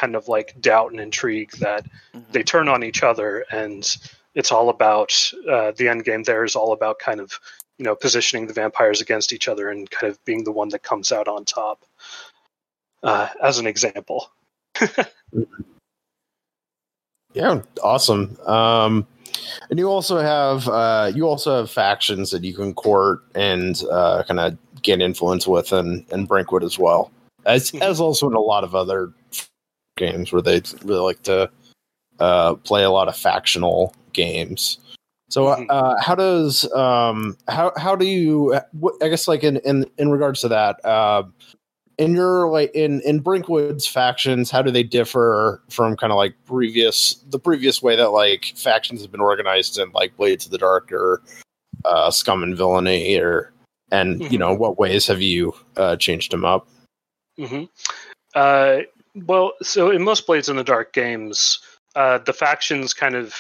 kind 0.01 0.15
of 0.17 0.29
like 0.29 0.49
doubt 0.61 0.91
and 0.93 1.01
intrigue 1.01 1.51
that 1.59 1.85
Mhm. 2.15 2.33
they 2.33 2.43
turn 2.43 2.69
on 2.69 2.85
each 2.85 3.03
other 3.03 3.45
and 3.51 3.97
it's 4.35 4.53
all 4.53 4.69
about 4.69 5.11
uh, 5.51 5.73
the 5.79 5.89
end 5.89 6.05
game 6.05 6.23
there 6.23 6.45
is 6.45 6.55
all 6.55 6.73
about 6.73 6.99
kind 6.99 7.21
of 7.21 7.41
you 7.79 7.85
know 7.85 7.97
positioning 7.97 8.47
the 8.47 8.53
vampires 8.63 9.01
against 9.01 9.33
each 9.33 9.49
other 9.49 9.69
and 9.71 9.91
kind 9.91 10.11
of 10.11 10.25
being 10.25 10.45
the 10.45 10.53
one 10.53 10.69
that 10.71 10.83
comes 10.91 11.11
out 11.11 11.27
on 11.29 11.45
top 11.45 11.79
uh, 13.03 13.29
as 13.43 13.59
an 13.59 13.67
example 13.67 14.31
Yeah, 17.35 17.61
awesome. 17.83 18.39
Um, 18.47 19.07
and 19.71 19.79
you 19.79 19.89
also 19.89 20.19
have 20.19 20.67
uh, 20.67 21.13
you 21.15 21.29
also 21.29 21.57
have 21.59 21.71
factions 21.71 22.31
that 22.31 22.43
you 22.43 22.55
can 22.55 22.73
court 22.75 23.21
and 23.35 23.81
uh, 23.91 24.25
kind 24.27 24.41
of 24.41 24.57
get 24.83 25.01
influence 25.03 25.47
with, 25.47 25.73
and 25.73 26.07
and 26.11 26.27
Brinkwood 26.27 26.65
as 26.65 26.79
well, 26.79 27.11
as 27.45 27.73
as 27.83 28.01
also 28.01 28.29
in 28.29 28.35
a 28.35 28.41
lot 28.41 28.65
of 28.65 28.75
other 28.75 29.13
games 29.99 30.33
where 30.33 30.41
they 30.41 30.63
really 30.83 31.01
like 31.01 31.23
to 31.25 31.51
uh, 32.21 32.55
play 32.55 32.85
a 32.85 32.91
lot 32.91 33.09
of 33.09 33.17
factional 33.17 33.95
games. 34.15 34.79
So, 35.31 35.45
Mhm. 35.47 35.67
uh, 35.69 36.01
how 36.01 36.15
does 36.15 36.71
um, 36.73 37.37
how 37.49 37.73
how 37.77 37.95
do 37.95 38.07
you? 38.07 38.59
What, 38.73 38.95
I 39.03 39.09
guess 39.09 39.29
like 39.29 39.45
in 39.45 39.59
in 39.59 39.85
in 39.99 40.11
regards 40.11 40.41
to 40.41 40.49
that, 40.49 40.83
uh, 40.87 41.25
in 41.99 42.15
your 42.15 42.49
like 42.49 42.71
in 42.75 43.03
in 43.03 43.21
Brinkwood's 43.21 43.87
factions, 43.87 44.51
how 44.51 44.63
do 44.63 44.71
they 44.71 44.83
differ 44.83 45.61
from 45.69 45.97
kind 45.97 46.13
of 46.13 46.17
like 46.17 46.35
previous 46.47 47.15
the 47.29 47.39
previous 47.39 47.83
way 47.83 47.95
that 47.97 48.11
like 48.11 48.55
factions 48.57 49.03
have 49.03 49.13
been 49.13 49.21
organized 49.21 49.79
in 49.79 49.91
like 49.93 50.17
Blades 50.17 50.47
in 50.47 50.53
the 50.53 50.59
Dark 50.59 50.91
or 50.93 51.21
uh, 51.85 52.11
Scum 52.11 52.43
and 52.43 52.57
Villainy 52.57 53.19
or 53.19 53.53
and 53.93 54.23
you 54.33 54.39
Mhm. 54.39 54.39
know 54.39 54.55
what 54.55 54.79
ways 54.79 55.07
have 55.09 55.21
you 55.21 55.53
uh, 55.77 55.97
changed 55.97 56.33
them 56.33 56.45
up? 56.47 56.67
hmm 57.37 57.65
Uh, 58.35 58.81
well, 59.27 59.53
so 59.63 59.91
in 59.91 60.03
most 60.03 60.27
Blades 60.27 60.49
in 60.49 60.57
the 60.57 60.65
Dark 60.65 60.93
games, 60.93 61.61
uh, 61.97 62.19
the 62.19 62.33
factions 62.33 62.95
kind 62.95 63.15
of 63.15 63.35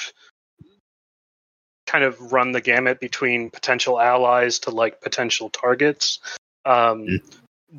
kind 1.86 2.04
of 2.04 2.32
run 2.32 2.52
the 2.52 2.60
gamut 2.60 3.00
between 3.00 3.50
potential 3.50 3.98
allies 3.98 4.58
to 4.60 4.70
like 4.70 5.00
potential 5.00 5.48
targets. 5.50 6.18
Um, 6.64 7.06
Mm. 7.06 7.22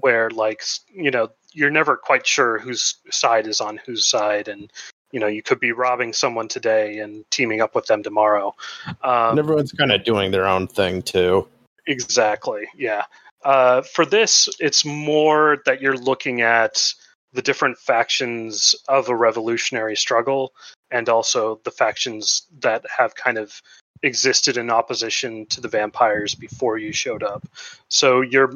Where 0.01 0.29
like 0.29 0.61
you 0.93 1.09
know 1.09 1.29
you're 1.51 1.71
never 1.71 1.97
quite 1.97 2.27
sure 2.27 2.59
whose 2.59 2.95
side 3.09 3.47
is 3.47 3.59
on 3.59 3.77
whose 3.77 4.05
side, 4.05 4.47
and 4.47 4.71
you 5.11 5.19
know 5.19 5.25
you 5.25 5.41
could 5.41 5.59
be 5.59 5.71
robbing 5.71 6.13
someone 6.13 6.47
today 6.47 6.99
and 6.99 7.25
teaming 7.31 7.59
up 7.59 7.73
with 7.73 7.87
them 7.87 8.03
tomorrow. 8.03 8.55
Um, 9.01 9.31
and 9.31 9.39
everyone's 9.39 9.71
kind 9.71 9.91
of 9.91 10.03
doing 10.03 10.29
their 10.29 10.47
own 10.47 10.67
thing 10.67 11.01
too. 11.01 11.47
Exactly. 11.87 12.67
Yeah. 12.77 13.05
Uh, 13.43 13.81
for 13.81 14.05
this, 14.05 14.47
it's 14.59 14.85
more 14.85 15.57
that 15.65 15.81
you're 15.81 15.97
looking 15.97 16.41
at 16.41 16.93
the 17.33 17.41
different 17.41 17.77
factions 17.77 18.75
of 18.87 19.09
a 19.09 19.15
revolutionary 19.15 19.95
struggle 19.95 20.53
and 20.91 21.09
also 21.09 21.59
the 21.63 21.71
factions 21.71 22.47
that 22.59 22.83
have 22.95 23.15
kind 23.15 23.37
of 23.37 23.61
existed 24.01 24.57
in 24.57 24.69
opposition 24.69 25.45
to 25.47 25.61
the 25.61 25.67
vampires 25.67 26.33
before 26.33 26.77
you 26.77 26.91
showed 26.91 27.23
up. 27.23 27.47
So 27.89 28.21
you're, 28.21 28.53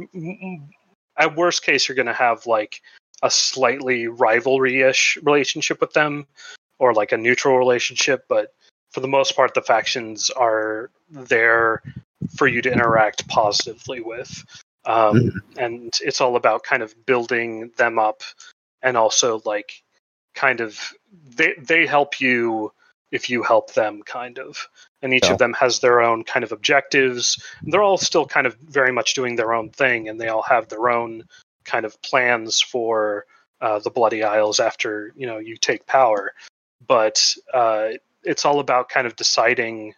at 1.17 1.35
worst 1.35 1.63
case, 1.63 1.87
you're 1.87 1.95
going 1.95 2.05
to 2.07 2.13
have 2.13 2.45
like 2.45 2.81
a 3.21 3.29
slightly 3.29 4.07
rivalry 4.07 4.81
ish 4.81 5.17
relationship 5.23 5.81
with 5.81 5.93
them 5.93 6.25
or 6.79 6.93
like 6.93 7.11
a 7.11 7.17
neutral 7.17 7.57
relationship. 7.57 8.25
But 8.27 8.53
for 8.91 9.01
the 9.01 9.07
most 9.07 9.35
part, 9.35 9.53
the 9.53 9.61
factions 9.61 10.29
are 10.29 10.89
there 11.09 11.81
for 12.35 12.47
you 12.47 12.61
to 12.61 12.71
interact 12.71 13.27
positively 13.27 14.01
with. 14.01 14.43
Um, 14.85 15.41
and 15.57 15.93
it's 16.01 16.19
all 16.19 16.35
about 16.35 16.63
kind 16.63 16.83
of 16.83 16.93
building 17.05 17.71
them 17.77 17.99
up 17.99 18.21
and 18.83 18.97
also 18.97 19.41
like 19.45 19.81
kind 20.35 20.61
of 20.61 20.93
they 21.35 21.53
they 21.57 21.87
help 21.87 22.19
you 22.19 22.71
if 23.11 23.29
you 23.29 23.43
help 23.43 23.73
them 23.73 24.01
kind 24.03 24.39
of. 24.39 24.67
And 25.01 25.13
each 25.13 25.25
Yeah. 25.25 25.33
of 25.33 25.37
them 25.37 25.53
has 25.53 25.79
their 25.79 26.01
own 26.01 26.23
kind 26.23 26.43
of 26.43 26.51
objectives. 26.51 27.41
They're 27.63 27.83
all 27.83 27.97
still 27.97 28.25
kind 28.25 28.47
of 28.47 28.55
very 28.55 28.91
much 28.91 29.13
doing 29.13 29.35
their 29.35 29.53
own 29.53 29.69
thing 29.69 30.09
and 30.09 30.19
they 30.19 30.29
all 30.29 30.41
have 30.43 30.67
their 30.69 30.89
own 30.89 31.23
kind 31.63 31.85
of 31.85 32.01
plans 32.01 32.59
for 32.61 33.25
uh, 33.61 33.79
the 33.79 33.91
bloody 33.91 34.23
isles 34.23 34.59
after 34.59 35.13
you 35.15 35.25
know 35.27 35.37
you 35.37 35.57
take 35.57 35.85
power. 35.85 36.33
But 36.85 37.33
uh, 37.53 37.91
it's 38.23 38.45
all 38.45 38.59
about 38.59 38.89
kind 38.89 39.07
of 39.07 39.15
deciding 39.15 39.93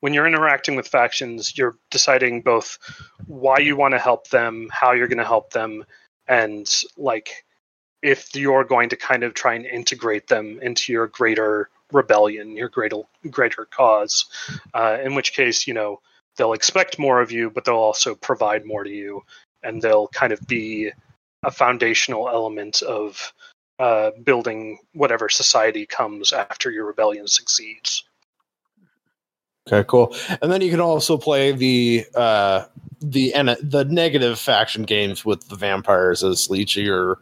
when 0.00 0.14
you're 0.14 0.26
interacting 0.28 0.76
with 0.76 0.86
factions 0.86 1.56
you're 1.58 1.76
deciding 1.90 2.42
both 2.42 2.78
why 3.26 3.58
you 3.58 3.74
want 3.76 3.92
to 3.92 3.98
help 3.98 4.28
them 4.28 4.68
how 4.70 4.92
you're 4.92 5.08
going 5.08 5.18
to 5.18 5.24
help 5.24 5.52
them 5.52 5.84
and 6.28 6.70
like 6.96 7.44
if 8.02 8.34
you're 8.34 8.64
going 8.64 8.88
to 8.88 8.96
kind 8.96 9.24
of 9.24 9.34
try 9.34 9.54
and 9.54 9.66
integrate 9.66 10.28
them 10.28 10.58
into 10.62 10.92
your 10.92 11.06
greater 11.06 11.68
rebellion 11.92 12.56
your 12.56 12.68
greater 12.68 13.02
greater 13.30 13.64
cause 13.64 14.26
uh, 14.74 14.98
in 15.02 15.14
which 15.14 15.32
case 15.32 15.66
you 15.66 15.72
know 15.72 16.00
they'll 16.36 16.52
expect 16.52 16.98
more 16.98 17.20
of 17.20 17.32
you 17.32 17.50
but 17.50 17.64
they'll 17.64 17.74
also 17.74 18.14
provide 18.14 18.64
more 18.64 18.84
to 18.84 18.90
you 18.90 19.22
and 19.62 19.80
they'll 19.80 20.08
kind 20.08 20.32
of 20.32 20.40
be 20.46 20.90
a 21.44 21.50
foundational 21.50 22.28
element 22.28 22.82
of 22.82 23.32
uh, 23.78 24.10
building 24.24 24.78
whatever 24.92 25.28
society 25.28 25.86
comes 25.86 26.32
after 26.32 26.70
your 26.70 26.84
rebellion 26.84 27.26
succeeds 27.26 28.04
Okay, 29.70 29.84
cool. 29.86 30.14
And 30.40 30.50
then 30.50 30.62
you 30.62 30.70
can 30.70 30.80
also 30.80 31.18
play 31.18 31.52
the 31.52 32.06
uh 32.14 32.64
the 33.00 33.32
the 33.62 33.84
negative 33.84 34.38
faction 34.38 34.82
games 34.84 35.24
with 35.24 35.48
the 35.48 35.56
vampires 35.56 36.24
as 36.24 36.48
each 36.50 36.76
of 36.76 36.84
your 36.84 37.18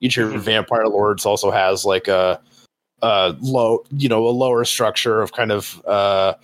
each 0.00 0.16
of 0.18 0.30
your 0.32 0.40
Mhm. 0.40 0.44
vampire 0.44 0.86
lords 0.86 1.24
also 1.26 1.50
has 1.50 1.84
like 1.84 2.08
a 2.08 2.40
uh 3.02 3.32
low 3.40 3.82
you 3.92 4.08
know 4.08 4.26
a 4.26 4.30
lower 4.30 4.64
structure 4.64 5.22
of 5.22 5.32
kind 5.32 5.50
of 5.52 5.80
uh 5.86 6.34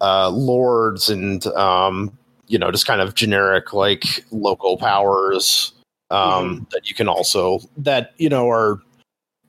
uh 0.00 0.28
lords 0.28 1.08
and 1.08 1.46
um 1.48 2.16
you 2.48 2.58
know 2.58 2.70
just 2.70 2.86
kind 2.86 3.00
of 3.00 3.14
generic 3.14 3.72
like 3.72 4.04
local 4.30 4.76
powers 4.76 5.72
um 6.10 6.66
that 6.72 6.88
you 6.88 6.94
can 6.94 7.08
also 7.08 7.58
that 7.76 8.12
you 8.18 8.28
know 8.28 8.50
are 8.50 8.80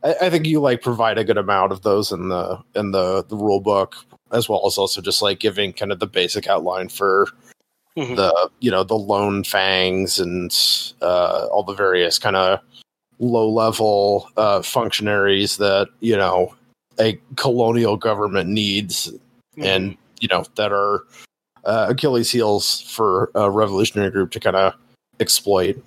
I, 0.03 0.15
I 0.23 0.29
think 0.29 0.45
you 0.45 0.61
like 0.61 0.81
provide 0.81 1.17
a 1.17 1.23
good 1.25 1.37
amount 1.37 1.71
of 1.73 1.81
those 1.81 2.11
in 2.11 2.29
the 2.29 2.59
in 2.75 2.91
the 2.91 3.23
the 3.25 3.35
rule 3.35 3.59
book 3.59 3.95
as 4.31 4.47
well 4.47 4.65
as 4.65 4.77
also 4.77 5.01
just 5.01 5.21
like 5.21 5.39
giving 5.39 5.73
kind 5.73 5.91
of 5.91 5.99
the 5.99 6.07
basic 6.07 6.47
outline 6.47 6.89
for 6.89 7.27
Mhm. 7.97 8.15
the 8.15 8.49
you 8.59 8.69
know 8.71 8.83
the 8.83 8.95
lone 8.95 9.43
fangs 9.43 10.19
and 10.19 10.55
uh, 11.01 11.47
all 11.51 11.63
the 11.63 11.73
various 11.73 12.19
kind 12.19 12.35
of 12.35 12.59
low 13.19 13.49
level 13.49 14.29
uh, 14.37 14.61
functionaries 14.61 15.57
that 15.57 15.87
you 15.99 16.15
know 16.15 16.53
a 16.99 17.19
colonial 17.35 17.97
government 17.97 18.49
needs 18.49 19.11
and 19.57 19.97
you 20.19 20.27
know 20.27 20.45
that 20.55 20.71
are 20.71 21.03
uh, 21.65 21.87
Achilles 21.89 22.31
heels 22.31 22.81
for 22.81 23.31
a 23.35 23.49
revolutionary 23.49 24.11
group 24.11 24.31
to 24.31 24.39
kind 24.39 24.55
of 24.55 24.73
exploit. 25.19 25.83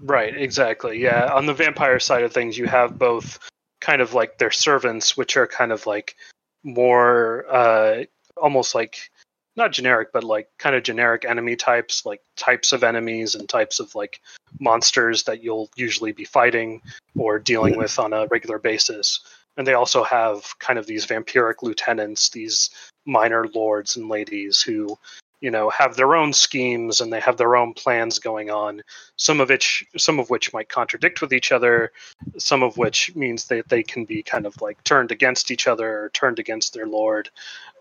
Right, 0.00 0.36
exactly. 0.36 1.00
Yeah, 1.00 1.32
on 1.32 1.46
the 1.46 1.54
vampire 1.54 1.98
side 1.98 2.22
of 2.22 2.32
things, 2.32 2.58
you 2.58 2.66
have 2.66 2.98
both 2.98 3.38
kind 3.80 4.02
of 4.02 4.14
like 4.14 4.38
their 4.38 4.50
servants, 4.50 5.16
which 5.16 5.36
are 5.36 5.46
kind 5.46 5.72
of 5.72 5.86
like 5.86 6.16
more 6.62 7.46
uh, 7.50 8.04
almost 8.36 8.74
like 8.74 9.10
not 9.58 9.72
generic, 9.72 10.08
but 10.12 10.24
like 10.24 10.48
kind 10.58 10.74
of 10.74 10.82
generic 10.82 11.24
enemy 11.26 11.56
types, 11.56 12.06
like 12.06 12.22
types 12.36 12.72
of 12.72 12.82
enemies 12.82 13.34
and 13.34 13.48
types 13.48 13.80
of 13.80 13.94
like 13.94 14.20
monsters 14.58 15.24
that 15.24 15.42
you'll 15.42 15.68
usually 15.76 16.12
be 16.12 16.24
fighting 16.24 16.80
or 17.16 17.38
dealing 17.38 17.76
with 17.76 17.98
on 17.98 18.12
a 18.12 18.26
regular 18.28 18.58
basis. 18.58 19.20
And 19.58 19.66
they 19.66 19.74
also 19.74 20.04
have 20.04 20.58
kind 20.60 20.78
of 20.78 20.86
these 20.86 21.04
vampiric 21.04 21.62
lieutenants, 21.62 22.30
these 22.30 22.70
minor 23.04 23.46
lords 23.54 23.96
and 23.96 24.08
ladies 24.08 24.62
who, 24.62 24.96
you 25.40 25.50
know, 25.50 25.70
have 25.70 25.96
their 25.96 26.16
own 26.16 26.32
schemes 26.32 27.00
and 27.00 27.12
they 27.12 27.20
have 27.20 27.36
their 27.36 27.56
own 27.56 27.74
plans 27.74 28.18
going 28.18 28.50
on 28.50 28.82
some 29.18 29.40
of 29.40 29.50
which 29.50 29.84
some 29.96 30.18
of 30.18 30.30
which 30.30 30.52
might 30.54 30.68
contradict 30.68 31.20
with 31.20 31.32
each 31.32 31.52
other 31.52 31.92
some 32.38 32.62
of 32.62 32.78
which 32.78 33.14
means 33.14 33.46
that 33.46 33.68
they 33.68 33.82
can 33.82 34.04
be 34.04 34.22
kind 34.22 34.46
of 34.46 34.60
like 34.62 34.82
turned 34.84 35.12
against 35.12 35.50
each 35.50 35.66
other 35.66 36.04
or 36.04 36.08
turned 36.10 36.38
against 36.38 36.72
their 36.72 36.86
lord 36.86 37.28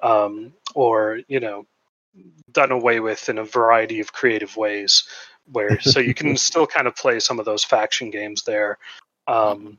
um, 0.04 0.54
or 0.76 1.22
you 1.28 1.40
know 1.40 1.66
done 2.52 2.72
away 2.72 3.00
with 3.00 3.30
in 3.30 3.38
a 3.38 3.44
variety 3.44 4.00
of 4.00 4.12
creative 4.12 4.58
ways 4.58 5.04
where 5.52 5.80
so 5.82 6.00
you 6.00 6.14
can 6.14 6.36
still 6.36 6.68
kind 6.68 6.88
of 6.88 6.96
play 6.96 7.20
some 7.20 7.40
of 7.40 7.46
those 7.46 7.64
faction 7.64 8.10
games 8.10 8.44
there 8.44 8.78
um, 9.28 9.78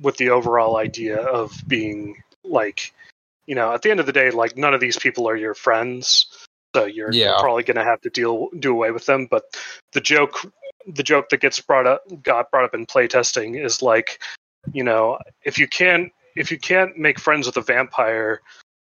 with 0.00 0.16
the 0.16 0.30
overall 0.30 0.76
idea 0.76 1.18
of 1.18 1.52
being 1.66 2.22
like 2.44 2.92
you 3.46 3.54
know 3.54 3.72
at 3.72 3.82
the 3.82 3.90
end 3.90 4.00
of 4.00 4.06
the 4.06 4.12
day 4.12 4.30
like 4.30 4.56
none 4.56 4.74
of 4.74 4.80
these 4.80 4.98
people 4.98 5.28
are 5.28 5.36
your 5.36 5.54
friends 5.54 6.26
so 6.74 6.84
you're 6.86 7.12
Yeah. 7.12 7.36
probably 7.40 7.62
going 7.62 7.76
to 7.76 7.84
have 7.84 8.00
to 8.02 8.10
deal 8.10 8.48
do 8.58 8.72
away 8.72 8.90
with 8.90 9.06
them 9.06 9.26
but 9.30 9.44
the 9.92 10.00
joke 10.00 10.52
the 10.86 11.02
joke 11.02 11.28
that 11.30 11.40
gets 11.40 11.60
brought 11.60 11.86
up 11.86 12.02
got 12.22 12.50
brought 12.50 12.64
up 12.64 12.74
in 12.74 12.86
playtesting 12.86 13.62
is 13.62 13.82
like 13.82 14.20
you 14.72 14.82
know 14.84 15.18
if 15.44 15.58
you 15.58 15.66
can't 15.68 16.12
if 16.36 16.50
you 16.50 16.58
can't 16.58 16.96
make 16.96 17.18
friends 17.18 17.46
with 17.46 17.56
a 17.56 17.62
vampire 17.62 18.40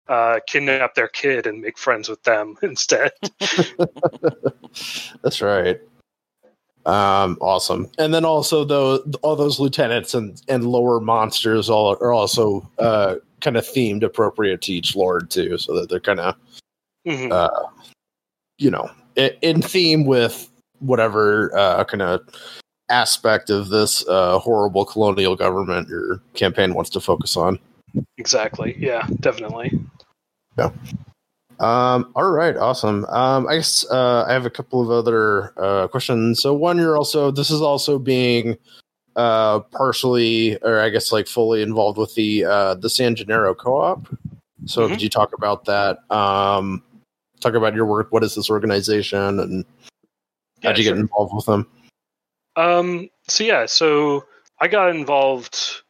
uh, 0.09 0.39
kidnap 0.47 0.95
their 0.95 1.09
kid 1.09 1.45
and 1.45 1.59
make 1.61 1.77
friends 1.77 2.07
with 2.07 2.21
them 2.23 2.55
instead 2.63 3.11
That's 5.21 5.41
right. 5.41 5.79
Um, 6.85 7.38
awesome. 7.41 7.89
And 7.97 8.13
then 8.13 8.23
also 8.23 8.63
though 8.63 8.99
all 9.21 9.35
those 9.35 9.59
lieutenants 9.59 10.13
and, 10.13 10.41
and 10.47 10.63
lower 10.65 11.01
monsters 11.01 11.69
all 11.69 11.97
are 11.99 12.13
also 12.13 12.69
uh, 12.79 13.15
kind 13.41 13.57
of 13.57 13.65
themed 13.65 14.03
appropriate 14.03 14.61
to 14.63 14.73
each 14.73 14.95
lord 14.95 15.29
too, 15.29 15.57
so 15.57 15.73
that 15.75 15.89
they're 15.89 15.99
kind 15.99 16.19
of 16.21 16.35
Mhm. 17.08 17.32
uh, 17.32 17.49
you 18.60 18.70
know 18.70 18.89
in 19.41 19.62
theme 19.62 20.05
with 20.05 20.49
whatever 20.80 21.55
uh, 21.58 21.84
kind 21.86 22.01
of 22.01 22.22
aspect 22.89 23.49
of 23.49 23.70
this 23.70 24.08
uh, 24.08 24.38
horrible 24.39 24.86
colonial 24.86 25.36
government 25.36 25.88
your 25.89 26.22
campaign 26.34 26.74
wants 26.74 26.89
to 26.91 26.99
focus 26.99 27.38
on. 27.38 27.58
exactly 28.18 28.76
yeah 28.78 29.08
definitely 29.22 29.72
Yeah. 30.58 30.72
Um, 31.60 32.12
all 32.16 32.30
right, 32.30 32.55
awesome. 32.55 33.05
Um, 33.05 33.47
I 33.47 33.55
guess 33.55 33.84
uh, 33.89 34.26
I 34.28 34.34
have 34.34 34.45
a 34.45 34.49
couple 34.49 34.80
of 34.82 34.91
other 34.91 35.53
uh, 35.60 35.88
questions. 35.88 36.39
So, 36.39 36.53
one, 36.53 36.78
you're 36.78 36.95
also 36.97 37.32
this 37.32 37.49
is 37.49 37.62
also 37.62 37.97
being 37.97 38.58
uh, 39.16 39.62
partially, 39.72 40.58
or 40.62 40.80
I 40.80 40.89
guess 40.89 41.12
like 41.12 41.28
fully 41.28 41.64
involved 41.64 41.97
with 41.97 42.14
the 42.14 42.45
uh, 42.45 42.76
the 42.76 42.89
San 42.91 43.16
Gennaro 43.16 43.55
co-op. 43.55 44.08
So 44.66 44.82
Mhm. 44.88 44.89
could 44.91 45.01
you 45.01 45.10
talk 45.10 45.34
about 45.34 45.66
that? 45.66 45.99
Um, 46.12 46.84
talk 47.39 47.53
about 47.53 47.73
your 47.75 47.85
work. 47.85 48.11
What 48.11 48.23
is 48.23 48.35
this 48.35 48.49
organization, 48.49 49.39
and 49.39 49.65
Yeah, 50.61 50.69
how'd 50.69 50.77
you 50.77 50.83
sure. 50.85 50.93
get 50.93 50.99
involved 50.99 51.33
with 51.35 51.45
them? 51.45 51.67
Um, 52.55 53.09
so 53.27 53.43
yeah, 53.43 53.65
so 53.65 54.25
I 54.59 54.67
got 54.67 54.89
involved 54.89 55.81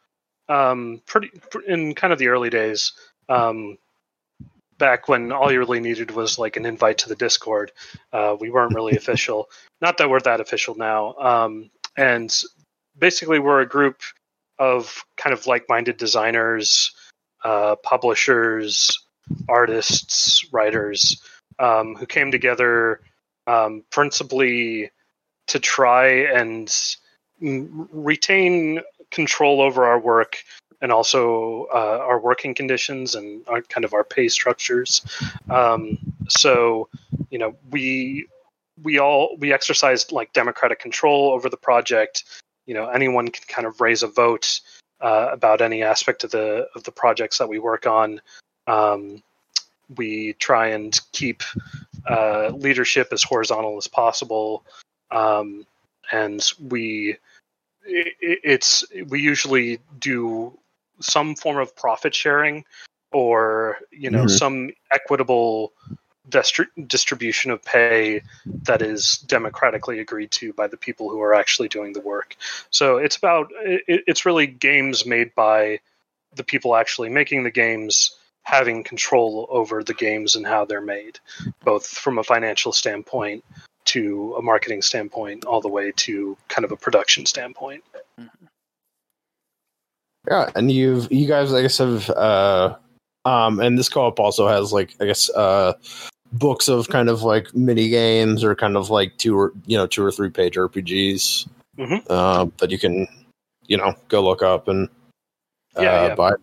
um, 0.49 1.01
pretty 1.05 1.31
in 1.67 1.93
kind 1.95 2.13
of 2.13 2.19
the 2.19 2.27
early 2.27 2.49
days, 2.49 2.93
um, 3.29 3.77
back 4.77 5.07
when 5.07 5.31
all 5.31 5.51
you 5.51 5.59
really 5.59 5.79
needed 5.79 6.11
was 6.11 6.37
like 6.37 6.55
an 6.55 6.65
invite 6.65 6.97
to 6.99 7.09
the 7.09 7.15
Discord. 7.15 7.71
Uh, 8.13 8.35
we 8.39 8.49
weren't 8.49 8.75
really 8.75 8.95
official. 8.97 9.49
Not 9.81 9.97
that 9.97 10.09
we're 10.09 10.19
that 10.21 10.41
official 10.41 10.75
now. 10.75 11.13
Um, 11.15 11.69
and 11.97 12.35
basically, 12.97 13.39
we're 13.39 13.61
a 13.61 13.67
group 13.67 14.01
of 14.59 15.03
kind 15.17 15.33
of 15.33 15.45
like-minded 15.45 15.97
designers, 15.97 16.91
uh, 17.43 17.75
publishers, 17.83 18.97
artists, 19.49 20.45
writers 20.51 21.21
um, 21.59 21.95
who 21.95 22.05
came 22.05 22.31
together 22.31 23.01
um, 23.47 23.83
principally 23.91 24.91
to 25.47 25.59
try 25.59 26.07
and 26.07 26.73
retain 27.39 28.81
control 29.11 29.61
over 29.61 29.85
our 29.85 29.99
work 29.99 30.37
and 30.81 30.91
also 30.91 31.67
uh, 31.73 31.99
our 32.01 32.19
working 32.19 32.53
conditions 32.53 33.15
and 33.15 33.47
our 33.47 33.61
kind 33.63 33.85
of 33.85 33.93
our 33.93 34.03
pay 34.03 34.27
structures. 34.27 35.01
Um, 35.49 35.97
so, 36.27 36.89
you 37.29 37.39
know, 37.39 37.55
we 37.71 38.27
we 38.83 38.99
all 38.99 39.35
we 39.39 39.51
exercised 39.53 40.11
like 40.11 40.33
democratic 40.33 40.79
control 40.79 41.31
over 41.31 41.49
the 41.49 41.57
project. 41.57 42.25
You 42.65 42.73
know, 42.73 42.89
anyone 42.89 43.29
can 43.29 43.43
kind 43.47 43.65
of 43.65 43.81
raise 43.81 44.03
a 44.03 44.07
vote 44.07 44.59
uh, 45.01 45.29
about 45.31 45.61
any 45.61 45.83
aspect 45.83 46.23
of 46.23 46.31
the 46.31 46.67
of 46.75 46.83
the 46.83 46.91
projects 46.91 47.37
that 47.37 47.49
we 47.49 47.59
work 47.59 47.87
on. 47.87 48.21
Um, 48.67 49.23
we 49.95 50.33
try 50.33 50.67
and 50.67 50.99
keep 51.11 51.43
uh, 52.07 52.49
leadership 52.49 53.09
as 53.11 53.23
horizontal 53.23 53.77
as 53.77 53.88
possible, 53.88 54.63
um, 55.11 55.65
and 56.11 56.51
we 56.69 57.17
i- 57.85 58.13
i- 58.23 58.39
it's 58.43 58.83
we 59.07 59.19
usually 59.21 59.79
do 59.99 60.57
some 61.01 61.35
form 61.35 61.57
of 61.57 61.75
profit 61.75 62.13
sharing 62.13 62.63
or 63.11 63.77
you 63.91 64.09
know 64.09 64.25
Mhm. 64.25 64.29
some 64.29 64.69
equitable 64.91 65.73
distri- 66.29 66.67
distribution 66.88 67.51
of 67.51 67.63
pay 67.63 68.21
that 68.63 68.81
is 68.81 69.19
democratically 69.27 69.99
agreed 69.99 70.31
to 70.31 70.51
by 70.53 70.67
the 70.67 70.75
people 70.77 71.09
who 71.09 71.21
are 71.21 71.33
actually 71.33 71.69
doing 71.69 71.93
the 71.93 72.01
work 72.01 72.35
so 72.69 72.97
it's 72.97 73.15
about 73.15 73.49
it, 73.61 74.03
it's 74.07 74.25
really 74.25 74.47
games 74.47 75.05
made 75.05 75.33
by 75.35 75.79
the 76.35 76.43
people 76.43 76.75
actually 76.75 77.09
making 77.09 77.43
the 77.43 77.51
games 77.51 78.16
having 78.47 78.81
control 78.81 79.45
over 79.49 79.83
the 79.83 79.93
games 79.93 80.33
and 80.33 80.47
how 80.47 80.63
they're 80.63 80.79
made 80.79 81.19
both 81.65 81.85
from 81.85 82.17
a 82.17 82.23
financial 82.23 82.71
standpoint 82.71 83.43
to 83.83 84.33
a 84.37 84.41
marketing 84.41 84.81
standpoint 84.81 85.43
all 85.43 85.59
the 85.59 85.67
way 85.67 85.91
to 85.97 86.37
kind 86.47 86.63
of 86.63 86.71
a 86.71 86.77
production 86.77 87.25
standpoint 87.25 87.83
Yeah, 90.29 90.49
and 90.55 90.71
you've 90.71 91.11
you 91.11 91.25
guys, 91.27 91.53
I 91.53 91.61
guess, 91.61 91.77
have 91.77 92.09
uh, 92.09 92.75
um, 93.25 93.59
and 93.61 93.77
this 93.77 93.87
co-op 93.87 94.19
also 94.19 94.47
has 94.47 94.73
like 94.73 94.93
I 94.99 95.05
guess 95.05 95.29
uh, 95.29 95.73
books 96.33 96.67
of 96.67 96.89
kind 96.89 97.07
of 97.09 97.23
like 97.23 97.55
mini 97.55 97.87
games 97.87 98.43
or 98.43 98.53
kind 98.53 98.75
of 98.75 98.89
like 98.89 99.15
two 99.17 99.37
or 99.39 99.53
you 99.65 99.77
know 99.77 99.87
two 99.87 100.03
or 100.03 100.11
three 100.11 100.29
page 100.29 100.55
RPGs 100.55 101.47
Mhm. 101.77 102.03
uh, 102.09 102.47
that 102.57 102.71
you 102.71 102.79
can 102.79 103.07
you 103.67 103.77
know 103.77 103.93
go 104.09 104.21
look 104.21 104.41
up 104.41 104.67
and 104.67 104.89
uh, 105.77 105.83
Yeah, 105.83 106.07
yeah. 106.07 106.15
buy. 106.15 106.33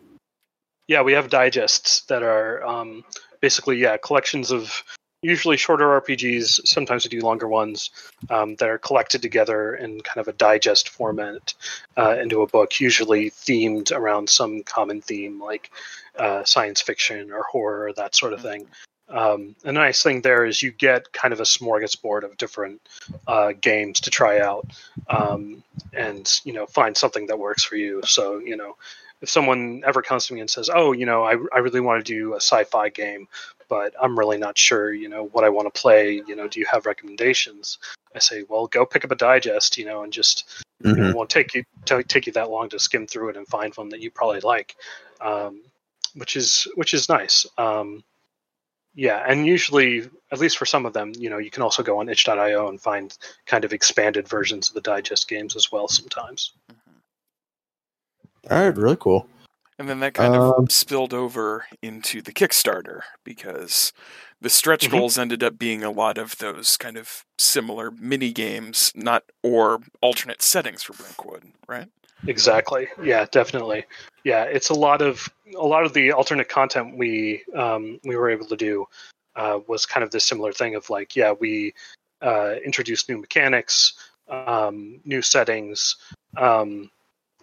Yeah, 0.87 1.03
we 1.03 1.13
have 1.15 1.31
digests 1.31 2.03
that 2.03 2.23
are 2.23 2.65
um, 2.65 3.05
basically 3.41 3.79
yeah 3.79 3.97
collections 3.97 4.51
of 4.51 4.83
usually 5.23 5.57
shorter 5.57 6.01
RPGs. 6.01 6.67
Sometimes 6.67 7.05
we 7.05 7.09
do 7.09 7.25
longer 7.25 7.49
ones 7.49 7.91
um, 8.29 8.57
that 8.57 8.69
are 8.69 8.79
collected 8.79 9.23
together 9.23 9.75
in 9.75 10.03
kind 10.03 10.19
of 10.19 10.29
a 10.29 10.35
digest 10.35 10.91
format 10.91 11.55
uh, 11.97 12.17
into 12.21 12.43
a 12.43 12.47
book, 12.47 12.79
usually 12.79 13.31
themed 13.31 13.91
around 13.91 14.29
some 14.29 14.63
common 14.63 15.01
theme 15.01 15.41
like 15.43 15.71
uh, 16.19 16.45
science 16.45 16.83
fiction 16.83 17.33
or 17.33 17.43
horror 17.45 17.87
or 17.87 17.93
that 17.95 18.15
sort 18.15 18.35
of 18.35 18.43
thing. 18.43 18.67
Um, 19.09 19.55
the 19.63 19.73
nice 19.73 20.03
thing 20.03 20.23
there 20.23 20.45
is 20.45 20.63
you 20.63 20.71
get 20.73 21.13
kind 21.13 21.33
of 21.33 21.41
a 21.41 21.45
smorgasbord 21.45 22.25
of 22.25 22.37
different 22.37 22.81
uh, 23.27 23.53
games 23.59 24.01
to 24.01 24.11
try 24.11 24.41
out, 24.41 24.67
um, 25.09 25.63
and 25.93 26.41
you 26.45 26.53
know 26.53 26.67
find 26.67 26.97
something 26.97 27.27
that 27.27 27.39
works 27.39 27.65
for 27.65 27.77
you. 27.77 28.03
So 28.05 28.39
you 28.39 28.57
know 28.57 28.77
if 29.21 29.31
someone 29.31 29.83
ever 29.87 30.03
comes 30.03 30.27
to 30.27 30.35
me 30.35 30.41
and 30.41 30.51
says, 30.51 30.71
"Oh, 30.73 30.93
you 30.93 31.07
know, 31.07 31.25
I, 31.25 31.37
I 31.53 31.59
really 31.59 31.81
want 31.81 32.05
to 32.05 32.13
do 32.13 32.35
a 32.35 32.37
sci-fi 32.37 32.89
game, 32.91 33.27
but 33.69 33.95
I'm 34.01 34.19
really 34.19 34.39
not 34.39 34.59
sure, 34.59 34.93
you 34.93 35.09
know, 35.09 35.25
what 35.33 35.45
I 35.45 35.49
want 35.49 35.73
to 35.73 35.81
play. 35.81 36.23
You 36.27 36.37
know, 36.37 36.49
do 36.49 36.61
you 36.61 36.67
have 36.71 36.87
recommendations?" 36.87 37.79
I 38.15 38.19
say, 38.19 38.45
"Well, 38.49 38.67
go 38.67 38.85
pick 38.87 39.05
up 39.05 39.11
a 39.11 39.17
digest, 39.17 39.77
you 39.79 39.85
know, 39.85 40.03
and 40.03 40.13
just 40.13 40.65
you 40.81 40.95
know, 40.95 41.03
Mhm. 41.03 41.11
it 41.11 41.15
won't 41.17 41.31
take 41.31 41.55
you 41.55 41.65
ta- 41.87 42.03
take 42.07 42.27
you 42.27 42.33
that 42.35 42.51
long 42.51 42.69
to 42.71 42.79
skim 42.79 43.07
through 43.07 43.31
it 43.31 43.37
and 43.37 43.47
find 43.49 43.75
one 43.77 43.89
that 43.91 44.01
you 44.01 44.11
probably 44.11 44.41
like, 44.41 44.77
um, 45.21 45.63
which 46.15 46.37
is 46.37 46.67
which 46.75 46.93
is 46.95 47.09
nice. 47.09 47.47
Um, 47.57 48.05
yeah, 48.95 49.25
and 49.27 49.47
usually, 49.47 50.09
at 50.31 50.39
least 50.39 50.57
for 50.59 50.67
some 50.67 50.87
of 50.87 50.93
them, 50.93 51.13
you 51.17 51.29
know, 51.31 51.39
you 51.39 51.51
can 51.51 51.63
also 51.63 51.83
go 51.83 51.99
on 51.99 52.09
itch.io 52.09 52.69
and 52.69 52.81
find 52.81 53.17
kind 53.47 53.65
of 53.65 53.73
expanded 53.73 54.29
versions 54.29 54.69
of 54.69 54.75
the 54.75 54.81
digest 54.81 55.29
games 55.29 55.57
as 55.57 55.73
well. 55.73 55.89
Sometimes. 55.89 56.53
All 58.51 58.59
right, 58.63 58.77
really 58.77 58.97
cool. 58.97 59.27
And 59.79 59.89
then 59.89 60.01
that 60.01 60.15
kind 60.15 60.37
Um, 60.37 60.55
of 60.61 60.73
spilled 60.73 61.13
over 61.13 61.67
into 61.83 62.23
the 62.23 62.33
Kickstarter 62.33 63.01
because 63.25 63.93
the 64.41 64.51
stretch 64.51 64.87
Mhm. 64.87 64.91
goals 64.93 65.19
ended 65.19 65.43
up 65.43 65.59
being 65.59 65.83
a 65.83 65.91
lot 65.91 66.17
of 66.19 66.39
those 66.39 66.77
kind 66.77 66.97
of 66.97 67.25
similar 67.39 67.91
mini 67.91 68.33
games, 68.33 68.93
not 68.95 69.25
or 69.43 69.81
alternate 70.01 70.43
settings 70.43 70.83
for 70.85 70.93
Brinkwood, 70.93 71.53
right? 71.67 71.89
Exactly. 72.27 72.89
Yeah, 73.03 73.27
definitely. 73.33 73.85
Yeah, 74.23 74.45
it's 74.45 74.71
a 74.71 74.75
lot 74.75 75.03
of 75.03 75.29
a 75.57 75.67
lot 75.67 75.85
of 75.85 75.93
the 75.93 76.13
alternate 76.13 76.49
content 76.49 76.97
we 76.97 77.45
um, 77.55 78.01
we 78.05 78.17
were 78.17 78.31
able 78.31 78.47
to 78.47 78.57
do 78.57 78.87
uh, 79.37 79.59
was 79.67 79.85
kind 79.87 80.05
of 80.05 80.11
this 80.11 80.25
similar 80.25 80.53
thing 80.53 80.75
of 80.75 80.89
like, 80.89 81.17
yeah, 81.17 81.33
we 81.33 81.75
uh, 82.23 82.55
introduced 82.65 83.09
new 83.09 83.19
mechanics, 83.19 83.95
um, 84.29 85.01
new 85.05 85.21
settings, 85.21 85.97
um, 86.37 86.91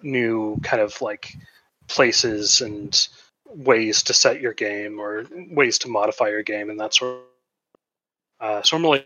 new 0.04 0.60
kind 0.64 0.82
of 0.82 1.02
like 1.02 1.36
places 1.88 2.62
and 2.62 3.08
ways 3.45 4.04
to 4.04 4.14
set 4.14 4.41
your 4.41 4.54
game 4.54 4.99
or 4.99 5.26
ways 5.49 5.78
to 5.80 5.89
modify 5.89 6.30
your 6.30 6.43
game 6.43 6.70
and 6.70 6.80
that 6.80 6.93
sort. 6.93 7.20
Of, 8.39 8.47
uh, 8.47 8.62
so 8.64 8.78
I'm 8.78 8.84
really 8.84 9.06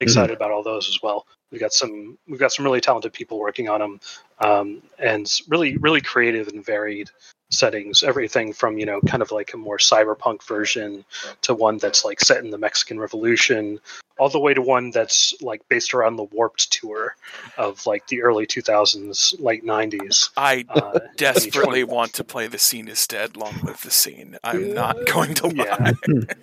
excited 0.00 0.36
about 0.36 0.50
all 0.50 0.62
those 0.62 0.88
as 0.88 1.02
well. 1.02 1.26
We've 1.50 1.60
got 1.60 1.72
some 1.72 2.18
we've 2.26 2.40
got 2.40 2.52
some 2.52 2.64
really 2.64 2.80
talented 2.80 3.12
people 3.12 3.38
working 3.38 3.68
on 3.68 3.80
them, 3.80 4.00
um, 4.40 4.82
and 4.98 5.30
really 5.48 5.76
really 5.76 6.00
creative 6.00 6.48
and 6.48 6.64
varied 6.64 7.10
settings. 7.50 8.02
Everything 8.02 8.52
from 8.52 8.78
you 8.78 8.86
know 8.86 9.00
kind 9.02 9.22
of 9.22 9.30
like 9.30 9.54
a 9.54 9.56
more 9.56 9.78
cyberpunk 9.78 10.42
version 10.42 11.04
to 11.42 11.54
one 11.54 11.78
that's 11.78 12.04
like 12.04 12.20
set 12.20 12.42
in 12.44 12.50
the 12.50 12.58
Mexican 12.58 12.98
Revolution, 12.98 13.80
all 14.18 14.28
the 14.28 14.40
way 14.40 14.54
to 14.54 14.62
one 14.62 14.90
that's 14.90 15.34
like 15.40 15.66
based 15.68 15.94
around 15.94 16.16
the 16.16 16.24
Warped 16.24 16.72
tour 16.72 17.16
of 17.58 17.84
like 17.86 18.06
the 18.08 18.22
early 18.22 18.46
2000s, 18.46 19.40
late 19.40 19.64
90s. 19.64 20.30
I 20.36 20.64
Uh, 20.68 20.98
desperately 21.16 21.84
want 21.84 22.12
to 22.14 22.24
play 22.24 22.46
The 22.46 22.58
Scene 22.58 22.88
is 22.88 23.06
Dead, 23.06 23.36
Long 23.36 23.54
Live 23.62 23.82
the 23.82 23.90
Scene. 23.90 24.36
I'm 24.42 24.74
not 24.74 24.96
going 25.06 25.34
to 25.34 25.48
lie. 25.48 25.92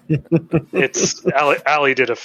Yeah. 0.08 0.18
it's 0.72 1.26
Ali, 1.36 1.58
Ali 1.66 1.93
did 1.93 2.10
a 2.10 2.18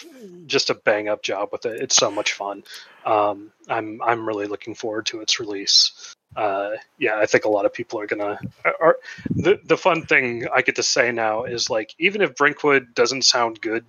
just 0.46 0.70
a 0.70 0.74
bang 0.74 1.08
up 1.08 1.22
job 1.22 1.48
with 1.50 1.66
it. 1.66 1.80
It's 1.82 1.96
so 1.96 2.10
much 2.10 2.32
fun. 2.34 2.62
Um, 3.04 3.50
I'm 3.68 4.00
I'm 4.02 4.26
really 4.26 4.46
looking 4.46 4.74
forward 4.74 5.06
to 5.06 5.20
its 5.20 5.40
release. 5.40 6.14
Uh, 6.36 6.72
yeah, 6.98 7.18
I 7.18 7.26
think 7.26 7.44
a 7.44 7.48
lot 7.48 7.64
of 7.64 7.72
people 7.72 7.98
are 7.98 8.06
gonna. 8.06 8.38
Are, 8.80 8.98
the 9.30 9.58
the 9.64 9.76
fun 9.76 10.04
thing 10.04 10.46
I 10.54 10.62
get 10.62 10.76
to 10.76 10.82
say 10.82 11.10
now 11.10 11.44
is 11.44 11.70
like 11.70 11.94
even 11.98 12.20
if 12.20 12.36
Brinkwood 12.36 12.94
doesn't 12.94 13.22
sound 13.22 13.60
good 13.60 13.84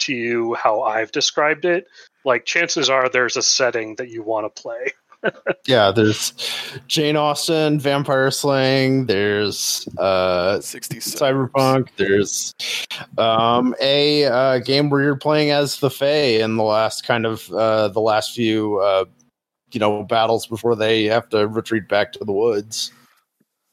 to 0.00 0.14
you 0.14 0.54
how 0.54 0.82
I've 0.82 1.12
described 1.12 1.64
it, 1.64 1.86
like 2.24 2.44
chances 2.44 2.90
are 2.90 3.08
there's 3.08 3.36
a 3.36 3.42
setting 3.42 3.94
that 3.96 4.10
you 4.10 4.22
want 4.22 4.52
to 4.54 4.62
play. 4.62 4.92
Yeah, 5.66 5.92
there's 5.92 6.32
Jane 6.88 7.16
Austen, 7.16 7.78
Vampire 7.78 8.32
Slaying. 8.32 9.06
There's 9.06 9.86
uh, 9.96 10.60
67. 10.60 11.48
Cyberpunk. 11.48 11.88
There's 11.96 12.52
um, 13.16 13.76
a 13.80 14.24
uh, 14.24 14.58
game 14.58 14.90
where 14.90 15.02
you're 15.02 15.14
playing 15.14 15.50
as 15.50 15.78
the 15.78 15.90
Fae 15.90 16.42
in 16.42 16.56
the 16.56 16.64
last 16.64 17.06
kind 17.06 17.24
of 17.24 17.48
uh, 17.52 17.88
the 17.88 18.00
last 18.00 18.34
few 18.34 18.80
uh, 18.80 19.04
you 19.74 19.80
know 19.80 20.02
battles 20.04 20.46
before 20.46 20.76
they 20.76 21.04
have 21.04 21.28
to 21.30 21.46
retreat 21.48 21.88
back 21.88 22.12
to 22.12 22.24
the 22.24 22.32
woods. 22.32 22.92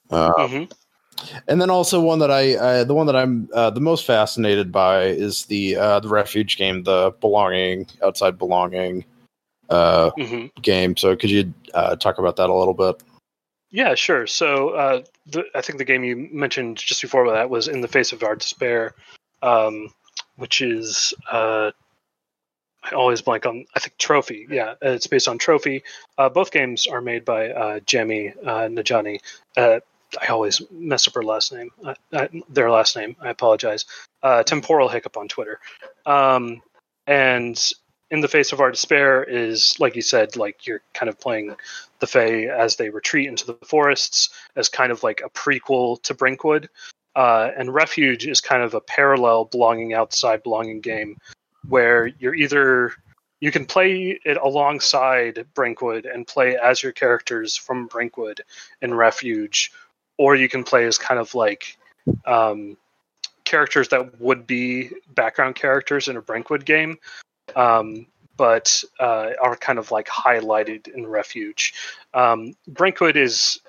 Uh, 0.10 0.32
Mhm. 0.38 0.72
and 1.48 1.62
then 1.62 1.70
also 1.70 2.00
one 2.00 2.20
that 2.20 2.32
I 2.32 2.56
uh, 2.56 2.84
the 2.84 2.94
one 2.94 3.08
that 3.08 3.16
I'm 3.16 3.50
uh, 3.54 3.70
the 3.70 3.82
most 3.82 4.06
fascinated 4.06 4.72
by 4.72 5.04
is 5.04 5.46
the 5.46 5.76
uh, 5.76 6.00
the 6.00 6.10
refuge 6.10 6.58
game, 6.58 6.84
the 6.84 7.14
belonging 7.20 7.88
outside 8.04 8.38
belonging 8.38 9.06
uh, 9.70 10.12
Mhm. 10.18 10.52
game. 10.62 10.98
So 10.98 11.16
could 11.16 11.30
you 11.30 11.54
uh, 11.74 11.96
talk 11.96 12.18
about 12.18 12.36
that 12.38 12.50
a 12.50 12.54
little 12.54 12.74
bit? 12.74 13.02
Yeah, 13.72 13.94
sure. 13.96 14.26
So 14.26 14.70
uh, 14.70 15.04
the, 15.28 15.44
I 15.54 15.62
think 15.62 15.78
the 15.78 15.86
game 15.86 16.04
you 16.04 16.28
mentioned 16.32 16.78
just 16.78 17.02
before 17.02 17.32
that 17.32 17.50
was 17.50 17.68
In 17.68 17.82
the 17.82 17.88
Face 17.88 18.12
of 18.12 18.24
Our 18.24 18.36
Despair, 18.36 18.96
um, 19.44 19.94
which 20.38 20.62
is 20.62 21.14
uh, 21.32 21.72
I 22.92 22.96
always 22.96 23.22
blank 23.22 23.46
on. 23.46 23.66
I 23.76 23.80
think 23.80 23.98
Trophy. 23.98 24.48
Yeah, 24.50 24.76
it's 24.82 25.08
based 25.08 25.28
on 25.28 25.38
Trophy. 25.38 25.84
Uh, 26.18 26.30
both 26.30 26.52
games 26.52 26.88
are 26.88 27.02
made 27.02 27.26
by 27.26 27.50
uh, 27.50 27.80
Jamie 27.82 28.34
uh, 28.44 28.68
Najani. 28.68 29.20
Uh, 29.56 29.80
I 30.20 30.28
always 30.28 30.62
mess 30.72 31.08
up 31.08 31.14
her 31.16 31.24
last 31.24 31.54
name. 31.54 31.70
Uh, 31.84 31.94
uh, 32.14 32.28
their 32.50 32.72
last 32.72 32.96
name. 32.96 33.16
I 33.22 33.30
apologize. 33.30 33.86
Uh, 34.24 34.44
temporal 34.44 34.90
hiccup 34.90 35.18
on 35.18 35.28
Twitter. 35.28 35.60
Um, 36.06 36.62
and 37.06 37.62
in 38.12 38.22
the 38.22 38.28
face 38.28 38.52
of 38.52 38.60
our 38.60 38.72
despair 38.72 39.24
is 39.24 39.80
like 39.80 39.96
you 39.96 40.02
said, 40.02 40.36
like 40.36 40.66
you're 40.66 40.82
kind 40.94 41.10
of 41.10 41.20
playing 41.20 41.56
the 42.00 42.08
Fae 42.08 42.46
as 42.46 42.76
they 42.76 42.90
retreat 42.90 43.28
into 43.28 43.46
the 43.46 43.58
forests 43.66 44.30
as 44.56 44.68
kind 44.68 44.92
of 44.92 45.04
like 45.04 45.22
a 45.24 45.30
prequel 45.30 46.02
to 46.04 46.14
Brinkwood. 46.14 46.70
And 47.16 47.74
Refuge 47.74 48.26
is 48.26 48.42
kind 48.42 48.64
of 48.64 48.74
a 48.74 48.82
parallel 48.82 49.46
belonging 49.46 49.94
outside 49.94 50.42
belonging 50.42 50.82
game 50.82 51.18
where 51.70 52.08
you're 52.08 52.36
either 52.36 52.94
you 53.40 53.52
can 53.52 53.66
play 53.66 54.20
it 54.26 54.38
alongside 54.38 55.46
Brinkwood 55.54 56.06
and 56.06 56.28
play 56.28 56.58
as 56.58 56.84
your 56.84 56.92
characters 56.92 57.56
from 57.56 57.88
Brinkwood 57.88 58.42
in 58.82 58.94
Refuge, 58.94 59.72
or 60.18 60.36
you 60.36 60.50
can 60.50 60.64
play 60.64 60.86
as 60.86 60.98
kind 60.98 61.20
of 61.20 61.34
like 61.36 61.78
um, 62.26 62.76
characters 63.46 63.88
that 63.90 64.20
would 64.20 64.46
be 64.46 64.92
background 65.16 65.56
characters 65.56 66.08
in 66.08 66.18
a 66.18 66.22
Brinkwood 66.22 66.66
game, 66.66 66.98
um, 67.56 68.06
but 68.36 68.84
uh, 69.00 69.32
are 69.42 69.56
kind 69.56 69.80
of 69.80 69.92
like 69.92 70.08
highlighted 70.08 70.88
in 70.90 71.08
Refuge. 71.08 71.74
Um, 72.14 72.54
Brinkwood 72.68 73.16
is, 73.16 73.62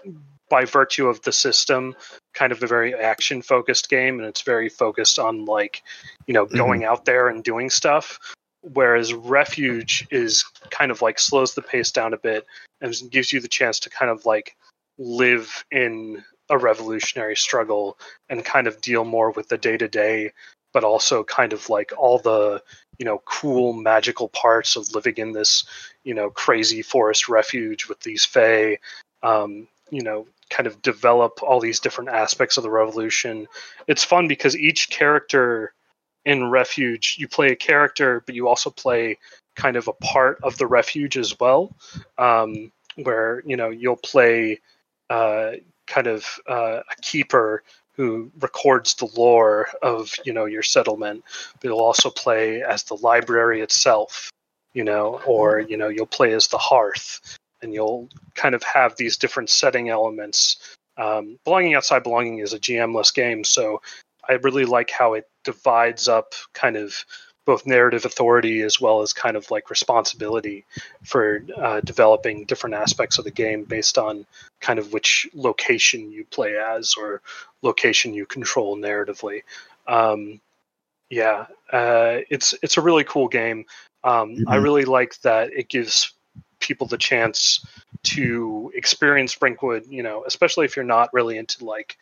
by 0.50 0.66
virtue 0.66 1.06
of 1.06 1.22
the 1.22 1.32
system, 1.32 1.94
kind 2.34 2.52
of 2.52 2.62
a 2.62 2.66
very 2.66 2.94
action 2.94 3.40
focused 3.40 3.88
game, 3.88 4.18
and 4.18 4.28
it's 4.28 4.42
very 4.42 4.68
focused 4.68 5.18
on 5.18 5.46
like, 5.46 5.82
you 6.26 6.34
know, 6.34 6.44
going 6.44 6.84
out 6.84 7.06
there 7.06 7.28
and 7.28 7.42
doing 7.42 7.70
stuff. 7.70 8.18
Whereas 8.62 9.14
Refuge 9.14 10.06
is 10.10 10.44
kind 10.70 10.90
of 10.90 11.00
like 11.00 11.18
slows 11.18 11.54
the 11.54 11.62
pace 11.62 11.90
down 11.90 12.12
a 12.12 12.18
bit 12.18 12.44
and 12.82 12.94
gives 13.10 13.32
you 13.32 13.40
the 13.40 13.48
chance 13.48 13.80
to 13.80 13.90
kind 13.90 14.10
of 14.10 14.26
like 14.26 14.56
live 14.98 15.64
in 15.70 16.22
a 16.50 16.58
revolutionary 16.58 17.36
struggle 17.36 17.96
and 18.28 18.44
kind 18.44 18.66
of 18.66 18.80
deal 18.82 19.04
more 19.04 19.30
with 19.30 19.48
the 19.48 19.56
day 19.56 19.78
to 19.78 19.88
day, 19.88 20.32
but 20.74 20.84
also 20.84 21.24
kind 21.24 21.52
of 21.52 21.70
like 21.70 21.92
all 21.96 22.18
the 22.18 22.62
you 22.98 23.04
know 23.06 23.22
cool 23.24 23.72
magical 23.72 24.28
parts 24.28 24.76
of 24.76 24.94
living 24.94 25.14
in 25.16 25.32
this 25.32 25.64
you 26.04 26.12
know 26.12 26.28
crazy 26.28 26.82
forest 26.82 27.28
refuge 27.28 27.88
with 27.88 28.00
these 28.00 28.24
fae. 28.24 28.78
Um, 29.22 29.68
you 29.90 30.02
know, 30.02 30.26
kind 30.48 30.66
of 30.66 30.80
develop 30.82 31.42
all 31.42 31.60
these 31.60 31.80
different 31.80 32.10
aspects 32.10 32.56
of 32.56 32.62
the 32.62 32.70
revolution. 32.70 33.46
It's 33.86 34.04
fun 34.04 34.28
because 34.28 34.56
each 34.56 34.90
character 34.90 35.72
in 36.24 36.50
Refuge, 36.50 37.16
you 37.18 37.28
play 37.28 37.52
a 37.52 37.56
character, 37.56 38.22
but 38.26 38.34
you 38.34 38.48
also 38.48 38.70
play 38.70 39.18
kind 39.56 39.76
of 39.76 39.88
a 39.88 39.92
part 39.94 40.38
of 40.42 40.58
the 40.58 40.66
refuge 40.66 41.16
as 41.16 41.38
well. 41.38 41.74
Um, 42.18 42.72
where 42.96 43.42
you 43.46 43.56
know 43.56 43.70
you'll 43.70 43.96
play 43.96 44.60
uh, 45.08 45.52
kind 45.86 46.06
of 46.06 46.24
uh, 46.48 46.80
a 46.90 47.00
keeper 47.02 47.62
who 47.94 48.30
records 48.40 48.94
the 48.94 49.08
lore 49.16 49.68
of 49.82 50.12
you 50.24 50.32
know 50.32 50.46
your 50.46 50.62
settlement 50.62 51.22
but 51.54 51.64
you'll 51.64 51.80
also 51.80 52.10
play 52.10 52.62
as 52.62 52.84
the 52.84 52.96
library 52.96 53.60
itself 53.60 54.30
you 54.72 54.84
know 54.84 55.20
or 55.26 55.60
you 55.60 55.76
know 55.76 55.88
you'll 55.88 56.06
play 56.06 56.32
as 56.32 56.48
the 56.48 56.58
hearth 56.58 57.38
and 57.62 57.74
you'll 57.74 58.08
kind 58.34 58.54
of 58.54 58.62
have 58.62 58.96
these 58.96 59.16
different 59.16 59.50
setting 59.50 59.88
elements 59.88 60.76
um, 60.96 61.38
belonging 61.44 61.74
outside 61.74 62.02
belonging 62.02 62.38
is 62.38 62.52
a 62.52 62.58
gmless 62.58 63.12
game 63.14 63.44
so 63.44 63.80
i 64.28 64.34
really 64.34 64.64
like 64.64 64.90
how 64.90 65.14
it 65.14 65.28
divides 65.44 66.08
up 66.08 66.34
kind 66.52 66.76
of 66.76 67.04
both 67.46 67.66
narrative 67.66 68.04
authority 68.04 68.62
as 68.62 68.80
well 68.80 69.02
as 69.02 69.12
kind 69.12 69.36
of 69.36 69.50
like 69.50 69.70
responsibility 69.70 70.64
for 71.02 71.42
uh, 71.56 71.80
developing 71.80 72.44
different 72.44 72.74
aspects 72.74 73.18
of 73.18 73.24
the 73.24 73.30
game 73.30 73.64
based 73.64 73.98
on 73.98 74.26
kind 74.60 74.78
of 74.78 74.92
which 74.92 75.28
location 75.34 76.12
you 76.12 76.24
play 76.26 76.56
as 76.56 76.94
or 76.96 77.22
location 77.62 78.14
you 78.14 78.26
control 78.26 78.76
narratively. 78.76 79.42
Um, 79.86 80.40
yeah, 81.08 81.46
uh, 81.72 82.18
it's 82.28 82.54
it's 82.62 82.76
a 82.76 82.80
really 82.80 83.04
cool 83.04 83.26
game. 83.26 83.64
Um, 84.04 84.36
mm-hmm. 84.36 84.48
I 84.48 84.56
really 84.56 84.84
like 84.84 85.20
that 85.22 85.52
it 85.52 85.68
gives 85.68 86.12
people 86.60 86.86
the 86.86 86.98
chance 86.98 87.64
to 88.04 88.72
experience 88.74 89.34
Brinkwood. 89.34 89.84
You 89.88 90.02
know, 90.02 90.24
especially 90.26 90.66
if 90.66 90.76
you're 90.76 90.84
not 90.84 91.12
really 91.12 91.38
into 91.38 91.64
like 91.64 91.96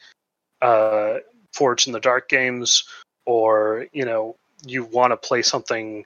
uh, 0.61 1.18
Forged 1.52 1.86
in 1.86 1.92
the 1.92 2.00
Dark 2.00 2.28
games, 2.28 2.84
or 3.26 3.86
you 3.92 4.04
know, 4.04 4.36
you 4.64 4.84
want 4.84 5.12
to 5.12 5.16
play 5.16 5.42
something 5.42 6.04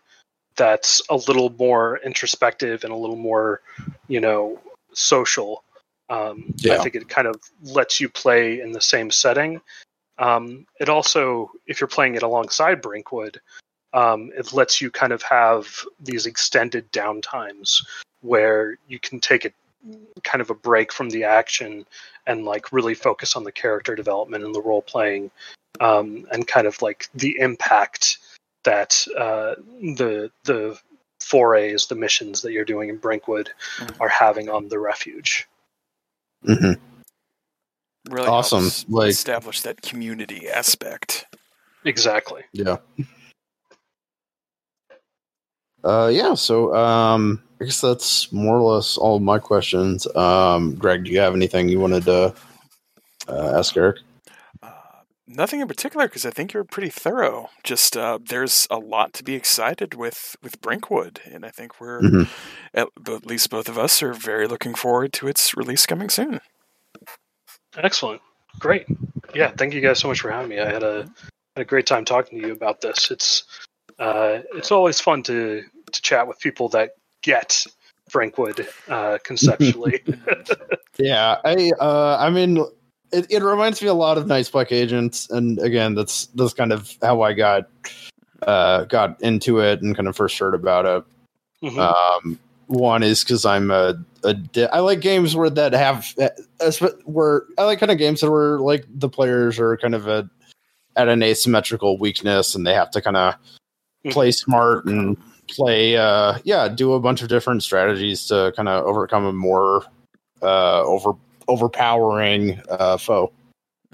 that's 0.56 1.02
a 1.08 1.16
little 1.16 1.50
more 1.58 1.98
introspective 2.04 2.84
and 2.84 2.92
a 2.92 2.96
little 2.96 3.16
more, 3.16 3.62
you 4.08 4.20
know, 4.20 4.60
social. 4.92 5.64
Um, 6.10 6.52
yeah. 6.56 6.74
I 6.74 6.82
think 6.82 6.94
it 6.94 7.08
kind 7.08 7.26
of 7.26 7.40
lets 7.62 8.00
you 8.00 8.08
play 8.08 8.60
in 8.60 8.72
the 8.72 8.80
same 8.80 9.10
setting. 9.10 9.60
Um, 10.18 10.66
it 10.78 10.88
also, 10.88 11.50
if 11.66 11.80
you're 11.80 11.88
playing 11.88 12.16
it 12.16 12.22
alongside 12.22 12.82
Brinkwood, 12.82 13.40
um, 13.94 14.30
it 14.36 14.52
lets 14.52 14.80
you 14.80 14.90
kind 14.90 15.12
of 15.12 15.22
have 15.22 15.84
these 16.00 16.26
extended 16.26 16.90
downtimes 16.92 17.80
where 18.22 18.78
you 18.88 18.98
can 18.98 19.20
take 19.20 19.44
it 19.44 19.54
kind 20.22 20.40
of 20.40 20.50
a 20.50 20.54
break 20.54 20.92
from 20.92 21.10
the 21.10 21.24
action 21.24 21.84
and 22.26 22.44
like 22.44 22.72
really 22.72 22.94
focus 22.94 23.36
on 23.36 23.44
the 23.44 23.52
character 23.52 23.94
development 23.94 24.44
and 24.44 24.54
the 24.54 24.62
role 24.62 24.82
playing 24.82 25.30
um, 25.80 26.26
and 26.32 26.46
kind 26.46 26.66
of 26.66 26.80
like 26.82 27.08
the 27.14 27.36
impact 27.38 28.18
that 28.64 29.04
uh, 29.18 29.54
the 29.96 30.30
the 30.44 30.78
forays, 31.20 31.86
the 31.86 31.94
missions 31.94 32.42
that 32.42 32.52
you're 32.52 32.64
doing 32.64 32.88
in 32.88 32.96
Brinkwood, 32.96 33.50
mm-hmm. 33.78 34.02
are 34.02 34.08
having 34.08 34.48
on 34.48 34.68
the 34.68 34.78
refuge. 34.78 35.48
Mm-hmm. 36.46 36.72
Really 38.12 38.28
awesome. 38.28 38.70
Like 38.88 39.10
establish 39.10 39.60
that 39.62 39.82
community 39.82 40.48
aspect. 40.48 41.26
Exactly. 41.84 42.42
Yeah. 42.52 42.78
Uh, 45.84 46.08
yeah. 46.12 46.32
So, 46.32 46.72
um, 46.76 47.42
I 47.62 47.64
guess 47.64 47.80
that's 47.80 48.32
more 48.32 48.56
or 48.56 48.74
less 48.74 48.98
all 48.98 49.14
of 49.14 49.22
my 49.22 49.38
questions. 49.38 50.12
Um, 50.16 50.74
Greg, 50.74 51.04
do 51.04 51.12
you 51.12 51.20
have 51.20 51.32
anything 51.32 51.68
you 51.68 51.78
wanted 51.78 52.02
to 52.06 52.34
uh, 53.28 53.52
ask 53.56 53.76
Eric? 53.76 53.98
Nothing 55.28 55.60
in 55.60 55.68
particular, 55.68 56.08
because 56.08 56.26
I 56.26 56.30
think 56.30 56.52
you're 56.52 56.64
pretty 56.64 56.90
thorough. 56.90 57.50
Just 57.62 57.96
uh, 57.96 58.18
there's 58.20 58.66
a 58.68 58.78
lot 58.78 59.12
to 59.12 59.22
be 59.22 59.34
excited 59.36 59.94
with 59.94 60.34
with 60.42 60.60
Brinkwood, 60.60 61.20
and 61.24 61.46
I 61.46 61.50
think 61.50 61.80
we're 61.80 62.00
mm-hmm. 62.00 62.22
at, 62.74 62.88
at 63.06 63.26
least 63.26 63.48
both 63.48 63.68
of 63.68 63.78
us 63.78 64.02
are 64.02 64.12
very 64.12 64.48
looking 64.48 64.74
forward 64.74 65.12
to 65.14 65.28
its 65.28 65.56
release 65.56 65.86
coming 65.86 66.10
soon. 66.10 66.40
Excellent, 67.76 68.20
great, 68.58 68.86
yeah. 69.34 69.52
Thank 69.56 69.72
you 69.72 69.80
guys 69.80 70.00
so 70.00 70.08
much 70.08 70.20
for 70.20 70.32
having 70.32 70.48
me. 70.48 70.58
I 70.58 70.68
had 70.68 70.82
a 70.82 71.08
had 71.56 71.62
a 71.62 71.64
great 71.64 71.86
time 71.86 72.04
talking 72.04 72.40
to 72.40 72.48
you 72.48 72.52
about 72.52 72.80
this. 72.80 73.12
It's 73.12 73.44
uh, 74.00 74.40
it's 74.54 74.72
always 74.72 75.00
fun 75.00 75.22
to 75.22 75.62
to 75.92 76.02
chat 76.02 76.26
with 76.26 76.40
people 76.40 76.68
that 76.70 76.96
get 77.22 77.64
Brinkwood 78.10 78.66
uh, 78.88 79.18
conceptually. 79.24 80.02
yeah, 80.98 81.36
I 81.44 81.72
uh, 81.80 82.16
I 82.20 82.30
mean 82.30 82.64
it, 83.12 83.26
it 83.30 83.42
reminds 83.42 83.82
me 83.82 83.88
a 83.88 83.94
lot 83.94 84.18
of 84.18 84.26
Night's 84.26 84.50
Black 84.50 84.72
Agents, 84.72 85.30
and 85.30 85.58
again, 85.58 85.94
that's 85.94 86.26
that's 86.34 86.54
kind 86.54 86.72
of 86.72 86.96
how 87.02 87.22
I 87.22 87.32
got 87.32 87.68
uh, 88.42 88.84
got 88.84 89.20
into 89.22 89.60
it 89.60 89.82
and 89.82 89.94
kind 89.94 90.08
of 90.08 90.16
first 90.16 90.38
heard 90.38 90.54
about 90.54 90.86
it. 90.86 91.04
Mm-hmm. 91.62 91.78
Um, 91.78 92.38
one 92.66 93.02
is 93.02 93.22
because 93.22 93.44
I'm 93.44 93.70
a, 93.70 93.94
a 94.24 94.74
I 94.74 94.80
like 94.80 95.00
games 95.00 95.36
where 95.36 95.50
that 95.50 95.72
have 95.74 96.14
uh, 96.18 96.72
where 97.04 97.42
I 97.58 97.64
like 97.64 97.78
kind 97.78 97.92
of 97.92 97.98
games 97.98 98.20
that 98.20 98.30
were 98.30 98.58
like 98.60 98.86
the 98.88 99.08
players 99.08 99.58
are 99.58 99.76
kind 99.76 99.94
of 99.94 100.08
a 100.08 100.28
at 100.96 101.08
an 101.08 101.22
asymmetrical 101.22 101.98
weakness 101.98 102.54
and 102.54 102.66
they 102.66 102.74
have 102.74 102.90
to 102.92 103.02
kind 103.02 103.16
of 103.16 103.34
mm-hmm. 103.34 104.10
play 104.10 104.30
smart 104.30 104.86
and 104.86 105.16
play 105.52 105.96
uh 105.96 106.38
yeah 106.44 106.68
do 106.68 106.94
a 106.94 107.00
bunch 107.00 107.22
of 107.22 107.28
different 107.28 107.62
strategies 107.62 108.26
to 108.26 108.52
kind 108.56 108.68
of 108.68 108.84
overcome 108.84 109.24
a 109.24 109.32
more 109.32 109.84
uh 110.42 110.82
over 110.82 111.12
overpowering 111.48 112.60
uh, 112.68 112.96
foe. 112.96 113.32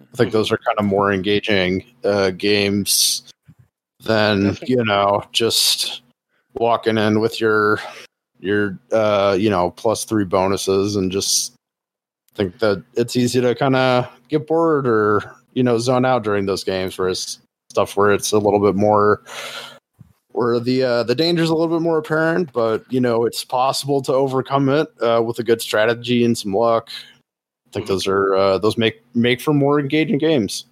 I 0.01 0.17
think 0.17 0.33
those 0.33 0.53
are 0.53 0.59
kind 0.59 0.79
of 0.79 0.85
more 0.85 1.13
engaging 1.13 1.85
uh, 2.05 2.31
games 2.31 3.25
than 4.05 4.57
you 4.67 4.85
know 4.85 5.25
just 5.33 6.03
walking 6.55 6.99
in 6.99 7.21
with 7.21 7.41
your 7.41 7.81
your 8.39 8.79
uh, 8.93 9.37
you 9.39 9.51
know 9.51 9.71
plus 9.73 10.05
three 10.05 10.25
bonuses 10.25 10.97
and 10.97 11.11
just 11.11 11.55
think 12.35 12.59
that 12.61 12.83
it's 12.95 13.17
easy 13.17 13.41
to 13.41 13.55
kind 13.55 13.77
of 13.77 14.09
get 14.29 14.47
bored 14.47 14.87
or 14.87 15.35
you 15.55 15.63
know 15.63 15.79
zone 15.79 16.05
out 16.05 16.23
during 16.23 16.47
those 16.47 16.65
games. 16.65 16.97
Whereas 16.97 17.41
stuff 17.71 17.97
where 17.97 18.13
it's 18.13 18.33
a 18.33 18.39
little 18.39 18.61
bit 18.61 18.77
more 18.77 19.23
where 20.39 20.59
the 20.61 20.83
uh, 20.83 21.03
the 21.03 21.15
danger 21.15 21.43
is 21.43 21.51
a 21.51 21.55
little 21.55 21.77
bit 21.77 21.83
more 21.83 21.99
apparent, 21.99 22.53
but 22.53 22.85
you 22.91 23.01
know 23.01 23.25
it's 23.27 23.45
possible 23.45 24.01
to 24.03 24.13
overcome 24.13 24.69
it 24.69 24.89
uh, 25.03 25.21
with 25.25 25.39
a 25.39 25.43
good 25.43 25.61
strategy 25.61 26.25
and 26.25 26.39
some 26.39 26.55
luck 26.55 26.89
I 27.69 27.71
think 27.73 27.87
those 27.87 28.07
are 28.07 28.35
uh, 28.35 28.59
those 28.59 28.79
make 28.79 29.03
make 29.15 29.41
for 29.43 29.53
more 29.53 29.79
engaging 29.79 30.17
games. 30.19 30.65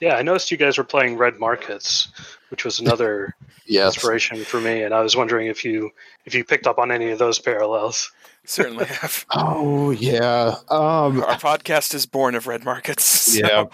Yeah, 0.00 0.14
I 0.16 0.22
noticed 0.22 0.50
you 0.50 0.56
guys 0.56 0.78
were 0.78 0.84
playing 0.84 1.18
Red 1.18 1.38
Markets, 1.38 2.08
which 2.50 2.64
was 2.64 2.80
another 2.80 3.34
Yes. 3.66 3.94
inspiration 3.94 4.42
for 4.44 4.58
me, 4.60 4.82
and 4.82 4.94
I 4.94 5.00
was 5.02 5.14
wondering 5.16 5.46
if 5.48 5.64
you 5.64 5.90
if 6.24 6.34
you 6.34 6.42
picked 6.44 6.66
up 6.66 6.78
on 6.78 6.90
any 6.90 7.10
of 7.10 7.18
those 7.18 7.38
parallels. 7.38 8.10
Certainly 8.46 8.86
have. 9.00 9.26
Oh 9.34 9.90
yeah. 9.90 10.54
Um, 10.70 11.22
Our 11.22 11.36
podcast 11.36 11.94
is 11.94 12.06
born 12.06 12.34
of 12.34 12.46
red 12.46 12.64
markets. 12.64 13.04
So, 13.30 13.46
Yeah. 13.46 13.64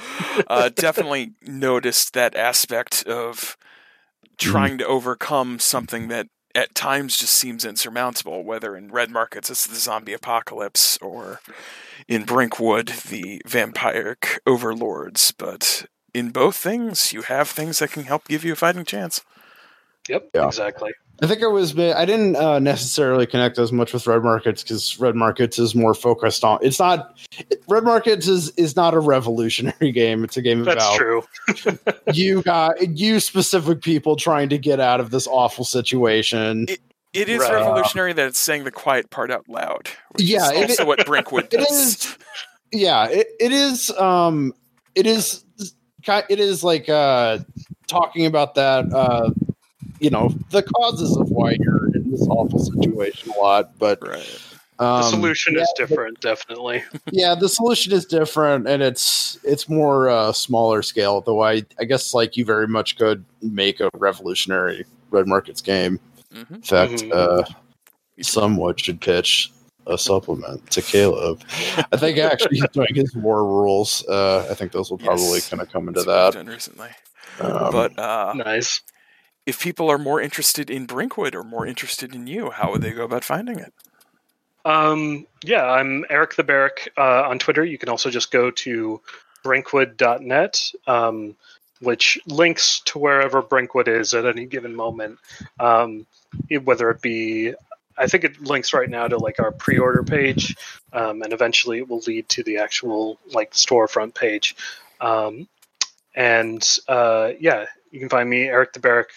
uh, 0.49 0.69
definitely 0.71 1.33
noticed 1.43 2.13
that 2.15 2.35
aspect 2.37 3.05
of 3.07 3.57
Mm-hmm. 4.39 4.51
trying 4.51 4.79
to 4.79 4.87
overcome 4.87 5.59
something 5.59 6.09
that 6.09 6.29
at 6.55 6.75
times 6.75 7.17
just 7.17 7.35
seems 7.35 7.65
insurmountable, 7.65 8.43
whether 8.45 8.77
in 8.77 8.91
red 8.91 9.11
markets 9.11 9.51
it's 9.51 9.67
the 9.67 9.77
zombie 9.77 10.13
apocalypse 10.15 10.99
or 11.03 11.41
in 12.09 12.25
Brinkwood 12.25 12.89
the 12.89 13.43
vampiric 13.47 14.39
overlords. 14.47 15.33
But 15.33 15.87
in 16.15 16.31
both 16.31 16.57
things, 16.57 17.13
you 17.13 17.23
have 17.23 17.49
things 17.49 17.79
that 17.79 17.93
can 17.93 18.05
help 18.05 18.27
give 18.29 18.45
you 18.45 18.53
a 18.53 18.57
fighting 18.57 18.85
chance. 18.87 19.23
Yep, 20.09 20.31
Yeah. 20.35 20.47
exactly. 20.47 20.93
I 21.23 21.27
think 21.27 21.43
I 21.43 21.47
was. 21.47 21.79
I 21.79 22.05
didn't 22.05 22.37
uh, 22.37 22.59
necessarily 22.59 23.27
connect 23.27 23.59
as 23.59 23.73
much 23.73 23.93
with 23.95 24.07
Red 24.07 24.23
Markets 24.23 24.63
because 24.63 25.01
Red 25.01 25.15
Markets 25.15 25.59
is 25.59 25.75
more 25.75 25.95
focused 25.95 26.45
on. 26.45 26.59
It's 26.61 26.79
not. 26.79 27.17
Red 27.69 27.85
Markets 27.85 28.29
is 28.29 28.51
is 28.51 28.77
not 28.77 28.93
a 28.93 28.99
revolutionary 29.01 29.93
game. 29.93 30.25
It's 30.25 30.37
a 30.37 30.43
game 30.43 30.63
That's 30.65 30.85
about 30.85 30.97
true. 30.99 31.23
you 32.13 32.43
got 32.43 32.99
you 32.99 33.19
specific 33.21 33.81
people 33.81 34.17
trying 34.17 34.51
to 34.51 34.59
get 34.59 34.79
out 34.79 35.01
of 35.01 35.11
this 35.11 35.27
awful 35.27 35.65
situation. 35.65 36.67
It 37.15 37.31
is 37.31 37.41
Right. 37.41 37.53
revolutionary 37.55 38.13
that 38.13 38.27
it's 38.27 38.39
saying 38.39 38.65
the 38.65 38.71
quiet 38.71 39.09
part 39.09 39.31
out 39.31 39.49
loud. 39.49 39.89
Which 40.13 40.25
Yeah, 40.27 40.51
is 40.53 40.79
it- 40.79 40.87
what 40.87 41.07
Brinkwood 41.07 41.45
it 41.45 41.61
does. 41.61 41.71
is- 41.71 42.19
yeah, 42.73 43.07
it, 43.09 43.29
it 43.41 43.53
is. 43.53 43.91
Um, 43.93 44.53
it 44.95 45.07
is. 45.07 45.45
It 46.29 46.39
is 46.41 46.63
like 46.63 46.89
uh, 46.91 47.39
talking 47.87 48.27
about 48.27 48.55
that. 48.57 48.93
Uh, 48.93 49.31
you 50.01 50.11
know 50.11 50.29
the 50.51 50.63
causes 50.63 51.17
of 51.17 51.29
why 51.31 51.57
you're 51.61 51.89
in 51.95 52.11
this 52.11 52.27
awful 52.29 52.59
situation 52.59 53.31
a 53.37 53.41
lot, 53.41 53.77
but 53.79 53.99
Right. 54.07 54.39
um, 54.79 55.01
The 55.03 55.03
solution 55.11 55.55
yeah, 55.55 55.63
is 55.63 55.73
different, 55.77 56.21
definitely. 56.21 56.85
yeah 57.13 57.35
the 57.35 57.49
solution 57.49 57.93
is 57.93 58.05
different 58.05 58.67
and 58.69 58.83
it's 58.83 59.39
it's 59.45 59.69
more 59.69 60.09
uh 60.09 60.33
smaller 60.33 60.83
scale 60.83 61.21
though 61.21 61.41
i 61.43 61.63
i 61.79 61.85
guess 61.85 62.13
like 62.13 62.37
you 62.37 62.45
very 62.45 62.67
much 62.67 62.97
could 62.99 63.25
make 63.43 63.79
a 63.81 63.89
revolutionary 63.95 64.85
red 65.11 65.27
markets 65.29 65.61
game 65.61 66.01
hmm 66.33 66.55
in 66.55 66.63
fact 66.63 66.93
Mhm. 66.93 67.13
uh 67.13 67.45
somewhat 68.23 68.81
should 68.81 69.01
pitch 69.01 69.53
a 69.87 69.97
supplement 69.97 70.69
to 70.73 70.83
caleb 70.83 71.41
i 71.93 71.97
think 71.97 72.19
actually 72.19 72.57
he's 72.57 72.69
doing 72.73 72.89
his 72.93 73.15
war 73.15 73.45
rules 73.47 74.05
uh 74.09 74.45
i 74.51 74.55
think 74.55 74.73
those 74.73 74.91
will 74.91 74.99
probably 74.99 75.37
Yes. 75.39 75.49
kind 75.49 75.63
of 75.63 75.71
come 75.71 75.87
into 75.89 76.03
That's 76.03 76.35
that 76.35 76.45
done 76.45 76.47
recently. 76.53 76.89
um, 77.41 77.71
but 77.71 77.97
uh, 77.99 78.33
Nice. 78.35 78.81
If 79.47 79.61
people 79.63 79.89
are 79.91 79.99
more 79.99 80.21
interested 80.21 80.69
in 80.71 80.87
Brinkwood 80.87 81.35
or 81.35 81.45
more 81.45 81.67
interested 81.67 82.15
in 82.15 82.27
you, 82.27 82.51
how 82.51 82.73
would 82.73 82.83
they 82.83 82.91
go 82.93 83.05
about 83.05 83.25
finding 83.25 83.59
it? 83.59 83.73
Um, 84.65 85.27
yeah, 85.45 85.65
I'm 85.65 86.05
Eric 86.11 86.35
the 86.35 86.43
Barrack 86.43 86.89
uh, 86.99 87.23
on 87.29 87.39
Twitter. 87.39 87.65
You 87.65 87.79
can 87.79 87.89
also 87.89 88.11
just 88.11 88.33
go 88.33 88.51
to 88.51 89.01
brinkwood.net, 89.45 90.73
um, 90.89 91.37
which 91.81 92.19
links 92.27 92.81
to 92.87 92.99
wherever 92.99 93.41
Brinkwood 93.43 93.87
is 93.87 94.13
at 94.13 94.27
any 94.27 94.45
given 94.45 94.75
moment. 94.75 95.19
Um, 95.61 96.05
it- 96.51 96.65
whether 96.65 96.91
it 96.91 97.01
be, 97.01 97.55
I 97.97 98.09
think 98.09 98.25
it 98.25 98.41
links 98.43 98.75
right 98.75 98.91
now 98.91 99.07
to 99.07 99.17
like 99.19 99.39
our 99.39 99.53
pre-order 99.53 100.03
page, 100.03 100.57
um, 100.93 101.23
and 101.23 101.33
eventually 101.33 101.79
it 101.79 101.89
will 101.89 102.01
lead 102.01 102.29
to 102.31 102.43
the 102.43 102.59
actual 102.59 103.21
like 103.33 103.53
storefront 103.53 104.15
page. 104.15 104.57
Um, 105.01 105.47
and 106.17 106.67
uh, 106.89 107.33
yeah, 107.39 107.67
you 107.93 108.01
can 108.01 108.09
find 108.09 108.29
me 108.29 108.45
Eric 108.49 108.73
the 108.73 108.81
Barrack 108.81 109.11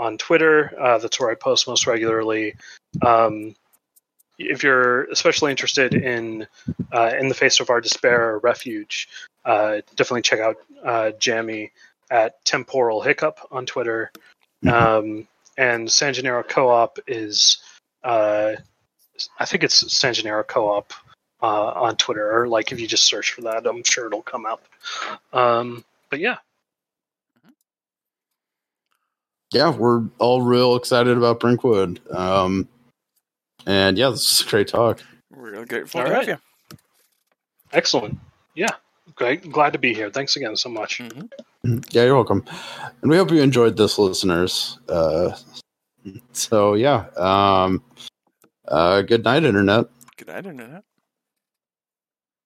on 0.00 0.16
Twitter. 0.16 0.72
Uh, 0.80 0.98
that's 0.98 1.20
where 1.20 1.30
I 1.30 1.34
post 1.34 1.68
most 1.68 1.86
regularly. 1.86 2.56
Um, 3.02 3.54
if 4.38 4.62
you're 4.62 5.04
especially 5.04 5.50
interested 5.50 5.94
in 5.94 6.46
uh, 6.90 7.12
in 7.20 7.28
the 7.28 7.34
face 7.34 7.60
of 7.60 7.68
our 7.68 7.80
despair 7.82 8.30
or 8.30 8.38
refuge, 8.38 9.08
uh, 9.44 9.82
definitely 9.96 10.22
check 10.22 10.40
out 10.40 10.56
uh, 10.82 11.10
Jammy 11.20 11.70
at 12.10 12.42
Temporal 12.44 13.02
Hiccup 13.02 13.38
on 13.50 13.66
Twitter. 13.66 14.10
Mhm. 14.64 14.72
Um, 14.72 15.28
and 15.58 15.92
San 15.92 16.14
Gennaro 16.14 16.42
Co-op 16.42 16.98
is, 17.06 17.58
uh, 18.02 18.52
I 19.38 19.44
think 19.44 19.62
it's 19.62 19.92
San 19.92 20.14
Gennaro 20.14 20.42
Co-op 20.42 20.94
uh, 21.42 21.72
on 21.72 21.96
Twitter. 21.96 22.40
Or 22.40 22.48
like 22.48 22.72
if 22.72 22.80
you 22.80 22.86
just 22.86 23.04
search 23.04 23.32
for 23.32 23.42
that, 23.42 23.66
I'm 23.66 23.84
sure 23.84 24.06
it'll 24.06 24.22
come 24.22 24.46
up. 24.46 24.64
Um, 25.34 25.84
but 26.08 26.20
yeah, 26.20 26.38
yeah 29.52 29.70
we're 29.70 30.04
all 30.18 30.42
real 30.42 30.76
excited 30.76 31.16
about 31.16 31.40
brinkwood 31.40 32.00
um 32.14 32.68
and 33.66 33.98
yeah 33.98 34.10
this 34.10 34.40
is 34.40 34.46
a 34.46 34.50
great 34.50 34.68
talk 34.68 35.02
We're 35.30 35.50
really 35.52 35.66
grateful 35.66 36.00
All 36.00 36.06
to 36.06 36.12
have 36.14 36.26
right. 36.26 36.28
you. 36.28 36.76
excellent. 37.72 38.18
Yeah, 38.54 38.68
great. 39.14 39.50
Glad 39.52 39.72
to 39.74 39.78
be 39.78 39.94
here. 39.94 40.10
Thanks 40.10 40.36
again 40.36 40.56
so 40.56 40.68
much. 40.68 40.98
hmm 40.98 41.78
Yeah, 41.90 42.04
you're 42.04 42.14
welcome. 42.16 42.44
And 43.02 43.10
we 43.10 43.16
hope 43.16 43.30
you 43.30 43.40
enjoyed 43.42 43.76
this, 43.76 43.98
listeners. 43.98 44.78
Uh, 44.88 45.36
so, 46.32 46.74
yeah. 46.74 47.06
Um, 47.16 47.82
uh, 48.66 49.02
good 49.02 49.22
night, 49.24 49.44
Internet. 49.44 49.86
Good 50.16 50.28
night, 50.28 50.46
Internet. 50.46 50.82